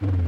Mm-hmm. 0.00 0.27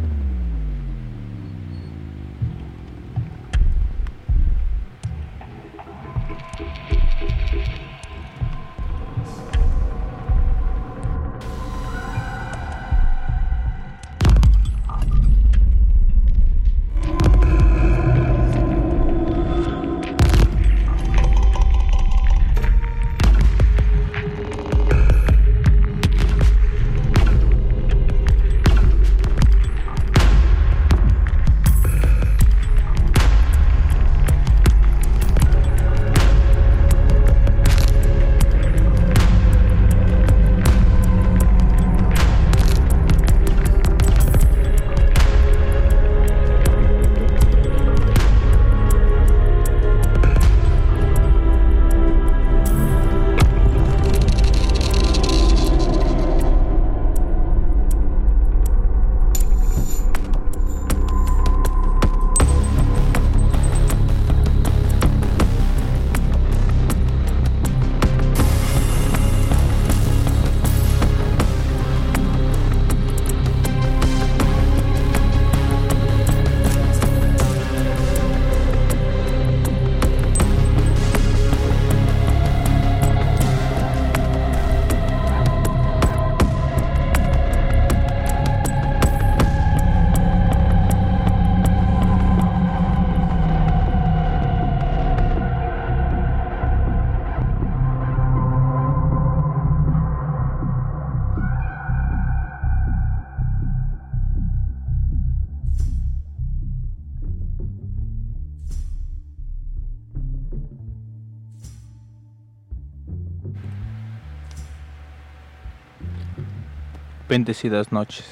Bendecidas 117.40 117.90
noches. 117.90 118.26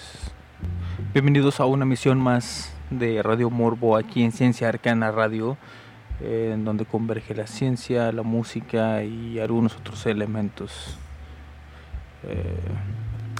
Bienvenidos 1.14 1.60
a 1.60 1.64
una 1.64 1.86
misión 1.86 2.20
más 2.20 2.74
de 2.90 3.22
Radio 3.22 3.48
Morbo 3.48 3.96
aquí 3.96 4.22
en 4.22 4.32
Ciencia 4.32 4.68
Arcana 4.68 5.10
Radio, 5.10 5.56
en 6.20 6.66
donde 6.66 6.84
converge 6.84 7.34
la 7.34 7.46
ciencia, 7.46 8.12
la 8.12 8.22
música 8.22 9.02
y 9.04 9.38
algunos 9.40 9.74
otros 9.76 10.04
elementos. 10.04 10.98
Eh, 12.24 12.60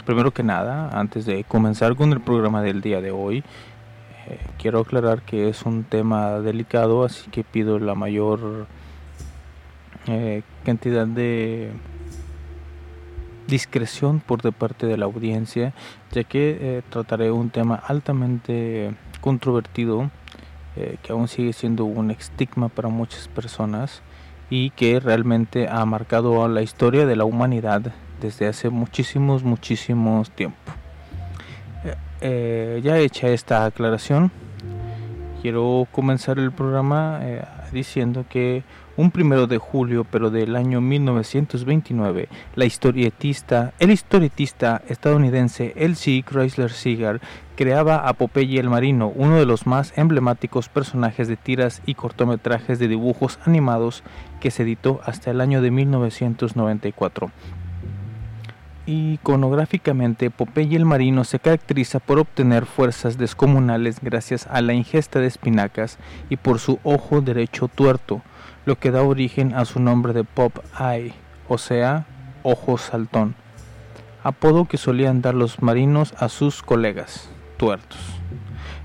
primero 0.06 0.31
que 0.31 0.43
nada, 0.43 0.89
antes 0.99 1.27
de 1.27 1.45
comenzar 1.45 1.97
con 1.97 2.12
el 2.12 2.21
programa 2.21 2.62
del 2.62 2.81
día 2.81 3.03
de 3.03 3.11
hoy, 3.11 3.45
eh, 4.27 4.39
quiero 4.56 4.81
aclarar 4.81 5.21
que 5.21 5.50
es 5.50 5.65
un 5.65 5.85
tema 5.85 6.41
delicado, 6.41 7.05
así 7.05 7.29
que 7.31 7.45
pido 7.45 7.79
la 7.79 7.95
mayor 7.95 8.67
eh, 10.06 10.41
cantidad 10.65 11.06
de 11.06 11.73
discreción 13.49 14.21
por 14.21 14.43
de 14.43 14.53
parte 14.53 14.87
de 14.87 14.97
la 14.97 15.07
audiencia, 15.07 15.73
ya 16.13 16.23
que 16.23 16.59
eh, 16.61 16.83
trataré 16.91 17.33
un 17.33 17.51
tema 17.51 17.75
altamente 17.75 18.95
controvertido, 19.21 20.11
eh, 20.77 20.99
que 21.03 21.13
aún 21.13 21.27
sigue 21.27 21.53
siendo 21.53 21.85
un 21.87 22.11
estigma 22.11 22.69
para 22.69 22.89
muchas 22.89 23.27
personas 23.27 24.03
y 24.51 24.71
que 24.71 25.01
realmente 25.01 25.67
ha 25.69 25.85
marcado 25.87 26.47
la 26.47 26.63
historia 26.63 27.07
de 27.07 27.17
la 27.17 27.25
humanidad 27.25 27.93
desde 28.21 28.47
hace 28.47 28.69
muchísimos, 28.69 29.43
muchísimos 29.43 30.31
tiempo. 30.31 30.73
Eh, 32.21 32.81
ya 32.83 32.99
hecha 32.99 33.29
esta 33.29 33.65
aclaración, 33.65 34.31
quiero 35.41 35.87
comenzar 35.91 36.39
el 36.39 36.53
programa 36.53 37.21
diciendo 37.73 38.25
que 38.29 38.65
un 38.99 39.13
primero 39.13 39.47
de 39.47 39.59
julio, 39.59 40.05
pero 40.05 40.29
del 40.31 40.57
año 40.57 40.81
1929, 40.81 42.29
la 42.57 42.65
historietista, 42.65 43.73
el 43.79 43.93
historietista 43.93 44.83
estadounidense 44.89 45.73
L.C. 45.77 46.25
Chrysler 46.29 46.73
Seeger 46.73 47.21
creaba 47.55 48.09
a 48.09 48.13
Popeye 48.15 48.59
el 48.59 48.69
Marino, 48.69 49.13
uno 49.15 49.37
de 49.37 49.47
los 49.47 49.69
más 49.69 49.97
emblemáticos 49.97 50.69
personajes 50.69 51.29
de 51.29 51.37
tiras 51.37 51.81
y 51.87 51.95
cortometrajes 51.95 52.81
de 52.81 52.89
dibujos 52.89 53.39
animados 53.47 54.03
que 54.41 54.51
se 54.51 54.65
editó 54.65 55.01
hasta 55.05 55.31
el 55.31 55.41
año 55.41 55.63
de 55.63 55.71
1994. 55.71 57.31
Iconográficamente, 58.87 60.31
Popeye 60.31 60.75
el 60.75 60.87
Marino 60.87 61.23
se 61.23 61.39
caracteriza 61.39 62.01
por 62.01 62.19
obtener 62.19 62.67
fuerzas 62.67 63.17
descomunales 63.17 64.01
gracias 64.03 64.49
a 64.49 64.61
la 64.61 64.73
ingesta 64.73 65.21
de 65.21 65.29
espinacas 65.29 65.99
y 66.31 66.37
por 66.37 66.59
su 66.59 66.81
ojo 66.83 67.21
derecho 67.21 67.69
tuerto, 67.69 68.23
lo 68.69 68.79
que 68.79 68.91
da 68.91 69.03
origen 69.03 69.55
a 69.55 69.65
su 69.65 69.81
nombre 69.81 70.12
de 70.12 70.25
Pop 70.25 70.59
Eye, 70.79 71.15
o 71.49 71.56
sea, 71.56 72.05
ojo 72.43 72.77
saltón, 72.77 73.34
apodo 74.23 74.67
que 74.67 74.77
solían 74.77 75.23
dar 75.23 75.34
los 75.34 75.62
marinos 75.62 76.12
a 76.19 76.29
sus 76.29 76.62
colegas, 76.62 77.31
tuertos. 77.56 77.99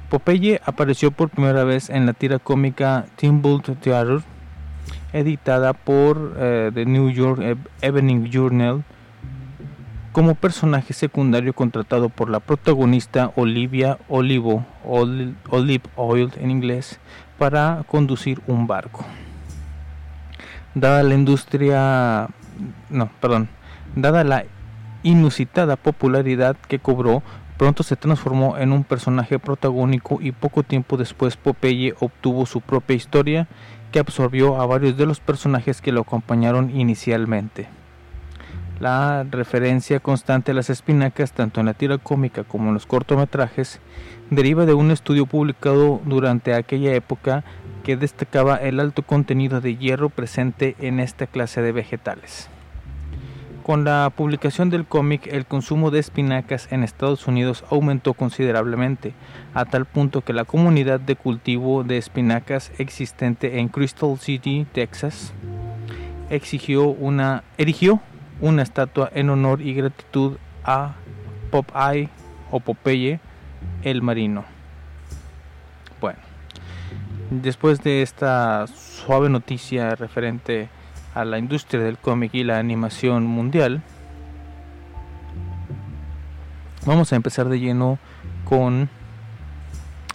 Popeye 0.10 0.62
apareció 0.64 1.12
por 1.12 1.30
primera 1.30 1.66
vez 1.66 1.90
en 1.90 2.06
la 2.06 2.14
tira 2.14 2.40
cómica 2.40 3.08
Timbult 3.18 3.78
Theater, 3.82 4.22
editada 5.12 5.74
por 5.74 6.34
eh, 6.38 6.72
The 6.74 6.86
New 6.86 7.10
York 7.10 7.42
Evening 7.82 8.30
Journal, 8.32 8.86
como 10.14 10.36
personaje 10.36 10.94
secundario 10.94 11.52
contratado 11.52 12.08
por 12.08 12.30
la 12.30 12.40
protagonista 12.40 13.34
Olivia 13.36 13.98
Olivo, 14.08 14.66
Olive 14.86 15.84
Oil 15.98 16.32
en 16.38 16.52
inglés, 16.52 17.02
para 17.38 17.84
conducir 17.86 18.40
un 18.48 18.66
barco 18.66 19.04
dada 20.76 21.04
la 21.04 21.14
industria, 21.14 22.30
no, 22.90 23.10
perdón, 23.20 23.50
dada 23.96 24.24
la 24.24 24.46
inusitada 25.04 25.76
popularidad 25.76 26.56
que 26.68 26.80
cobró, 26.80 27.22
pronto 27.58 27.84
se 27.84 27.96
transformó 27.96 28.58
en 28.58 28.72
un 28.72 28.84
personaje 28.84 29.40
protagónico 29.40 30.20
y 30.22 30.32
poco 30.32 30.64
tiempo 30.64 30.98
después 30.98 31.38
Popeye 31.38 31.94
obtuvo 32.00 32.46
su 32.46 32.62
propia 32.62 32.96
historia 32.96 33.48
que 33.92 34.00
absorbió 34.00 34.60
a 34.60 34.66
varios 34.66 34.98
de 34.98 35.06
los 35.06 35.20
personajes 35.20 35.82
que 35.82 35.92
lo 35.92 36.02
acompañaron 36.02 36.76
inicialmente. 36.76 37.68
La 38.80 39.24
referencia 39.30 40.00
constante 40.00 40.52
a 40.52 40.54
las 40.56 40.70
espinacas, 40.70 41.32
tanto 41.32 41.60
en 41.60 41.68
la 41.68 41.74
tira 41.74 42.00
cómica 42.00 42.44
como 42.44 42.70
en 42.70 42.74
los 42.74 42.88
cortometrajes, 42.88 43.80
deriva 44.32 44.66
de 44.66 44.74
un 44.74 44.90
estudio 44.90 45.28
publicado 45.28 46.02
durante 46.06 46.54
aquella 46.54 46.94
época 46.94 47.44
que 47.84 47.98
destacaba 47.98 48.56
el 48.56 48.80
alto 48.80 49.04
contenido 49.04 49.62
de 49.62 49.76
hierro 49.76 50.10
presente 50.10 50.76
en 50.80 51.00
esta 51.00 51.28
clase 51.28 51.62
de 51.62 51.72
vegetales. 51.72 52.50
Con 53.64 53.86
la 53.86 54.12
publicación 54.14 54.70
del 54.70 54.86
cómic, 54.86 55.28
el 55.28 55.46
consumo 55.46 55.90
de 55.90 56.00
espinacas 56.00 56.68
en 56.72 56.84
Estados 56.84 57.28
Unidos 57.28 57.64
aumentó 57.70 58.14
considerablemente, 58.14 59.14
a 59.54 59.64
tal 59.64 59.86
punto 59.86 60.20
que 60.20 60.34
la 60.34 60.44
comunidad 60.44 61.00
de 61.00 61.16
cultivo 61.16 61.86
de 61.86 61.98
espinacas 61.98 62.74
existente 62.78 63.60
en 63.60 63.70
Crystal 63.70 64.18
City, 64.20 64.68
Texas, 64.74 65.34
exigió 66.30 66.88
una, 66.88 67.44
erigió 67.58 68.02
una 68.42 68.64
estatua 68.64 69.10
en 69.16 69.30
honor 69.30 69.62
y 69.62 69.74
gratitud 69.74 70.38
a 70.66 70.96
Popeye 71.50 72.10
o 72.52 72.60
Popeye 72.60 73.22
el 73.84 74.02
marino. 74.02 74.44
Después 77.30 77.82
de 77.82 78.02
esta 78.02 78.68
suave 78.68 79.30
noticia 79.30 79.96
referente 79.96 80.70
a 81.16 81.26
la 81.26 81.38
industria 81.38 81.82
del 81.82 81.98
cómic 81.98 82.34
y 82.34 82.44
la 82.44 82.60
animación 82.60 83.26
mundial, 83.26 83.82
vamos 86.86 87.12
a 87.14 87.16
empezar 87.16 87.50
de 87.50 87.60
lleno 87.60 88.00
con 88.46 88.90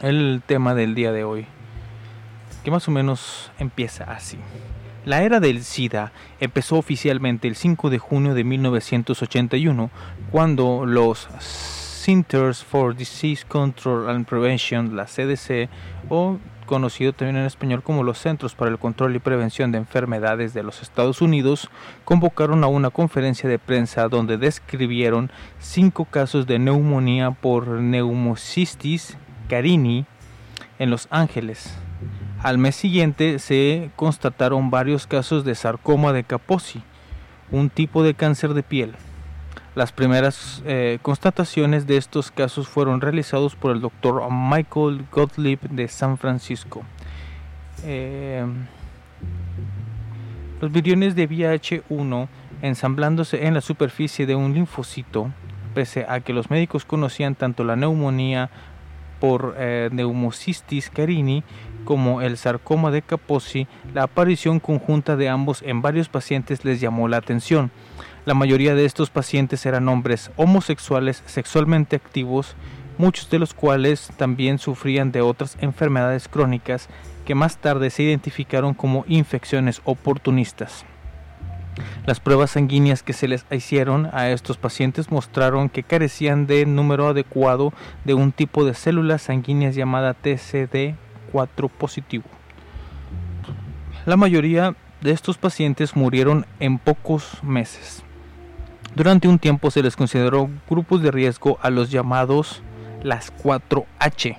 el 0.00 0.42
tema 0.46 0.74
del 0.74 0.94
día 0.94 1.12
de 1.12 1.24
hoy, 1.24 1.46
que 2.62 2.70
más 2.70 2.86
o 2.88 2.90
menos 2.90 3.50
empieza 3.58 4.04
así. 4.04 4.38
La 5.04 5.22
era 5.22 5.40
del 5.40 5.64
SIDA 5.64 6.12
empezó 6.38 6.76
oficialmente 6.76 7.48
el 7.48 7.56
5 7.56 7.90
de 7.90 7.98
junio 7.98 8.34
de 8.34 8.44
1981, 8.44 9.90
cuando 10.30 10.84
los 10.84 11.28
Centers 11.40 12.62
for 12.62 12.94
Disease 12.94 13.44
Control 13.46 14.08
and 14.08 14.26
Prevention, 14.26 14.96
la 14.96 15.06
CDC, 15.06 15.68
o 16.08 16.38
conocido 16.68 17.12
también 17.12 17.38
en 17.38 17.46
español 17.46 17.82
como 17.82 18.04
los 18.04 18.18
Centros 18.18 18.54
para 18.54 18.70
el 18.70 18.78
Control 18.78 19.16
y 19.16 19.18
Prevención 19.18 19.72
de 19.72 19.78
Enfermedades 19.78 20.54
de 20.54 20.62
los 20.62 20.82
Estados 20.82 21.20
Unidos, 21.20 21.68
convocaron 22.04 22.62
a 22.62 22.68
una 22.68 22.90
conferencia 22.90 23.48
de 23.48 23.58
prensa 23.58 24.06
donde 24.08 24.36
describieron 24.36 25.32
cinco 25.58 26.04
casos 26.04 26.46
de 26.46 26.60
neumonía 26.60 27.32
por 27.32 27.66
neumocystis 27.68 29.16
carini 29.48 30.06
en 30.78 30.90
Los 30.90 31.08
Ángeles. 31.10 31.74
Al 32.42 32.58
mes 32.58 32.76
siguiente 32.76 33.40
se 33.40 33.90
constataron 33.96 34.70
varios 34.70 35.08
casos 35.08 35.44
de 35.44 35.56
sarcoma 35.56 36.12
de 36.12 36.22
Kaposi, 36.22 36.82
un 37.50 37.70
tipo 37.70 38.04
de 38.04 38.14
cáncer 38.14 38.54
de 38.54 38.62
piel. 38.62 38.94
Las 39.78 39.92
primeras 39.92 40.60
eh, 40.66 40.98
constataciones 41.02 41.86
de 41.86 41.98
estos 41.98 42.32
casos 42.32 42.66
fueron 42.66 43.00
realizados 43.00 43.54
por 43.54 43.70
el 43.70 43.80
doctor 43.80 44.24
Michael 44.28 45.06
Gottlieb 45.12 45.60
de 45.70 45.86
San 45.86 46.18
Francisco. 46.18 46.82
Eh, 47.84 48.44
los 50.60 50.72
viriones 50.72 51.14
de 51.14 51.28
VIH-1 51.28 52.26
ensamblándose 52.60 53.46
en 53.46 53.54
la 53.54 53.60
superficie 53.60 54.26
de 54.26 54.34
un 54.34 54.52
linfocito, 54.52 55.30
pese 55.76 56.06
a 56.08 56.18
que 56.18 56.32
los 56.32 56.50
médicos 56.50 56.84
conocían 56.84 57.36
tanto 57.36 57.62
la 57.62 57.76
neumonía 57.76 58.50
por 59.20 59.54
eh, 59.58 59.90
neumocystis 59.92 60.90
carini 60.90 61.44
como 61.84 62.20
el 62.20 62.36
sarcoma 62.36 62.90
de 62.90 63.02
Kaposi, 63.02 63.68
la 63.94 64.02
aparición 64.02 64.58
conjunta 64.58 65.14
de 65.14 65.28
ambos 65.28 65.62
en 65.62 65.82
varios 65.82 66.08
pacientes 66.08 66.64
les 66.64 66.80
llamó 66.80 67.06
la 67.06 67.18
atención. 67.18 67.70
La 68.28 68.34
mayoría 68.34 68.74
de 68.74 68.84
estos 68.84 69.08
pacientes 69.08 69.64
eran 69.64 69.88
hombres 69.88 70.30
homosexuales 70.36 71.22
sexualmente 71.24 71.96
activos, 71.96 72.56
muchos 72.98 73.30
de 73.30 73.38
los 73.38 73.54
cuales 73.54 74.10
también 74.18 74.58
sufrían 74.58 75.12
de 75.12 75.22
otras 75.22 75.56
enfermedades 75.62 76.28
crónicas 76.28 76.90
que 77.24 77.34
más 77.34 77.56
tarde 77.56 77.88
se 77.88 78.02
identificaron 78.02 78.74
como 78.74 79.06
infecciones 79.08 79.80
oportunistas. 79.84 80.84
Las 82.04 82.20
pruebas 82.20 82.50
sanguíneas 82.50 83.02
que 83.02 83.14
se 83.14 83.28
les 83.28 83.46
hicieron 83.50 84.10
a 84.12 84.28
estos 84.28 84.58
pacientes 84.58 85.10
mostraron 85.10 85.70
que 85.70 85.82
carecían 85.82 86.46
de 86.46 86.66
número 86.66 87.08
adecuado 87.08 87.72
de 88.04 88.12
un 88.12 88.32
tipo 88.32 88.66
de 88.66 88.74
células 88.74 89.22
sanguíneas 89.22 89.74
llamada 89.74 90.14
TCD4 90.14 91.70
positivo. 91.70 92.24
La 94.04 94.18
mayoría 94.18 94.76
de 95.00 95.12
estos 95.12 95.38
pacientes 95.38 95.96
murieron 95.96 96.44
en 96.60 96.78
pocos 96.78 97.42
meses. 97.42 98.04
Durante 98.98 99.28
un 99.28 99.38
tiempo 99.38 99.70
se 99.70 99.80
les 99.80 99.94
consideró 99.94 100.50
grupos 100.68 101.00
de 101.02 101.12
riesgo 101.12 101.56
a 101.62 101.70
los 101.70 101.88
llamados 101.88 102.64
las 103.04 103.32
4H, 103.32 104.36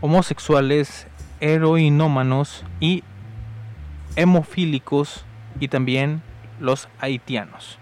homosexuales, 0.00 1.06
heroinómanos 1.38 2.64
y 2.80 3.04
hemofílicos 4.16 5.24
y 5.60 5.68
también 5.68 6.20
los 6.58 6.88
haitianos. 6.98 7.78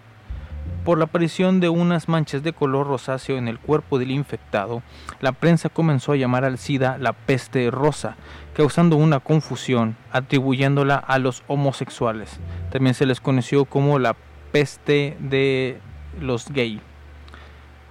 Por 0.85 0.99
la 0.99 1.05
aparición 1.05 1.61
de 1.61 1.71
unas 1.71 2.07
manchas 2.07 2.43
de 2.43 2.53
color 2.53 2.87
rosáceo 2.87 3.39
en 3.39 3.49
el 3.49 3.59
cuerpo 3.59 3.99
del 3.99 4.11
infectado, 4.11 4.83
la 5.23 5.33
prensa 5.33 5.71
comenzó 5.71 6.13
a 6.13 6.17
llamar 6.17 6.45
al 6.45 6.59
SIDA 6.59 6.99
la 6.99 7.15
peste 7.15 7.71
rosa, 7.71 8.17
causando 8.53 8.97
una 8.97 9.21
confusión, 9.21 9.97
atribuyéndola 10.13 10.97
a 10.97 11.19
los 11.19 11.45
homosexuales. 11.47 12.41
También 12.71 12.93
se 12.93 13.07
les 13.07 13.23
conoció 13.23 13.65
como 13.65 13.99
la 13.99 14.15
peste 14.53 15.17
de 15.19 15.81
los 16.21 16.51
gay. 16.51 16.81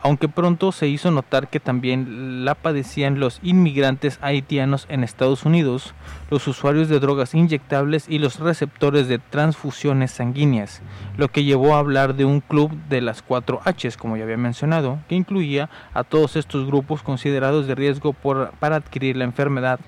Aunque 0.05 0.27
pronto 0.27 0.73
se 0.73 0.89
hizo 0.89 1.11
notar 1.11 1.47
que 1.47 1.61
también 1.61 2.43
la 2.43 2.55
padecían 2.55 3.21
los 3.21 3.39
inmigrantes 3.41 4.19
haitianos 4.21 4.85
en 4.89 5.01
Estados 5.01 5.45
Unidos, 5.45 5.93
los 6.29 6.45
usuarios 6.45 6.89
de 6.89 6.99
drogas 6.99 7.33
inyectables 7.33 8.09
y 8.09 8.19
los 8.19 8.39
receptores 8.39 9.07
de 9.07 9.19
transfusiones 9.19 10.11
sanguíneas, 10.11 10.81
lo 11.15 11.29
que 11.29 11.45
llevó 11.45 11.73
a 11.73 11.79
hablar 11.79 12.15
de 12.15 12.25
un 12.25 12.41
club 12.41 12.71
de 12.89 12.99
las 12.99 13.21
4 13.21 13.61
Hs, 13.63 13.95
como 13.95 14.17
ya 14.17 14.23
había 14.23 14.35
mencionado, 14.35 14.99
que 15.07 15.15
incluía 15.15 15.69
a 15.93 16.03
todos 16.03 16.35
estos 16.35 16.67
grupos 16.67 17.01
considerados 17.01 17.65
de 17.65 17.75
riesgo 17.75 18.11
para 18.11 18.75
adquirir 18.75 19.15
la 19.15 19.23
enfermedad. 19.23 19.79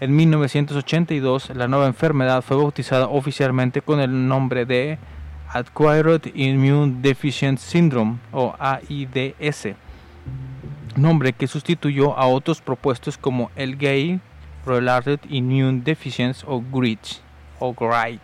En 0.00 0.16
1982, 0.16 1.50
la 1.54 1.68
nueva 1.68 1.86
enfermedad 1.86 2.40
fue 2.40 2.56
bautizada 2.56 3.08
oficialmente 3.08 3.82
con 3.82 4.00
el 4.00 4.28
nombre 4.28 4.64
de 4.64 4.98
Acquired 5.56 6.32
Immune 6.34 7.00
Deficient 7.00 7.58
Syndrome 7.58 8.18
o 8.30 8.54
AIDS, 8.58 9.74
nombre 10.96 11.32
que 11.32 11.46
sustituyó 11.46 12.14
a 12.18 12.26
otros 12.26 12.60
propuestos 12.60 13.16
como 13.16 13.50
el 13.56 13.78
Gay 13.78 14.20
Related 14.66 15.20
Immune 15.30 15.80
Deficiency 15.82 16.44
o 16.46 16.60
GRIT 16.60 17.00
o 17.58 17.72
GRIT. 17.72 18.20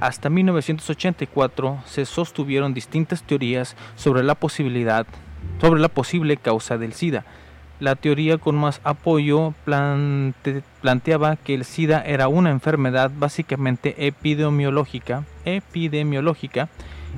Hasta 0.00 0.28
1984 0.30 1.78
se 1.86 2.04
sostuvieron 2.04 2.74
distintas 2.74 3.22
teorías 3.22 3.76
sobre 3.94 4.24
la 4.24 4.34
posibilidad 4.34 5.06
sobre 5.60 5.80
la 5.80 5.88
posible 5.88 6.36
causa 6.38 6.76
del 6.76 6.92
SIDA 6.92 7.24
la 7.80 7.96
teoría 7.96 8.38
con 8.38 8.56
más 8.56 8.80
apoyo 8.84 9.54
planteaba 9.64 11.36
que 11.36 11.54
el 11.54 11.64
SIDA 11.64 12.02
era 12.02 12.28
una 12.28 12.50
enfermedad 12.50 13.10
básicamente 13.14 14.06
epidemiológica. 14.06 15.24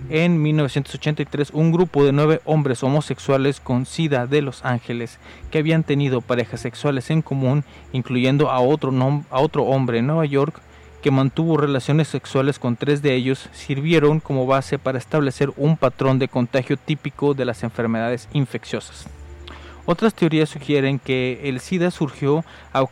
En 0.09 0.41
1983, 0.41 1.51
un 1.51 1.71
grupo 1.71 2.05
de 2.05 2.13
nueve 2.13 2.41
hombres 2.47 2.83
homosexuales 2.83 3.61
con 3.61 3.85
SIDA 3.85 4.27
de 4.27 4.41
Los 4.41 4.65
Ángeles 4.65 5.19
que 5.51 5.59
habían 5.59 5.83
tenido 5.83 6.23
parejas 6.23 6.61
sexuales 6.61 7.11
en 7.11 7.21
común, 7.21 7.65
incluyendo 7.93 8.51
a 8.51 8.61
otro 8.61 9.65
hombre 9.65 9.99
en 9.99 10.07
Nueva 10.07 10.25
York, 10.25 10.61
que 11.03 11.11
mantuvo 11.11 11.57
relaciones 11.57 12.09
sexuales 12.09 12.59
con 12.59 12.77
tres 12.77 13.03
de 13.03 13.15
ellos, 13.15 13.51
sirvieron 13.53 14.21
como 14.21 14.47
base 14.47 14.79
para 14.79 14.99
establecer 14.99 15.53
un 15.57 15.77
patrón 15.77 16.19
de 16.19 16.29
contagio 16.29 16.77
típico 16.77 17.35
de 17.35 17.45
las 17.45 17.65
enfermedades 17.65 18.29
infecciosas. 18.33 19.09
Otras 19.85 20.15
teorías 20.15 20.49
sugieren 20.49 21.01
que 21.01 21.41
el 21.45 21.59
SIDA 21.59 21.91
surgió 21.91 22.45
a 22.73 22.87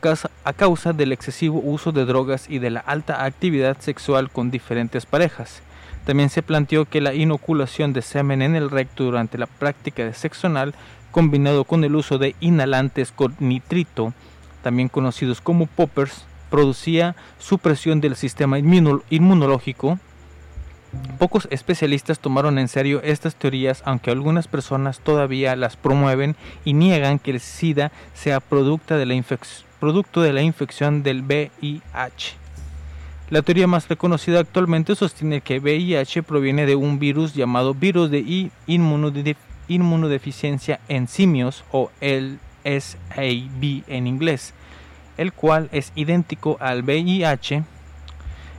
causa, 0.52 0.92
del 0.92 1.12
excesivo 1.12 1.60
uso 1.64 1.92
de 1.92 2.04
drogas 2.04 2.50
y 2.50 2.58
de 2.58 2.70
la 2.70 2.80
alta 2.80 3.24
actividad 3.24 3.78
sexual 3.78 4.28
con 4.28 4.50
diferentes 4.50 5.06
parejas. 5.06 5.62
También 6.04 6.30
se 6.30 6.42
planteó 6.42 6.86
que 6.86 7.00
la 7.00 7.14
inoculación 7.14 7.92
de 7.92 8.02
semen 8.02 8.42
en 8.42 8.56
el 8.56 8.70
recto 8.70 9.04
durante 9.04 9.38
la 9.38 9.46
práctica 9.46 10.04
de 10.04 10.14
sexo 10.14 10.48
anal, 10.48 10.74
combinado 11.12 11.62
con 11.64 11.84
el 11.84 11.94
uso 11.94 12.18
de 12.18 12.34
inhalantes 12.40 13.12
con 13.12 13.36
nitrito, 13.38 14.12
también 14.62 14.88
conocidos 14.88 15.40
como 15.40 15.66
poppers, 15.66 16.24
producía 16.50 17.14
supresión 17.38 18.00
del 18.00 18.16
sistema 18.16 18.58
inmunológico 18.58 20.00
Pocos 21.18 21.46
especialistas 21.50 22.18
tomaron 22.18 22.58
en 22.58 22.66
serio 22.66 23.00
estas 23.04 23.36
teorías, 23.36 23.82
aunque 23.84 24.10
algunas 24.10 24.48
personas 24.48 24.98
todavía 24.98 25.54
las 25.54 25.76
promueven 25.76 26.34
y 26.64 26.72
niegan 26.72 27.18
que 27.18 27.30
el 27.30 27.40
SIDA 27.40 27.92
sea 28.14 28.40
producto 28.40 28.96
de 28.96 29.06
la, 29.06 29.14
infección 30.42 31.02
del 31.02 31.22
VIH. 31.22 32.34
La 33.28 33.42
teoría 33.42 33.68
más 33.68 33.88
reconocida 33.88 34.40
actualmente 34.40 34.96
sostiene 34.96 35.42
que 35.42 35.60
VIH 35.60 36.24
proviene 36.24 36.66
de 36.66 36.74
un 36.74 36.98
virus 36.98 37.34
llamado 37.34 37.74
virus 37.74 38.10
de 38.10 38.50
inmunodeficiencia 39.68 40.80
en 40.88 41.06
simios 41.06 41.62
o 41.70 41.92
el 42.00 42.40
SAB 42.64 43.84
en 43.86 44.06
inglés, 44.08 44.54
el 45.16 45.32
cual 45.32 45.68
es 45.70 45.92
idéntico 45.94 46.56
al 46.58 46.82
VIH 46.82 47.62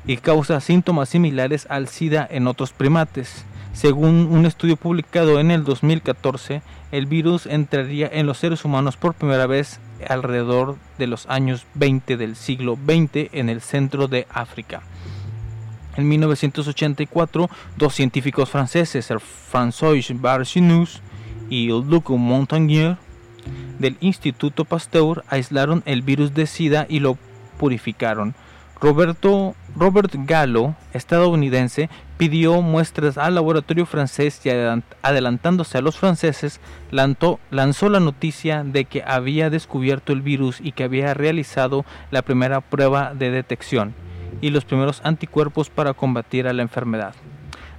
y 0.05 0.17
causa 0.17 0.59
síntomas 0.59 1.09
similares 1.09 1.67
al 1.69 1.87
SIDA 1.87 2.27
en 2.29 2.47
otros 2.47 2.73
primates. 2.73 3.45
Según 3.73 4.27
un 4.31 4.45
estudio 4.45 4.75
publicado 4.75 5.39
en 5.39 5.49
el 5.49 5.63
2014, 5.63 6.61
el 6.91 7.05
virus 7.05 7.45
entraría 7.45 8.09
en 8.11 8.25
los 8.25 8.37
seres 8.37 8.65
humanos 8.65 8.97
por 8.97 9.13
primera 9.13 9.47
vez 9.47 9.79
alrededor 10.09 10.75
de 10.97 11.07
los 11.07 11.25
años 11.27 11.65
20 11.75 12.17
del 12.17 12.35
siglo 12.35 12.75
XX 12.75 13.29
en 13.31 13.49
el 13.49 13.61
centro 13.61 14.07
de 14.07 14.27
África. 14.29 14.81
En 15.95 16.07
1984, 16.07 17.49
dos 17.77 17.93
científicos 17.93 18.49
franceses, 18.49 19.09
el 19.11 19.19
François 19.19 20.19
Barcinus 20.19 21.01
y 21.49 21.67
Luc 21.67 22.09
Montagnier, 22.09 22.97
del 23.79 23.97
Instituto 23.99 24.65
Pasteur, 24.65 25.23
aislaron 25.27 25.81
el 25.85 26.01
virus 26.01 26.33
de 26.33 26.45
SIDA 26.45 26.85
y 26.89 26.99
lo 26.99 27.17
purificaron 27.57 28.35
Roberto, 28.81 29.53
Robert 29.75 30.11
Gallo, 30.25 30.73
estadounidense, 30.93 31.87
pidió 32.17 32.63
muestras 32.63 33.15
al 33.19 33.35
laboratorio 33.35 33.85
francés 33.85 34.43
y 34.43 34.49
adelantándose 35.03 35.77
a 35.77 35.81
los 35.81 35.99
franceses, 35.99 36.59
lanzó, 36.89 37.39
lanzó 37.51 37.89
la 37.89 37.99
noticia 37.99 38.63
de 38.63 38.85
que 38.85 39.03
había 39.05 39.51
descubierto 39.51 40.13
el 40.13 40.23
virus 40.23 40.59
y 40.59 40.71
que 40.71 40.83
había 40.83 41.13
realizado 41.13 41.85
la 42.09 42.23
primera 42.23 42.59
prueba 42.59 43.13
de 43.13 43.29
detección 43.29 43.93
y 44.41 44.49
los 44.49 44.65
primeros 44.65 45.01
anticuerpos 45.03 45.69
para 45.69 45.93
combatir 45.93 46.47
a 46.47 46.53
la 46.53 46.63
enfermedad. 46.63 47.13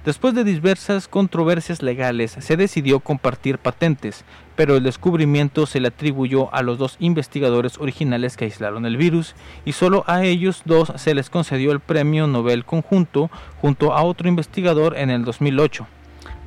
Después 0.05 0.33
de 0.33 0.43
diversas 0.43 1.07
controversias 1.07 1.81
legales, 1.81 2.35
se 2.37 2.57
decidió 2.57 2.99
compartir 2.99 3.57
patentes, 3.57 4.25
pero 4.57 4.75
el 4.75 4.83
descubrimiento 4.83 5.65
se 5.65 5.79
le 5.79 5.87
atribuyó 5.87 6.53
a 6.53 6.61
los 6.61 6.77
dos 6.77 6.97
investigadores 6.99 7.77
originales 7.79 8.35
que 8.35 8.43
aislaron 8.43 8.85
el 8.85 8.97
virus, 8.97 9.33
y 9.63 9.71
solo 9.71 10.03
a 10.05 10.25
ellos 10.25 10.63
dos 10.65 10.91
se 10.97 11.15
les 11.15 11.29
concedió 11.29 11.71
el 11.71 11.79
premio 11.79 12.27
Nobel 12.27 12.65
conjunto 12.65 13.31
junto 13.61 13.93
a 13.93 14.03
otro 14.03 14.27
investigador 14.27 14.97
en 14.97 15.09
el 15.09 15.23
2008, 15.23 15.87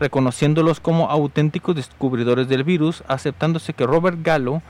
reconociéndolos 0.01 0.79
como 0.79 1.11
auténticos 1.11 1.75
descubridores 1.77 2.49
del 2.49 2.63
virus, 2.63 3.05
aceptándose 3.09 3.73
que 3.73 3.87
Robert 3.87 4.19
Gallo 4.23 4.61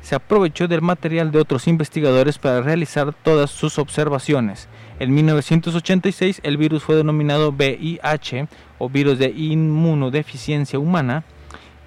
se 0.00 0.16
aprovechó 0.16 0.66
del 0.66 0.82
material 0.82 1.30
de 1.30 1.38
otros 1.38 1.68
investigadores 1.68 2.38
para 2.38 2.60
realizar 2.60 3.14
todas 3.22 3.52
sus 3.52 3.78
observaciones. 3.78 4.68
En 5.02 5.12
1986 5.14 6.42
el 6.44 6.56
virus 6.56 6.84
fue 6.84 6.94
denominado 6.94 7.50
VIH 7.50 8.46
o 8.78 8.88
virus 8.88 9.18
de 9.18 9.30
inmunodeficiencia 9.30 10.78
humana. 10.78 11.24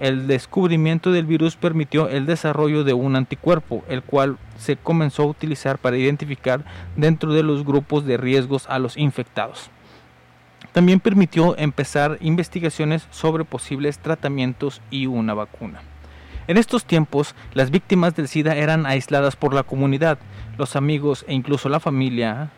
El 0.01 0.27
descubrimiento 0.27 1.13
del 1.13 1.25
virus 1.25 1.55
permitió 1.55 2.09
el 2.09 2.25
desarrollo 2.25 2.83
de 2.83 2.91
un 2.91 3.15
anticuerpo, 3.15 3.85
el 3.87 4.03
cual 4.03 4.37
se 4.57 4.75
comenzó 4.75 5.23
a 5.23 5.27
utilizar 5.27 5.77
para 5.77 5.95
identificar 5.95 6.65
dentro 6.97 7.31
de 7.31 7.43
los 7.43 7.63
grupos 7.63 8.05
de 8.05 8.17
riesgos 8.17 8.67
a 8.67 8.79
los 8.79 8.97
infectados. 8.97 9.69
También 10.73 10.99
permitió 10.99 11.57
empezar 11.57 12.17
investigaciones 12.19 13.07
sobre 13.11 13.45
posibles 13.45 13.97
tratamientos 13.97 14.81
y 14.91 15.05
una 15.05 15.33
vacuna. 15.33 15.79
En 16.49 16.57
estos 16.57 16.83
tiempos, 16.83 17.33
las 17.53 17.71
víctimas 17.71 18.13
del 18.13 18.27
SIDA 18.27 18.57
eran 18.57 18.85
aisladas 18.85 19.37
por 19.37 19.53
la 19.53 19.63
comunidad, 19.63 20.17
los 20.57 20.75
amigos 20.75 21.23
e 21.29 21.33
incluso 21.33 21.69
la 21.69 21.79
familia 21.79 22.51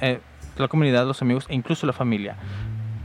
eh, 0.00 0.20
la 0.56 0.68
comunidad, 0.68 1.06
los 1.06 1.22
amigos 1.22 1.46
e 1.48 1.54
incluso 1.54 1.86
la 1.86 1.92
familia. 1.92 2.36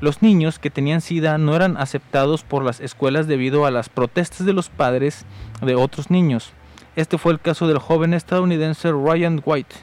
Los 0.01 0.21
niños 0.21 0.59
que 0.59 0.69
tenían 0.69 1.01
SIDA 1.01 1.37
no 1.37 1.55
eran 1.55 1.77
aceptados 1.77 2.43
por 2.43 2.63
las 2.63 2.81
escuelas 2.81 3.27
debido 3.27 3.65
a 3.65 3.71
las 3.71 3.87
protestas 3.89 4.45
de 4.45 4.53
los 4.53 4.69
padres 4.69 5.25
de 5.61 5.75
otros 5.75 6.11
niños. 6.11 6.51
Este 6.95 7.17
fue 7.17 7.31
el 7.31 7.39
caso 7.39 7.67
del 7.67 7.79
joven 7.79 8.13
estadounidense 8.13 8.91
Ryan 8.91 9.41
White. 9.43 9.75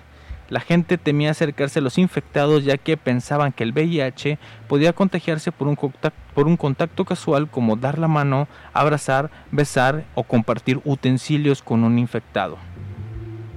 La 0.50 0.60
gente 0.60 0.98
temía 0.98 1.30
acercarse 1.30 1.78
a 1.78 1.82
los 1.82 1.96
infectados 1.96 2.62
ya 2.62 2.76
que 2.76 2.98
pensaban 2.98 3.52
que 3.52 3.64
el 3.64 3.72
VIH 3.72 4.38
podía 4.68 4.92
contagiarse 4.92 5.50
por 5.50 5.66
un, 5.66 5.76
contacto, 5.76 6.18
por 6.34 6.46
un 6.46 6.58
contacto 6.58 7.06
casual 7.06 7.48
como 7.48 7.76
dar 7.76 7.98
la 7.98 8.08
mano, 8.08 8.48
abrazar, 8.74 9.30
besar 9.50 10.04
o 10.14 10.24
compartir 10.24 10.78
utensilios 10.84 11.62
con 11.62 11.84
un 11.84 11.98
infectado. 11.98 12.58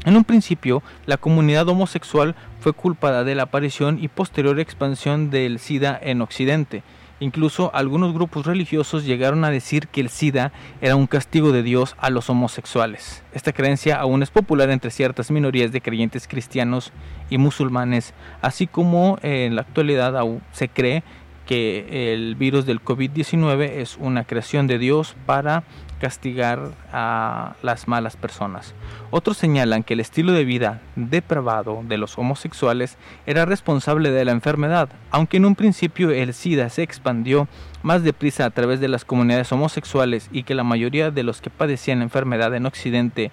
En 0.06 0.16
un 0.16 0.24
principio, 0.24 0.84
la 1.08 1.18
comunidad 1.18 1.68
homosexual 1.68 2.36
fue 2.60 2.74
culpada 2.74 3.24
de 3.24 3.34
la 3.34 3.44
aparición 3.44 3.98
y 4.00 4.08
posterior 4.08 4.60
expansión 4.60 5.32
del 5.32 5.58
SIDA 5.58 6.00
en 6.00 6.22
Occidente. 6.22 6.84
Incluso 7.20 7.74
algunos 7.74 8.14
grupos 8.14 8.46
religiosos 8.46 9.04
llegaron 9.04 9.44
a 9.46 9.50
decir 9.50 9.88
que 9.88 10.02
el 10.02 10.10
SIDA 10.10 10.52
era 10.80 10.96
un 10.96 11.08
castigo 11.08 11.52
de 11.52 11.64
Dios 11.64 11.96
a 11.98 12.12
los 12.12 12.30
homosexuales. 12.30 13.24
Esta 13.34 13.52
creencia 13.52 14.00
aún 14.00 14.22
es 14.22 14.30
popular 14.30 14.70
entre 14.70 14.92
ciertas 14.92 15.32
minorías 15.32 15.72
de 15.72 15.82
creyentes 15.82 16.28
cristianos 16.28 16.92
y 17.32 17.40
musulmanes, 17.40 18.14
así 18.42 18.68
como 18.68 19.18
en 19.24 19.56
la 19.56 19.62
actualidad 19.62 20.16
aún 20.18 20.44
se 20.52 20.70
cree 20.70 21.04
que 21.48 22.14
el 22.14 22.36
virus 22.36 22.66
del 22.66 22.84
COVID-19 22.84 23.70
es 23.78 23.98
una 24.00 24.24
creación 24.24 24.68
de 24.68 24.78
Dios 24.78 25.16
para 25.26 25.64
castigar 26.00 26.72
a 26.92 27.56
las 27.62 27.88
malas 27.88 28.18
personas. 28.18 28.74
Otros 29.12 29.38
señalan 29.38 29.84
que 29.84 29.94
el 29.94 30.00
estilo 30.00 30.34
de 30.34 30.46
vida 30.46 30.82
depravado 30.96 31.84
de 31.88 31.98
los 31.98 32.18
homosexuales 32.18 32.98
era 33.26 33.46
responsable 33.46 34.12
de 34.12 34.26
la 34.26 34.32
enfermedad, 34.32 34.90
aunque 35.12 35.38
en 35.38 35.46
un 35.46 35.56
principio 35.56 36.12
el 36.12 36.34
SIDA 36.34 36.70
se 36.70 36.84
expandió 36.84 37.48
más 37.84 38.04
deprisa 38.04 38.46
a 38.46 38.50
través 38.50 38.80
de 38.80 38.88
las 38.88 39.06
comunidades 39.06 39.52
homosexuales 39.52 40.30
y 40.32 40.44
que 40.44 40.56
la 40.56 40.64
mayoría 40.64 41.12
de 41.12 41.24
los 41.24 41.42
que 41.42 41.50
padecían 41.50 42.00
la 42.00 42.06
enfermedad 42.06 42.54
en 42.56 42.66
Occidente 42.66 43.32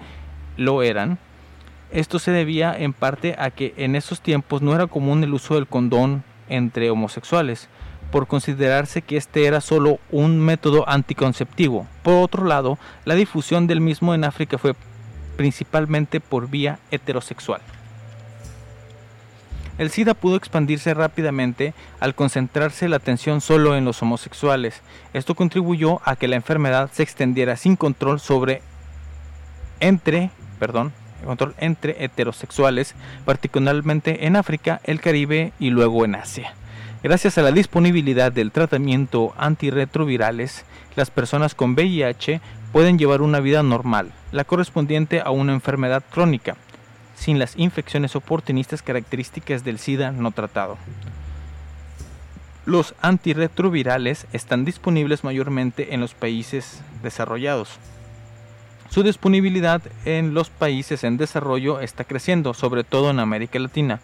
lo 0.57 0.83
eran. 0.83 1.19
Esto 1.91 2.19
se 2.19 2.31
debía 2.31 2.75
en 2.77 2.93
parte 2.93 3.35
a 3.39 3.51
que 3.51 3.75
en 3.77 3.97
esos 3.97 4.21
tiempos 4.21 4.63
no 4.63 4.75
era 4.75 4.87
común 4.87 5.23
el 5.25 5.35
uso 5.35 5.55
del 5.55 5.67
condón 5.67 6.25
entre 6.49 6.91
homosexuales, 6.91 7.69
por 8.13 8.29
considerarse 8.29 9.03
que 9.03 9.17
este 9.17 9.47
era 9.47 9.61
solo 9.61 9.99
un 10.13 10.39
método 10.39 10.89
anticonceptivo. 10.89 11.89
Por 12.05 12.23
otro 12.23 12.45
lado, 12.45 12.79
la 13.05 13.15
difusión 13.15 13.67
del 13.67 13.81
mismo 13.81 14.15
en 14.15 14.23
África 14.23 14.59
fue 14.59 14.75
principalmente 15.37 16.21
por 16.21 16.49
vía 16.49 16.79
heterosexual. 16.91 17.63
El 19.79 19.91
SIDA 19.91 20.13
pudo 20.13 20.37
expandirse 20.37 20.93
rápidamente 20.93 21.73
al 21.99 22.15
concentrarse 22.15 22.89
la 22.89 22.97
atención 22.97 23.41
solo 23.41 23.75
en 23.75 23.87
los 23.87 24.03
homosexuales. 24.03 24.83
Esto 25.15 25.35
contribuyó 25.35 26.01
a 26.05 26.15
que 26.15 26.29
la 26.29 26.37
enfermedad 26.37 26.91
se 26.93 27.03
extendiera 27.03 27.57
sin 27.57 27.77
control 27.77 28.21
sobre 28.21 28.61
entre, 29.81 30.31
perdón, 30.61 30.93
control 31.25 31.55
entre 31.59 32.05
heterosexuales, 32.05 32.95
particularmente 33.25 34.27
en 34.27 34.37
África, 34.37 34.83
el 34.85 35.01
Caribe 35.01 35.53
y 35.59 35.71
luego 35.71 36.05
en 36.05 36.17
Asia. 36.17 36.55
Gracias 37.03 37.37
a 37.37 37.43
la 37.43 37.51
disponibilidad 37.51 38.31
del 38.31 38.53
tratamiento 38.53 39.35
antirretrovirales, 39.37 40.65
las 40.95 41.11
personas 41.11 41.57
con 41.57 41.73
VIH 41.73 42.41
pueden 42.73 42.97
llevar 42.97 43.23
una 43.23 43.41
vida 43.41 43.65
normal, 43.65 44.13
la 44.31 44.45
correspondiente 44.45 45.21
a 45.21 45.31
una 45.33 45.53
enfermedad 45.53 46.05
crónica, 46.09 46.57
sin 47.17 47.41
las 47.41 47.57
infecciones 47.57 48.15
oportunistas 48.15 48.83
características 48.83 49.65
del 49.65 49.81
SIDA 49.81 50.13
no 50.13 50.31
tratado. 50.31 50.79
Los 52.67 52.95
antirretrovirales 53.03 54.29
están 54.33 54.65
disponibles 54.65 55.25
mayormente 55.25 55.95
en 55.95 56.01
los 56.01 56.15
países 56.15 56.83
desarrollados. 57.03 57.81
Su 58.91 59.03
disponibilidad 59.03 59.83
en 60.05 60.35
los 60.35 60.51
países 60.51 61.03
en 61.03 61.17
desarrollo 61.17 61.81
está 61.81 62.05
creciendo, 62.05 62.55
sobre 62.55 62.85
todo 62.85 63.11
en 63.11 63.19
América 63.19 63.59
Latina. 63.59 63.99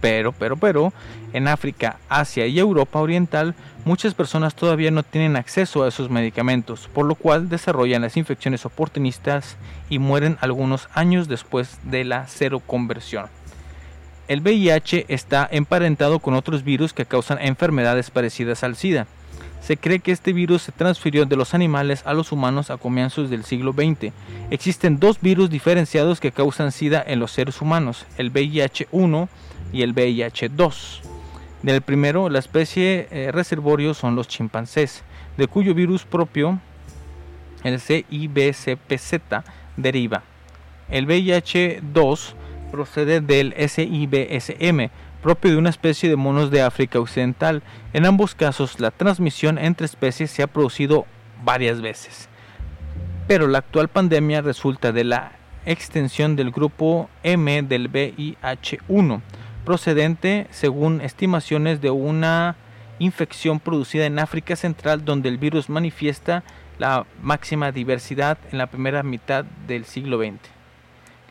Pero, 0.00 0.32
pero, 0.32 0.56
pero, 0.56 0.92
en 1.32 1.48
África, 1.48 1.98
Asia 2.08 2.46
y 2.46 2.58
Europa 2.58 3.00
Oriental, 3.00 3.54
muchas 3.84 4.14
personas 4.14 4.54
todavía 4.54 4.90
no 4.90 5.02
tienen 5.02 5.36
acceso 5.36 5.82
a 5.82 5.88
esos 5.88 6.10
medicamentos, 6.10 6.88
por 6.92 7.06
lo 7.06 7.14
cual 7.14 7.48
desarrollan 7.48 8.02
las 8.02 8.16
infecciones 8.16 8.66
oportunistas 8.66 9.56
y 9.88 9.98
mueren 9.98 10.36
algunos 10.40 10.88
años 10.94 11.28
después 11.28 11.78
de 11.84 12.04
la 12.04 12.28
seroconversión. 12.28 13.26
El 14.28 14.40
VIH 14.40 15.06
está 15.08 15.48
emparentado 15.50 16.18
con 16.18 16.34
otros 16.34 16.64
virus 16.64 16.92
que 16.92 17.06
causan 17.06 17.38
enfermedades 17.40 18.10
parecidas 18.10 18.64
al 18.64 18.74
SIDA. 18.74 19.06
Se 19.60 19.76
cree 19.76 20.00
que 20.00 20.12
este 20.12 20.32
virus 20.32 20.62
se 20.62 20.72
transfirió 20.72 21.26
de 21.26 21.36
los 21.36 21.54
animales 21.54 22.02
a 22.06 22.12
los 22.12 22.32
humanos 22.32 22.70
a 22.70 22.76
comienzos 22.76 23.30
del 23.30 23.44
siglo 23.44 23.72
XX. 23.72 24.12
Existen 24.50 24.98
dos 24.98 25.20
virus 25.20 25.48
diferenciados 25.48 26.20
que 26.20 26.32
causan 26.32 26.72
SIDA 26.72 27.02
en 27.06 27.20
los 27.20 27.32
seres 27.32 27.60
humanos, 27.60 28.04
el 28.16 28.32
VIH-1 28.32 29.28
y 29.72 29.82
el 29.82 29.94
VIH-2. 29.94 31.00
Del 31.62 31.82
primero, 31.82 32.28
la 32.28 32.38
especie 32.38 33.08
eh, 33.10 33.32
reservorio 33.32 33.94
son 33.94 34.14
los 34.14 34.28
chimpancés, 34.28 35.02
de 35.36 35.46
cuyo 35.48 35.74
virus 35.74 36.04
propio, 36.04 36.60
el 37.64 37.80
CIBCPZ, 37.80 39.14
deriva. 39.76 40.22
El 40.88 41.06
VIH-2 41.06 42.34
procede 42.70 43.20
del 43.20 43.54
SIBSM, 43.54 44.90
propio 45.22 45.50
de 45.50 45.56
una 45.56 45.70
especie 45.70 46.08
de 46.08 46.16
monos 46.16 46.50
de 46.50 46.62
África 46.62 47.00
Occidental. 47.00 47.62
En 47.92 48.06
ambos 48.06 48.34
casos, 48.34 48.78
la 48.78 48.90
transmisión 48.90 49.58
entre 49.58 49.86
especies 49.86 50.30
se 50.30 50.42
ha 50.42 50.46
producido 50.46 51.06
varias 51.42 51.80
veces. 51.80 52.28
Pero 53.26 53.48
la 53.48 53.58
actual 53.58 53.88
pandemia 53.88 54.40
resulta 54.40 54.92
de 54.92 55.04
la 55.04 55.32
extensión 55.64 56.36
del 56.36 56.52
grupo 56.52 57.10
M 57.24 57.62
del 57.62 57.90
VIH-1, 57.90 59.20
procedente, 59.66 60.46
según 60.50 61.02
estimaciones, 61.02 61.82
de 61.82 61.90
una 61.90 62.56
infección 62.98 63.60
producida 63.60 64.06
en 64.06 64.18
África 64.18 64.56
Central 64.56 65.04
donde 65.04 65.28
el 65.28 65.36
virus 65.36 65.68
manifiesta 65.68 66.44
la 66.78 67.04
máxima 67.20 67.72
diversidad 67.72 68.38
en 68.52 68.58
la 68.58 68.68
primera 68.68 69.02
mitad 69.02 69.44
del 69.66 69.84
siglo 69.84 70.18
XX. 70.18 70.38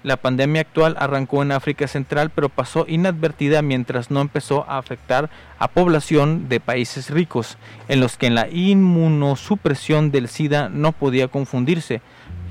La 0.03 0.17
pandemia 0.17 0.61
actual 0.61 0.97
arrancó 0.99 1.41
en 1.41 1.53
África 1.53 1.87
Central 1.87 2.29
pero 2.29 2.49
pasó 2.49 2.85
inadvertida 2.87 3.63
mientras 3.63 4.11
no 4.11 4.21
empezó 4.21 4.69
a 4.69 4.77
afectar 4.77 5.31
a 5.57 5.69
población 5.69 6.47
de 6.49 6.59
países 6.59 7.09
ricos, 7.09 7.57
en 7.87 8.01
los 8.01 8.17
que 8.17 8.29
la 8.29 8.47
inmunosupresión 8.49 10.11
del 10.11 10.27
SIDA 10.27 10.69
no 10.69 10.91
podía 10.91 11.29
confundirse 11.29 12.01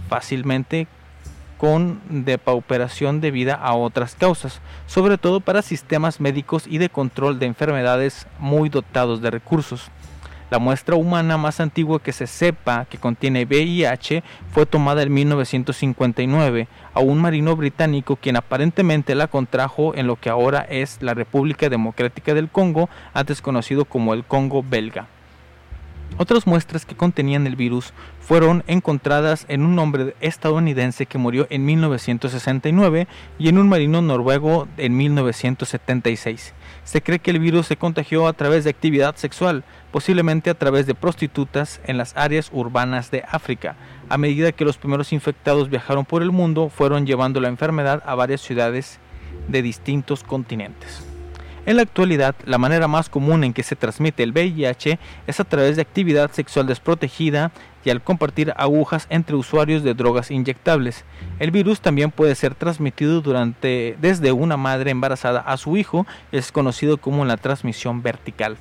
fácilmente 0.08 0.88
con 1.64 2.02
depauperación 2.10 3.22
debida 3.22 3.54
a 3.54 3.72
otras 3.72 4.16
causas, 4.16 4.60
sobre 4.86 5.16
todo 5.16 5.40
para 5.40 5.62
sistemas 5.62 6.20
médicos 6.20 6.66
y 6.68 6.76
de 6.76 6.90
control 6.90 7.38
de 7.38 7.46
enfermedades 7.46 8.26
muy 8.38 8.68
dotados 8.68 9.22
de 9.22 9.30
recursos. 9.30 9.90
La 10.50 10.58
muestra 10.58 10.96
humana 10.96 11.38
más 11.38 11.60
antigua 11.60 12.02
que 12.02 12.12
se 12.12 12.26
sepa 12.26 12.84
que 12.84 12.98
contiene 12.98 13.46
VIH 13.46 14.22
fue 14.52 14.66
tomada 14.66 15.04
en 15.04 15.14
1959 15.14 16.68
a 16.92 17.00
un 17.00 17.18
marino 17.18 17.56
británico 17.56 18.16
quien 18.16 18.36
aparentemente 18.36 19.14
la 19.14 19.28
contrajo 19.28 19.94
en 19.94 20.06
lo 20.06 20.16
que 20.16 20.28
ahora 20.28 20.66
es 20.68 20.98
la 21.00 21.14
República 21.14 21.70
Democrática 21.70 22.34
del 22.34 22.50
Congo, 22.50 22.90
antes 23.14 23.40
conocido 23.40 23.86
como 23.86 24.12
el 24.12 24.22
Congo 24.24 24.62
belga. 24.62 25.06
Otras 26.16 26.46
muestras 26.46 26.86
que 26.86 26.94
contenían 26.94 27.46
el 27.48 27.56
virus 27.56 27.92
fueron 28.20 28.62
encontradas 28.68 29.46
en 29.48 29.62
un 29.62 29.76
hombre 29.80 30.14
estadounidense 30.20 31.06
que 31.06 31.18
murió 31.18 31.48
en 31.50 31.64
1969 31.64 33.08
y 33.38 33.48
en 33.48 33.58
un 33.58 33.68
marino 33.68 34.00
noruego 34.00 34.68
en 34.76 34.96
1976. 34.96 36.54
Se 36.84 37.02
cree 37.02 37.18
que 37.18 37.32
el 37.32 37.40
virus 37.40 37.66
se 37.66 37.76
contagió 37.76 38.28
a 38.28 38.32
través 38.32 38.62
de 38.62 38.70
actividad 38.70 39.16
sexual, 39.16 39.64
posiblemente 39.90 40.50
a 40.50 40.54
través 40.54 40.86
de 40.86 40.94
prostitutas 40.94 41.80
en 41.84 41.98
las 41.98 42.16
áreas 42.16 42.48
urbanas 42.52 43.10
de 43.10 43.24
África. 43.28 43.74
A 44.08 44.16
medida 44.16 44.52
que 44.52 44.64
los 44.64 44.76
primeros 44.76 45.12
infectados 45.12 45.68
viajaron 45.68 46.04
por 46.04 46.22
el 46.22 46.30
mundo, 46.30 46.68
fueron 46.68 47.06
llevando 47.06 47.40
la 47.40 47.48
enfermedad 47.48 48.04
a 48.06 48.14
varias 48.14 48.40
ciudades 48.40 49.00
de 49.48 49.62
distintos 49.62 50.22
continentes. 50.22 51.13
En 51.66 51.76
la 51.76 51.82
actualidad, 51.82 52.34
la 52.44 52.58
manera 52.58 52.88
más 52.88 53.08
común 53.08 53.42
en 53.42 53.54
que 53.54 53.62
se 53.62 53.74
transmite 53.74 54.22
el 54.22 54.32
VIH 54.32 54.98
es 55.26 55.40
a 55.40 55.44
través 55.44 55.76
de 55.76 55.82
actividad 55.82 56.30
sexual 56.30 56.66
desprotegida 56.66 57.52
y 57.86 57.90
al 57.90 58.02
compartir 58.02 58.52
agujas 58.56 59.06
entre 59.08 59.34
usuarios 59.34 59.82
de 59.82 59.94
drogas 59.94 60.30
inyectables. 60.30 61.04
El 61.38 61.52
virus 61.52 61.80
también 61.80 62.10
puede 62.10 62.34
ser 62.34 62.54
transmitido 62.54 63.22
durante, 63.22 63.96
desde 63.98 64.32
una 64.32 64.58
madre 64.58 64.90
embarazada 64.90 65.40
a 65.40 65.56
su 65.56 65.78
hijo, 65.78 66.06
es 66.32 66.52
conocido 66.52 66.98
como 66.98 67.24
la 67.24 67.38
transmisión 67.38 68.02
vertical. 68.02 68.58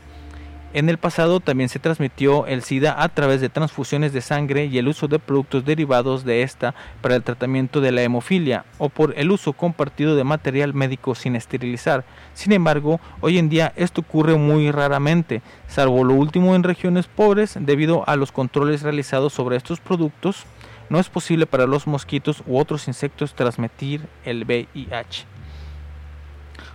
En 0.74 0.89
el 0.89 0.98
pasado 0.98 1.39
también 1.39 1.70
se 1.70 1.77
transmitió 1.77 2.48
el 2.48 2.63
SIDA 2.63 3.03
a 3.03 3.08
través 3.10 3.42
de 3.42 3.50
transfusiones 3.50 4.12
de 4.12 4.22
sangre 4.22 4.65
y 4.65 4.80
el 4.80 4.88
uso 4.88 5.08
de 5.08 5.20
productos 5.20 5.63
derivados 5.65 6.25
de 6.25 6.42
esta 6.42 6.74
para 7.00 7.15
el 7.15 7.22
tratamiento 7.22 7.80
de 7.80 7.92
la 7.92 8.01
hemofilia 8.01 8.65
o 8.80 8.89
por 8.89 9.13
el 9.15 9.30
uso 9.30 9.53
compartido 9.53 10.15
de 10.15 10.24
material 10.24 10.74
médico 10.74 11.13
sin 11.13 11.36
esterilizar. 11.36 12.06
Sin 12.34 12.53
embargo, 12.53 13.00
hoy 13.22 13.38
en 13.38 13.50
día 13.50 13.72
esto 13.75 14.01
ocurre 14.01 14.36
muy 14.36 14.72
raramente, 14.72 15.44
salvo 15.68 16.03
lo 16.03 16.15
último 16.15 16.56
en 16.56 16.63
regiones 16.63 17.06
pobres 17.06 17.56
debido 17.60 18.03
a 18.10 18.15
los 18.15 18.32
controles 18.32 18.82
realizados 18.82 19.32
sobre 19.32 19.58
estos 19.58 19.80
productos. 19.80 20.48
No 20.89 21.00
es 21.00 21.08
posible 21.08 21.46
para 21.46 21.68
los 21.68 21.86
mosquitos 21.86 22.42
u 22.48 22.58
otros 22.58 22.88
insectos 22.88 23.36
transmitir 23.36 24.08
el 24.25 24.44
VIH. 24.44 25.32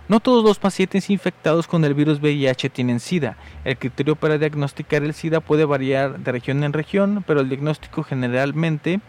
No 0.09 0.19
todos 0.19 0.43
los 0.43 0.57
pacientes 0.57 1.11
infectados 1.11 1.67
con 1.67 1.85
el 1.85 1.93
virus 1.93 2.19
VIH 2.19 2.71
tienen 2.71 2.99
SIDA. 2.99 3.37
El 3.63 3.77
criterio 3.77 4.15
para 4.15 4.39
diagnosticar 4.39 5.03
el 5.03 5.13
SIDA 5.13 5.39
puede 5.39 5.65
variar 5.65 6.17
de 6.17 6.31
región 6.31 6.63
en 6.63 6.73
región, 6.73 7.23
pero 7.27 7.41
el 7.41 7.49
diagnóstico 7.49 8.01
generalmente 8.01 9.01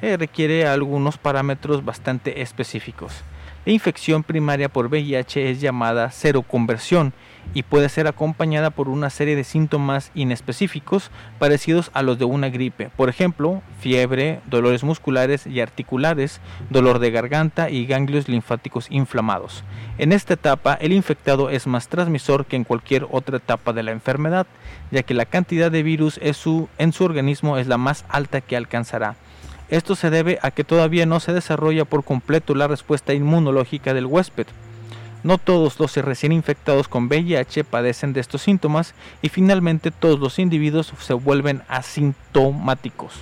eh, 0.00 0.16
requiere 0.16 0.66
algunos 0.66 1.18
parámetros 1.18 1.84
bastante 1.84 2.40
específicos. 2.40 3.12
La 3.66 3.72
infección 3.72 4.22
primaria 4.22 4.70
por 4.70 4.86
VIH 4.86 5.50
es 5.50 5.60
llamada 5.60 6.10
seroconversión 6.10 7.12
y 7.54 7.62
puede 7.62 7.88
ser 7.88 8.06
acompañada 8.06 8.70
por 8.70 8.88
una 8.88 9.10
serie 9.10 9.36
de 9.36 9.44
síntomas 9.44 10.10
inespecíficos 10.14 11.10
parecidos 11.38 11.90
a 11.94 12.02
los 12.02 12.18
de 12.18 12.24
una 12.24 12.48
gripe, 12.48 12.90
por 12.96 13.08
ejemplo, 13.08 13.62
fiebre, 13.80 14.40
dolores 14.46 14.84
musculares 14.84 15.46
y 15.46 15.60
articulares, 15.60 16.40
dolor 16.70 16.98
de 16.98 17.10
garganta 17.10 17.70
y 17.70 17.86
ganglios 17.86 18.28
linfáticos 18.28 18.86
inflamados. 18.90 19.64
En 19.98 20.12
esta 20.12 20.34
etapa, 20.34 20.74
el 20.74 20.92
infectado 20.92 21.50
es 21.50 21.66
más 21.66 21.88
transmisor 21.88 22.46
que 22.46 22.56
en 22.56 22.64
cualquier 22.64 23.06
otra 23.10 23.38
etapa 23.38 23.72
de 23.72 23.82
la 23.82 23.92
enfermedad, 23.92 24.46
ya 24.90 25.02
que 25.02 25.14
la 25.14 25.24
cantidad 25.24 25.70
de 25.70 25.82
virus 25.82 26.20
en 26.22 26.92
su 26.92 27.04
organismo 27.04 27.58
es 27.58 27.66
la 27.66 27.78
más 27.78 28.04
alta 28.08 28.40
que 28.40 28.56
alcanzará. 28.56 29.16
Esto 29.68 29.96
se 29.96 30.10
debe 30.10 30.38
a 30.42 30.52
que 30.52 30.62
todavía 30.62 31.06
no 31.06 31.18
se 31.18 31.32
desarrolla 31.32 31.84
por 31.84 32.04
completo 32.04 32.54
la 32.54 32.68
respuesta 32.68 33.14
inmunológica 33.14 33.94
del 33.94 34.06
huésped. 34.06 34.46
No 35.26 35.38
todos 35.38 35.80
los 35.80 35.96
recién 35.96 36.30
infectados 36.30 36.86
con 36.86 37.06
VIH 37.08 37.64
padecen 37.64 38.12
de 38.12 38.20
estos 38.20 38.42
síntomas 38.42 38.94
y 39.22 39.28
finalmente 39.28 39.90
todos 39.90 40.20
los 40.20 40.38
individuos 40.38 40.92
se 41.00 41.14
vuelven 41.14 41.62
asintomáticos. 41.66 43.12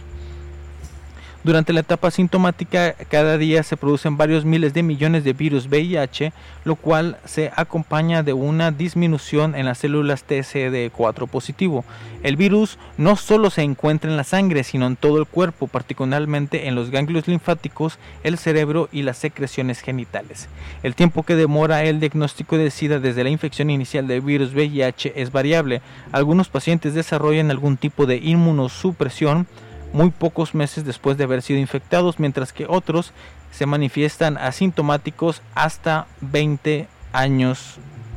Durante 1.44 1.74
la 1.74 1.80
etapa 1.80 2.10
sintomática, 2.10 2.94
cada 3.10 3.36
día 3.36 3.62
se 3.62 3.76
producen 3.76 4.16
varios 4.16 4.46
miles 4.46 4.72
de 4.72 4.82
millones 4.82 5.24
de 5.24 5.34
virus 5.34 5.66
VIH, 5.66 6.32
lo 6.64 6.74
cual 6.74 7.18
se 7.26 7.52
acompaña 7.54 8.22
de 8.22 8.32
una 8.32 8.70
disminución 8.70 9.54
en 9.54 9.66
las 9.66 9.76
células 9.76 10.26
TCD4 10.26 11.28
positivo. 11.28 11.84
El 12.22 12.36
virus 12.36 12.78
no 12.96 13.16
solo 13.16 13.50
se 13.50 13.60
encuentra 13.60 14.10
en 14.10 14.16
la 14.16 14.24
sangre, 14.24 14.64
sino 14.64 14.86
en 14.86 14.96
todo 14.96 15.18
el 15.18 15.26
cuerpo, 15.26 15.66
particularmente 15.66 16.66
en 16.66 16.74
los 16.74 16.88
ganglios 16.88 17.28
linfáticos, 17.28 17.98
el 18.22 18.38
cerebro 18.38 18.88
y 18.90 19.02
las 19.02 19.18
secreciones 19.18 19.80
genitales. 19.80 20.48
El 20.82 20.94
tiempo 20.94 21.24
que 21.24 21.36
demora 21.36 21.84
el 21.84 22.00
diagnóstico 22.00 22.56
de 22.56 22.70
SIDA 22.70 23.00
desde 23.00 23.22
la 23.22 23.28
infección 23.28 23.68
inicial 23.68 24.06
del 24.06 24.22
virus 24.22 24.54
VIH 24.54 25.12
es 25.14 25.30
variable. 25.30 25.82
Algunos 26.10 26.48
pacientes 26.48 26.94
desarrollan 26.94 27.50
algún 27.50 27.76
tipo 27.76 28.06
de 28.06 28.16
inmunosupresión, 28.16 29.46
muy 29.94 30.10
pocos 30.10 30.54
meses 30.54 30.84
después 30.84 31.16
de 31.16 31.24
haber 31.24 31.40
sido 31.40 31.60
infectados, 31.60 32.18
mientras 32.18 32.52
que 32.52 32.66
otros 32.68 33.12
se 33.52 33.64
manifiestan 33.64 34.36
asintomáticos 34.36 35.40
hasta 35.54 36.06
20 36.20 36.88
años 37.12 37.76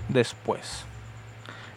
después. 0.09 0.85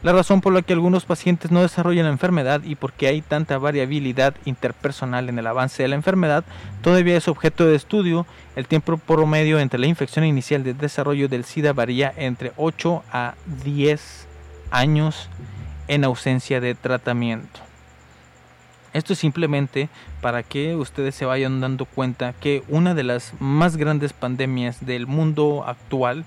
La 0.03 0.15
razón 0.15 0.41
por 0.41 0.55
la 0.55 0.63
que 0.63 0.73
algunos 0.73 1.05
pacientes 1.05 1.51
no 1.51 1.61
desarrollan 1.61 2.07
la 2.07 2.13
enfermedad 2.13 2.63
y 2.65 2.77
por 2.77 2.95
qué 2.95 3.09
hay 3.09 3.21
tanta 3.21 3.59
variabilidad 3.59 4.35
interpersonal 4.47 5.29
en 5.29 5.39
el 5.39 5.47
avance 5.47 5.83
de 5.83 5.91
la 5.91 5.97
enfermedad 5.97 6.45
todavía 6.81 7.19
es 7.19 7.29
objeto 7.29 7.67
de 7.67 7.75
estudio. 7.75 8.27
El 8.57 8.67
tiempo 8.67 8.97
promedio 8.97 9.59
entre 9.59 9.79
la 9.79 9.87
infección 9.87 10.25
inicial 10.25 10.67
y 10.67 10.71
el 10.71 10.79
desarrollo 10.79 11.29
del 11.29 11.45
SIDA 11.45 11.75
varía 11.75 12.11
entre 12.17 12.53
8 12.57 13.03
a 13.13 13.35
10 13.65 14.27
años 14.71 15.29
en 15.89 16.05
ausencia 16.05 16.63
de 16.63 16.75
tratamiento. 16.75 17.70
Esto 18.93 19.13
es 19.13 19.21
simplemente 19.21 19.89
para 20.21 20.43
que 20.43 20.75
ustedes 20.75 21.15
se 21.15 21.25
vayan 21.25 21.61
dando 21.61 21.85
cuenta 21.85 22.33
que 22.33 22.65
una 22.69 22.95
de 22.95 23.05
las 23.05 23.35
más 23.39 23.77
grandes 23.77 24.13
pandemias 24.13 24.85
del 24.85 25.07
mundo 25.07 25.65
actual 25.67 26.25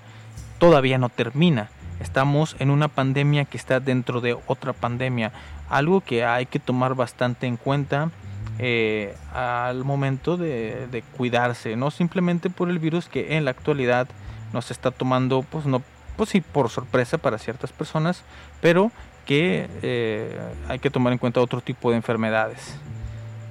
todavía 0.59 0.97
no 0.97 1.09
termina. 1.09 1.69
Estamos 1.99 2.55
en 2.59 2.69
una 2.69 2.87
pandemia 2.87 3.45
que 3.45 3.57
está 3.57 3.79
dentro 3.79 4.21
de 4.21 4.37
otra 4.47 4.71
pandemia, 4.71 5.31
algo 5.69 6.01
que 6.01 6.23
hay 6.23 6.45
que 6.45 6.59
tomar 6.59 6.95
bastante 6.95 7.47
en 7.47 7.57
cuenta 7.57 8.11
eh, 8.59 9.15
al 9.33 9.83
momento 9.83 10.37
de, 10.37 10.87
de, 10.87 11.01
cuidarse, 11.01 11.75
no 11.75 11.91
simplemente 11.91 12.49
por 12.49 12.69
el 12.69 12.79
virus 12.79 13.07
que 13.07 13.35
en 13.35 13.45
la 13.45 13.51
actualidad 13.51 14.07
nos 14.53 14.71
está 14.71 14.91
tomando, 14.91 15.43
pues 15.43 15.65
no, 15.65 15.81
pues 16.15 16.29
sí, 16.29 16.41
por 16.41 16.69
sorpresa 16.69 17.17
para 17.17 17.37
ciertas 17.39 17.71
personas, 17.71 18.23
pero 18.61 18.91
que 19.25 19.67
eh, 19.81 20.39
hay 20.67 20.79
que 20.79 20.89
tomar 20.89 21.13
en 21.13 21.19
cuenta 21.19 21.41
otro 21.41 21.61
tipo 21.61 21.91
de 21.91 21.97
enfermedades. 21.97 22.75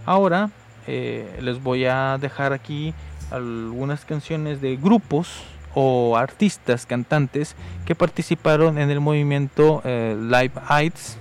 Ahora 0.04 0.50
eh, 0.86 1.38
les 1.40 1.62
voy 1.62 1.86
a 1.86 2.18
dejar 2.20 2.52
aquí 2.52 2.94
algunas 3.30 4.04
canciones 4.04 4.60
de 4.60 4.76
grupos 4.76 5.42
o 5.74 6.16
artistas, 6.16 6.86
cantantes 6.86 7.56
que 7.86 7.94
participaron 7.94 8.78
en 8.78 8.90
el 8.90 9.00
movimiento 9.00 9.80
eh, 9.84 10.16
Live 10.18 10.52
AIDS 10.68 11.16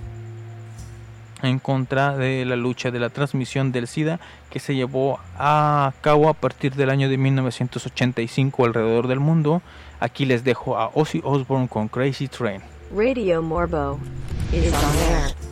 en 1.42 1.58
contra 1.58 2.16
de 2.16 2.44
la 2.44 2.56
lucha 2.56 2.90
de 2.90 3.00
la 3.00 3.08
transmisión 3.08 3.72
del 3.72 3.88
SIDA 3.88 4.20
que 4.50 4.60
se 4.60 4.74
llevó 4.74 5.18
a 5.38 5.92
cabo 6.00 6.28
a 6.28 6.34
partir 6.34 6.74
del 6.74 6.90
año 6.90 7.08
de 7.08 7.18
1985 7.18 8.64
alrededor 8.64 9.08
del 9.08 9.20
mundo. 9.20 9.62
Aquí 9.98 10.24
les 10.24 10.44
dejo 10.44 10.76
a 10.76 10.90
Ozzy 10.94 11.20
Osbourne 11.24 11.68
con 11.68 11.88
Crazy 11.88 12.28
Train. 12.28 12.71
Radio 12.92 13.40
Morbo 13.40 13.98
is 14.52 14.74
on 14.74 14.96
air. 14.96 15.51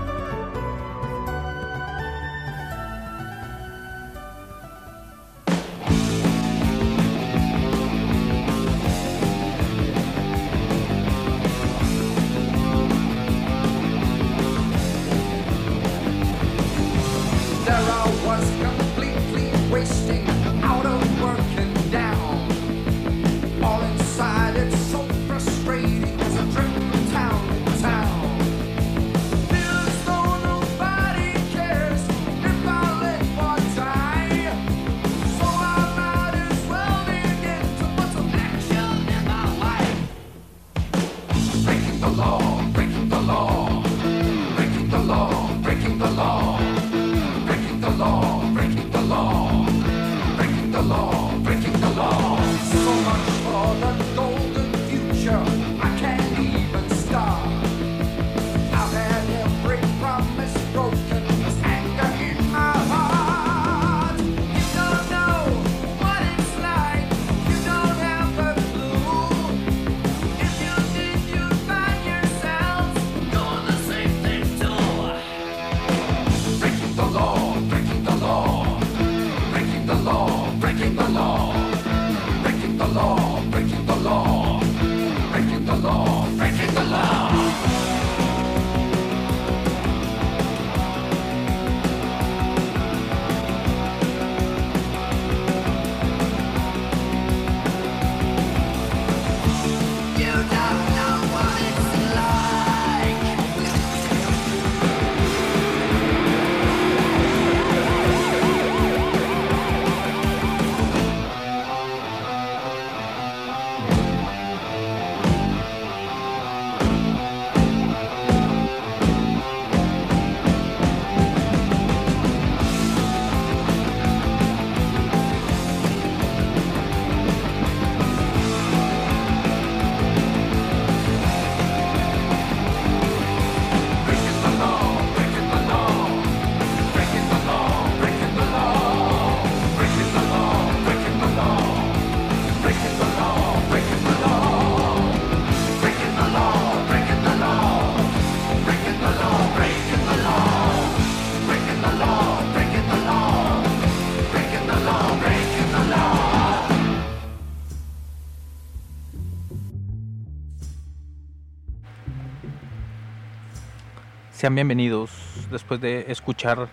Sean 164.41 164.55
bienvenidos 164.55 165.11
después 165.51 165.79
de 165.79 166.05
escuchar 166.11 166.67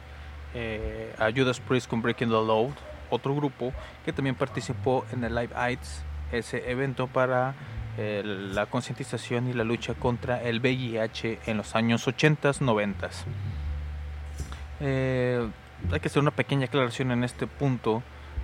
eh, 0.54 1.14
a 1.18 1.30
Judas 1.30 1.60
Priest 1.60 1.86
con 1.86 2.00
Breaking 2.00 2.28
the 2.28 2.32
Load, 2.32 2.70
otro 3.10 3.34
grupo 3.34 3.74
que 4.06 4.12
también 4.14 4.36
participó 4.36 5.04
en 5.12 5.22
el 5.22 5.34
Live 5.34 5.50
AIDS, 5.54 6.02
ese 6.32 6.70
evento 6.70 7.08
para 7.08 7.54
eh, 7.98 8.22
la 8.24 8.64
concientización 8.64 9.50
y 9.50 9.52
la 9.52 9.64
lucha 9.64 9.92
contra 9.92 10.42
el 10.42 10.60
VIH 10.60 11.40
en 11.44 11.58
los 11.58 11.74
años 11.74 12.08
80s, 12.08 12.62
90 12.62 13.10
eh, 14.80 15.46
hay 15.92 16.00
que 16.00 16.08
hacer 16.08 16.22
una 16.22 16.30
pequeña 16.30 16.64
aclaración 16.64 17.10
en 17.10 17.22
este 17.22 17.46
punto. 17.46 18.02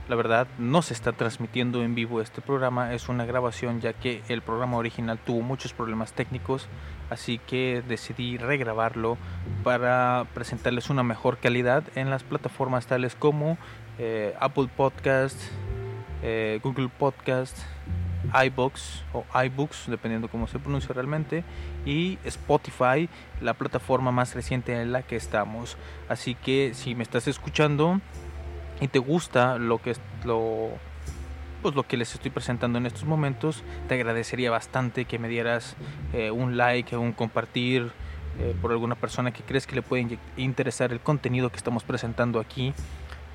La 0.08 0.16
verdad, 0.16 0.46
no 0.58 0.82
se 0.82 0.92
está 0.92 1.12
transmitiendo 1.12 1.82
en 1.82 1.94
vivo 1.94 2.20
este 2.20 2.42
programa, 2.42 2.92
es 2.92 3.08
una 3.08 3.24
grabación 3.24 3.80
ya 3.80 3.94
que 3.94 4.22
el 4.28 4.42
programa 4.42 4.76
original 4.76 5.18
tuvo 5.18 5.40
muchos 5.40 5.72
problemas 5.72 6.12
técnicos, 6.12 6.68
así 7.08 7.38
que 7.38 7.82
decidí 7.88 8.36
regrabarlo 8.36 9.16
para 9.62 10.26
presentarles 10.34 10.90
una 10.90 11.02
mejor 11.02 11.38
calidad 11.38 11.84
en 11.94 12.10
las 12.10 12.22
plataformas 12.22 12.86
tales 12.86 13.14
como 13.14 13.56
eh, 13.98 14.34
Apple 14.40 14.68
Podcast, 14.76 15.40
eh, 16.22 16.60
Google 16.62 16.90
Podcast, 16.98 17.56
iBox 18.44 19.04
o 19.14 19.24
iBooks, 19.42 19.84
dependiendo 19.86 20.28
cómo 20.28 20.46
se 20.48 20.58
pronuncia 20.58 20.92
realmente, 20.94 21.44
y 21.86 22.18
Spotify, 22.24 23.08
la 23.40 23.54
plataforma 23.54 24.12
más 24.12 24.34
reciente 24.34 24.80
en 24.80 24.92
la 24.92 25.02
que 25.02 25.16
estamos. 25.16 25.76
Así 26.08 26.34
que 26.34 26.72
si 26.74 26.94
me 26.94 27.02
estás 27.02 27.28
escuchando, 27.28 28.00
y 28.80 28.88
te 28.88 28.98
gusta 28.98 29.58
lo 29.58 29.80
que 29.80 29.94
lo 30.24 30.70
pues 31.62 31.74
lo 31.74 31.84
que 31.84 31.96
les 31.96 32.14
estoy 32.14 32.30
presentando 32.30 32.78
en 32.78 32.86
estos 32.86 33.04
momentos 33.04 33.62
te 33.88 33.94
agradecería 33.94 34.50
bastante 34.50 35.06
que 35.06 35.18
me 35.18 35.28
dieras 35.28 35.76
eh, 36.12 36.30
un 36.30 36.56
like 36.56 36.96
un 36.96 37.12
compartir 37.12 37.90
eh, 38.38 38.54
por 38.60 38.72
alguna 38.72 38.96
persona 38.96 39.32
que 39.32 39.42
crees 39.42 39.66
que 39.66 39.76
le 39.76 39.82
puede 39.82 40.18
interesar 40.36 40.92
el 40.92 41.00
contenido 41.00 41.50
que 41.50 41.56
estamos 41.56 41.84
presentando 41.84 42.40
aquí 42.40 42.74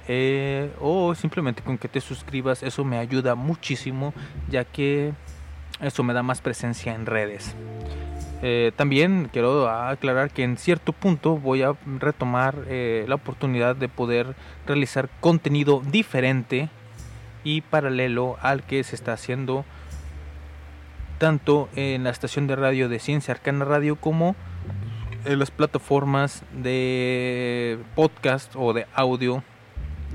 eh, 0.07 0.71
o 0.79 1.15
simplemente 1.15 1.63
con 1.63 1.77
que 1.77 1.87
te 1.87 2.01
suscribas 2.01 2.63
eso 2.63 2.83
me 2.83 2.97
ayuda 2.97 3.35
muchísimo 3.35 4.13
ya 4.49 4.65
que 4.65 5.13
eso 5.81 6.03
me 6.03 6.13
da 6.13 6.21
más 6.21 6.41
presencia 6.41 6.93
en 6.93 7.05
redes 7.05 7.55
eh, 8.41 8.71
también 8.75 9.29
quiero 9.31 9.69
aclarar 9.69 10.31
que 10.31 10.43
en 10.43 10.57
cierto 10.57 10.93
punto 10.93 11.37
voy 11.37 11.61
a 11.61 11.73
retomar 11.99 12.55
eh, 12.67 13.05
la 13.07 13.15
oportunidad 13.15 13.75
de 13.75 13.89
poder 13.89 14.35
realizar 14.65 15.09
contenido 15.19 15.81
diferente 15.85 16.69
y 17.43 17.61
paralelo 17.61 18.37
al 18.41 18.63
que 18.63 18.83
se 18.83 18.95
está 18.95 19.13
haciendo 19.13 19.65
tanto 21.17 21.67
en 21.75 22.05
la 22.05 22.11
estación 22.11 22.47
de 22.47 22.55
radio 22.55 22.87
de 22.87 22.99
Ciencia 22.99 23.33
Arcana 23.33 23.65
Radio 23.65 23.97
como 23.97 24.37
en 25.25 25.37
las 25.37 25.51
plataformas 25.51 26.43
de 26.53 27.77
podcast 27.95 28.55
o 28.55 28.71
de 28.71 28.87
audio 28.93 29.43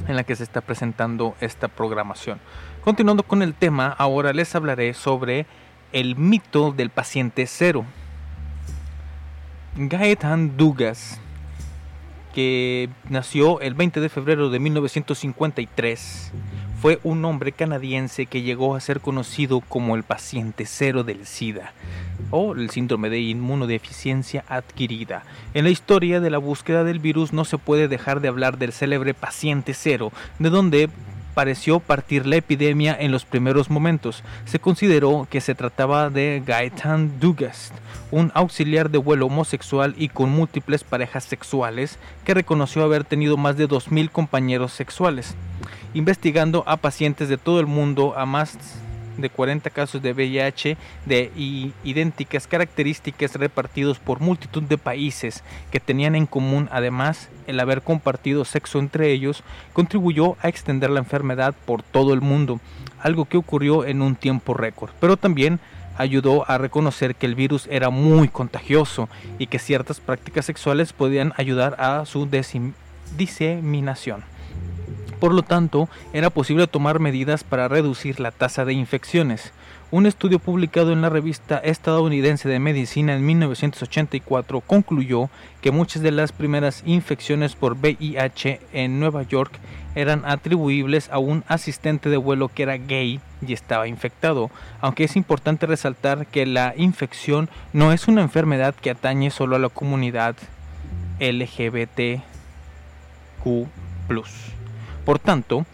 en 0.08 0.16
la 0.16 0.24
que 0.24 0.34
se 0.34 0.44
está 0.44 0.62
presentando 0.62 1.34
esta 1.40 1.68
programación. 1.68 2.40
Continuando 2.82 3.22
con 3.22 3.42
el 3.42 3.52
tema, 3.54 3.88
ahora 3.88 4.32
les 4.32 4.54
hablaré 4.54 4.94
sobre 4.94 5.46
el 5.92 6.16
mito 6.16 6.72
del 6.72 6.88
paciente 6.88 7.46
cero. 7.46 7.84
Gaetan 9.76 10.56
Dugas, 10.56 11.18
que 12.32 12.88
nació 13.08 13.60
el 13.60 13.74
20 13.74 14.00
de 14.00 14.08
febrero 14.08 14.48
de 14.48 14.60
1953, 14.60 16.30
fue 16.80 17.00
un 17.02 17.24
hombre 17.24 17.50
canadiense 17.50 18.26
que 18.26 18.42
llegó 18.42 18.76
a 18.76 18.80
ser 18.80 19.00
conocido 19.00 19.60
como 19.60 19.96
el 19.96 20.04
paciente 20.04 20.64
cero 20.64 21.02
del 21.02 21.26
SIDA 21.26 21.72
o 22.30 22.52
el 22.52 22.70
síndrome 22.70 23.10
de 23.10 23.18
inmunodeficiencia 23.18 24.44
adquirida. 24.46 25.24
En 25.54 25.64
la 25.64 25.70
historia 25.70 26.20
de 26.20 26.30
la 26.30 26.38
búsqueda 26.38 26.84
del 26.84 27.00
virus 27.00 27.32
no 27.32 27.44
se 27.44 27.58
puede 27.58 27.88
dejar 27.88 28.20
de 28.20 28.28
hablar 28.28 28.58
del 28.58 28.72
célebre 28.72 29.12
paciente 29.12 29.74
cero, 29.74 30.12
de 30.38 30.50
donde 30.50 30.88
pareció 31.34 31.80
partir 31.80 32.26
la 32.26 32.36
epidemia 32.36 32.96
en 32.98 33.10
los 33.10 33.24
primeros 33.24 33.70
momentos. 33.70 34.22
Se 34.44 34.60
consideró 34.60 35.26
que 35.28 35.40
se 35.40 35.56
trataba 35.56 36.10
de 36.10 36.44
Gaetan 36.46 37.18
Dugast, 37.18 37.74
un 38.10 38.30
auxiliar 38.34 38.90
de 38.90 38.98
vuelo 38.98 39.26
homosexual 39.26 39.94
y 39.96 40.08
con 40.08 40.30
múltiples 40.30 40.84
parejas 40.84 41.24
sexuales 41.24 41.98
que 42.24 42.34
reconoció 42.34 42.82
haber 42.82 43.04
tenido 43.04 43.36
más 43.36 43.56
de 43.56 43.68
2.000 43.68 44.10
compañeros 44.10 44.72
sexuales. 44.72 45.34
Investigando 45.94 46.64
a 46.66 46.76
pacientes 46.76 47.28
de 47.28 47.38
todo 47.38 47.60
el 47.60 47.66
mundo, 47.66 48.14
a 48.16 48.26
más 48.26 48.58
de 49.16 49.30
40 49.30 49.70
casos 49.70 50.02
de 50.02 50.12
VIH 50.12 50.76
de 51.06 51.30
idénticas 51.84 52.46
características 52.46 53.34
repartidos 53.34 53.98
por 53.98 54.20
multitud 54.20 54.62
de 54.62 54.78
países 54.78 55.42
que 55.70 55.80
tenían 55.80 56.14
en 56.14 56.26
común 56.26 56.68
además 56.72 57.28
el 57.46 57.60
haber 57.60 57.82
compartido 57.82 58.44
sexo 58.44 58.78
entre 58.78 59.12
ellos, 59.12 59.42
contribuyó 59.72 60.36
a 60.40 60.48
extender 60.48 60.90
la 60.90 61.00
enfermedad 61.00 61.54
por 61.66 61.82
todo 61.82 62.14
el 62.14 62.20
mundo, 62.20 62.60
algo 63.00 63.26
que 63.26 63.36
ocurrió 63.36 63.84
en 63.84 64.02
un 64.02 64.16
tiempo 64.16 64.54
récord, 64.54 64.90
pero 64.98 65.16
también 65.16 65.60
ayudó 65.96 66.48
a 66.50 66.58
reconocer 66.58 67.14
que 67.14 67.26
el 67.26 67.34
virus 67.34 67.66
era 67.70 67.90
muy 67.90 68.28
contagioso 68.28 69.08
y 69.38 69.46
que 69.46 69.58
ciertas 69.58 70.00
prácticas 70.00 70.46
sexuales 70.46 70.92
podían 70.92 71.32
ayudar 71.36 71.76
a 71.78 72.04
su 72.06 72.28
diseminación. 73.16 74.24
Por 75.20 75.32
lo 75.32 75.42
tanto, 75.42 75.88
era 76.12 76.30
posible 76.30 76.66
tomar 76.66 77.00
medidas 77.00 77.44
para 77.44 77.68
reducir 77.68 78.20
la 78.20 78.30
tasa 78.30 78.64
de 78.64 78.74
infecciones. 78.74 79.52
Un 79.94 80.06
estudio 80.06 80.40
publicado 80.40 80.92
en 80.92 81.02
la 81.02 81.08
revista 81.08 81.58
estadounidense 81.58 82.48
de 82.48 82.58
medicina 82.58 83.14
en 83.14 83.24
1984 83.24 84.60
concluyó 84.60 85.30
que 85.60 85.70
muchas 85.70 86.02
de 86.02 86.10
las 86.10 86.32
primeras 86.32 86.82
infecciones 86.84 87.54
por 87.54 87.74
VIH 87.74 88.60
en 88.72 88.98
Nueva 88.98 89.22
York 89.22 89.56
eran 89.94 90.24
atribuibles 90.24 91.08
a 91.10 91.18
un 91.20 91.44
asistente 91.46 92.08
de 92.08 92.16
vuelo 92.16 92.48
que 92.48 92.64
era 92.64 92.76
gay 92.76 93.20
y 93.40 93.52
estaba 93.52 93.86
infectado, 93.86 94.50
aunque 94.80 95.04
es 95.04 95.14
importante 95.14 95.64
resaltar 95.64 96.26
que 96.26 96.44
la 96.44 96.74
infección 96.76 97.48
no 97.72 97.92
es 97.92 98.08
una 98.08 98.22
enfermedad 98.22 98.74
que 98.74 98.90
atañe 98.90 99.30
solo 99.30 99.54
a 99.54 99.60
la 99.60 99.68
comunidad 99.68 100.34
LGBTQ. 101.20 102.18
Por 105.04 105.18
tanto, 105.20 105.64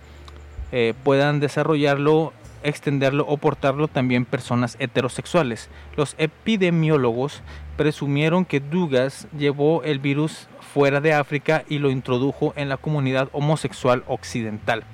eh, 0.72 0.92
puedan 1.04 1.40
desarrollarlo, 1.40 2.34
extenderlo 2.62 3.24
o 3.26 3.36
portarlo 3.36 3.88
también 3.88 4.24
personas 4.24 4.76
heterosexuales. 4.78 5.68
Los 5.96 6.14
epidemiólogos 6.18 7.42
presumieron 7.76 8.44
que 8.44 8.60
Dugas 8.60 9.28
llevó 9.36 9.82
el 9.82 9.98
virus 9.98 10.48
fuera 10.72 11.00
de 11.00 11.12
África 11.14 11.64
y 11.68 11.78
lo 11.78 11.90
introdujo 11.90 12.52
en 12.56 12.68
la 12.68 12.76
comunidad 12.76 13.28
homosexual 13.32 14.04
occidental. 14.06 14.84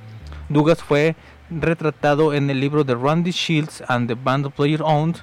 Dugas 0.48 0.82
fue 0.82 1.16
retratado 1.50 2.34
en 2.34 2.50
el 2.50 2.60
libro 2.60 2.84
de 2.84 2.94
Randy 2.94 3.30
Shields 3.30 3.82
and 3.88 4.08
the 4.08 4.14
Band 4.14 4.46
of 4.46 4.54
Player 4.54 4.82
Owned, 4.82 5.16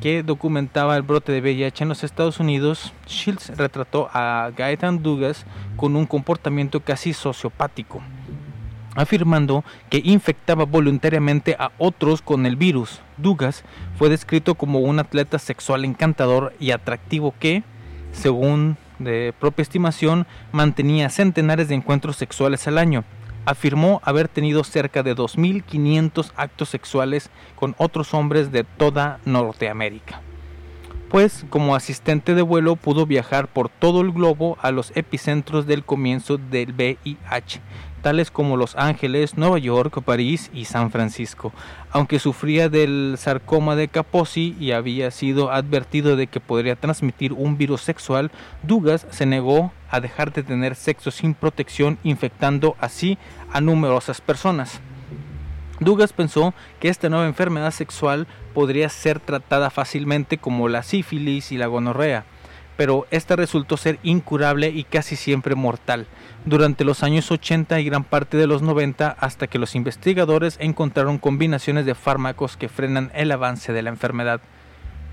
que 0.00 0.22
documentaba 0.22 0.96
el 0.96 1.02
brote 1.02 1.32
de 1.32 1.40
VIH 1.40 1.84
en 1.84 1.88
los 1.88 2.04
Estados 2.04 2.40
Unidos. 2.40 2.92
Shields 3.06 3.56
retrató 3.56 4.08
a 4.12 4.50
Gaetan 4.56 5.02
Dugas 5.02 5.46
con 5.76 5.96
un 5.96 6.06
comportamiento 6.06 6.80
casi 6.80 7.12
sociopático 7.12 8.02
afirmando 8.96 9.64
que 9.90 10.02
infectaba 10.04 10.64
voluntariamente 10.64 11.54
a 11.58 11.70
otros 11.78 12.22
con 12.22 12.46
el 12.46 12.56
virus. 12.56 13.00
Dugas 13.16 13.62
fue 13.96 14.08
descrito 14.08 14.56
como 14.56 14.80
un 14.80 14.98
atleta 14.98 15.38
sexual 15.38 15.84
encantador 15.84 16.54
y 16.58 16.72
atractivo 16.72 17.34
que, 17.38 17.62
según 18.12 18.76
de 18.98 19.34
propia 19.38 19.62
estimación, 19.62 20.26
mantenía 20.52 21.10
centenares 21.10 21.68
de 21.68 21.74
encuentros 21.74 22.16
sexuales 22.16 22.66
al 22.66 22.78
año. 22.78 23.04
Afirmó 23.44 24.00
haber 24.04 24.26
tenido 24.26 24.64
cerca 24.64 25.02
de 25.02 25.14
2.500 25.14 26.32
actos 26.34 26.68
sexuales 26.70 27.30
con 27.54 27.76
otros 27.78 28.12
hombres 28.14 28.50
de 28.50 28.64
toda 28.64 29.20
Norteamérica. 29.24 30.20
Pues 31.08 31.46
como 31.50 31.76
asistente 31.76 32.34
de 32.34 32.42
vuelo 32.42 32.74
pudo 32.74 33.06
viajar 33.06 33.46
por 33.46 33.68
todo 33.68 34.00
el 34.00 34.10
globo 34.10 34.58
a 34.60 34.72
los 34.72 34.90
epicentros 34.96 35.64
del 35.66 35.84
comienzo 35.84 36.36
del 36.36 36.72
VIH, 36.72 37.60
tales 38.06 38.30
como 38.30 38.56
Los 38.56 38.76
Ángeles, 38.76 39.36
Nueva 39.36 39.58
York, 39.58 40.00
París 40.04 40.48
y 40.54 40.66
San 40.66 40.92
Francisco. 40.92 41.52
Aunque 41.90 42.20
sufría 42.20 42.68
del 42.68 43.16
sarcoma 43.18 43.74
de 43.74 43.88
Kaposi 43.88 44.54
y 44.60 44.70
había 44.70 45.10
sido 45.10 45.50
advertido 45.50 46.14
de 46.14 46.28
que 46.28 46.38
podría 46.38 46.76
transmitir 46.76 47.32
un 47.32 47.58
virus 47.58 47.80
sexual, 47.80 48.30
Dugas 48.62 49.08
se 49.10 49.26
negó 49.26 49.72
a 49.90 49.98
dejar 49.98 50.32
de 50.32 50.44
tener 50.44 50.76
sexo 50.76 51.10
sin 51.10 51.34
protección, 51.34 51.98
infectando 52.04 52.76
así 52.78 53.18
a 53.52 53.60
numerosas 53.60 54.20
personas. 54.20 54.80
Dugas 55.80 56.12
pensó 56.12 56.54
que 56.78 56.90
esta 56.90 57.08
nueva 57.08 57.26
enfermedad 57.26 57.72
sexual 57.72 58.28
podría 58.54 58.88
ser 58.88 59.18
tratada 59.18 59.68
fácilmente 59.68 60.38
como 60.38 60.68
la 60.68 60.84
sífilis 60.84 61.50
y 61.50 61.58
la 61.58 61.66
gonorrea 61.66 62.24
pero 62.76 63.06
esta 63.10 63.36
resultó 63.36 63.76
ser 63.76 63.98
incurable 64.02 64.68
y 64.68 64.84
casi 64.84 65.16
siempre 65.16 65.54
mortal 65.54 66.06
durante 66.46 66.84
los 66.84 67.02
años 67.02 67.30
80 67.30 67.80
y 67.80 67.84
gran 67.84 68.04
parte 68.04 68.36
de 68.36 68.46
los 68.46 68.62
90 68.62 69.16
hasta 69.18 69.48
que 69.48 69.58
los 69.58 69.74
investigadores 69.74 70.56
encontraron 70.60 71.18
combinaciones 71.18 71.84
de 71.84 71.96
fármacos 71.96 72.56
que 72.56 72.68
frenan 72.68 73.10
el 73.14 73.32
avance 73.32 73.72
de 73.72 73.82
la 73.82 73.90
enfermedad. 73.90 74.40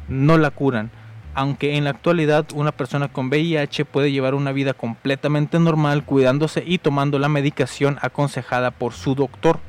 No 0.08 0.38
la 0.38 0.52
curan, 0.52 0.92
aunque 1.34 1.76
en 1.76 1.86
la 1.86 1.90
actualidad 1.90 2.46
una 2.54 2.72
persona 2.72 3.08
con 3.08 3.30
VIH 3.30 3.84
puede 3.86 4.12
llevar 4.12 4.36
una 4.36 4.52
vida 4.52 4.76
completamente 4.76 5.60
normal 5.60 6.06
cuidándose 6.06 6.64
y 6.66 6.78
tomando 6.78 7.18
la 7.18 7.30
medicación 7.30 7.98
aconsejada 8.02 8.70
por 8.70 8.94
su 8.94 9.16
doctor. 9.16 9.60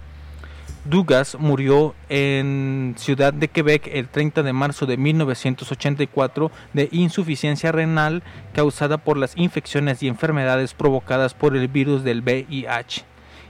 Dugas 0.85 1.39
murió 1.41 1.95
en 2.11 2.95
Ciudad 2.99 3.33
de 3.33 3.49
Quebec 3.49 3.89
el 3.91 4.07
30 4.07 4.43
de 4.43 4.53
marzo 4.53 4.85
de 4.85 4.99
1984 4.99 6.51
de 6.75 6.91
insuficiencia 6.93 7.73
renal 7.73 8.23
causada 8.53 8.99
por 8.99 9.17
las 9.17 9.35
infecciones 9.39 10.03
y 10.03 10.09
enfermedades 10.09 10.75
provocadas 10.75 11.33
por 11.33 11.57
el 11.57 11.69
virus 11.69 12.05
del 12.05 12.21
VIH 12.21 13.07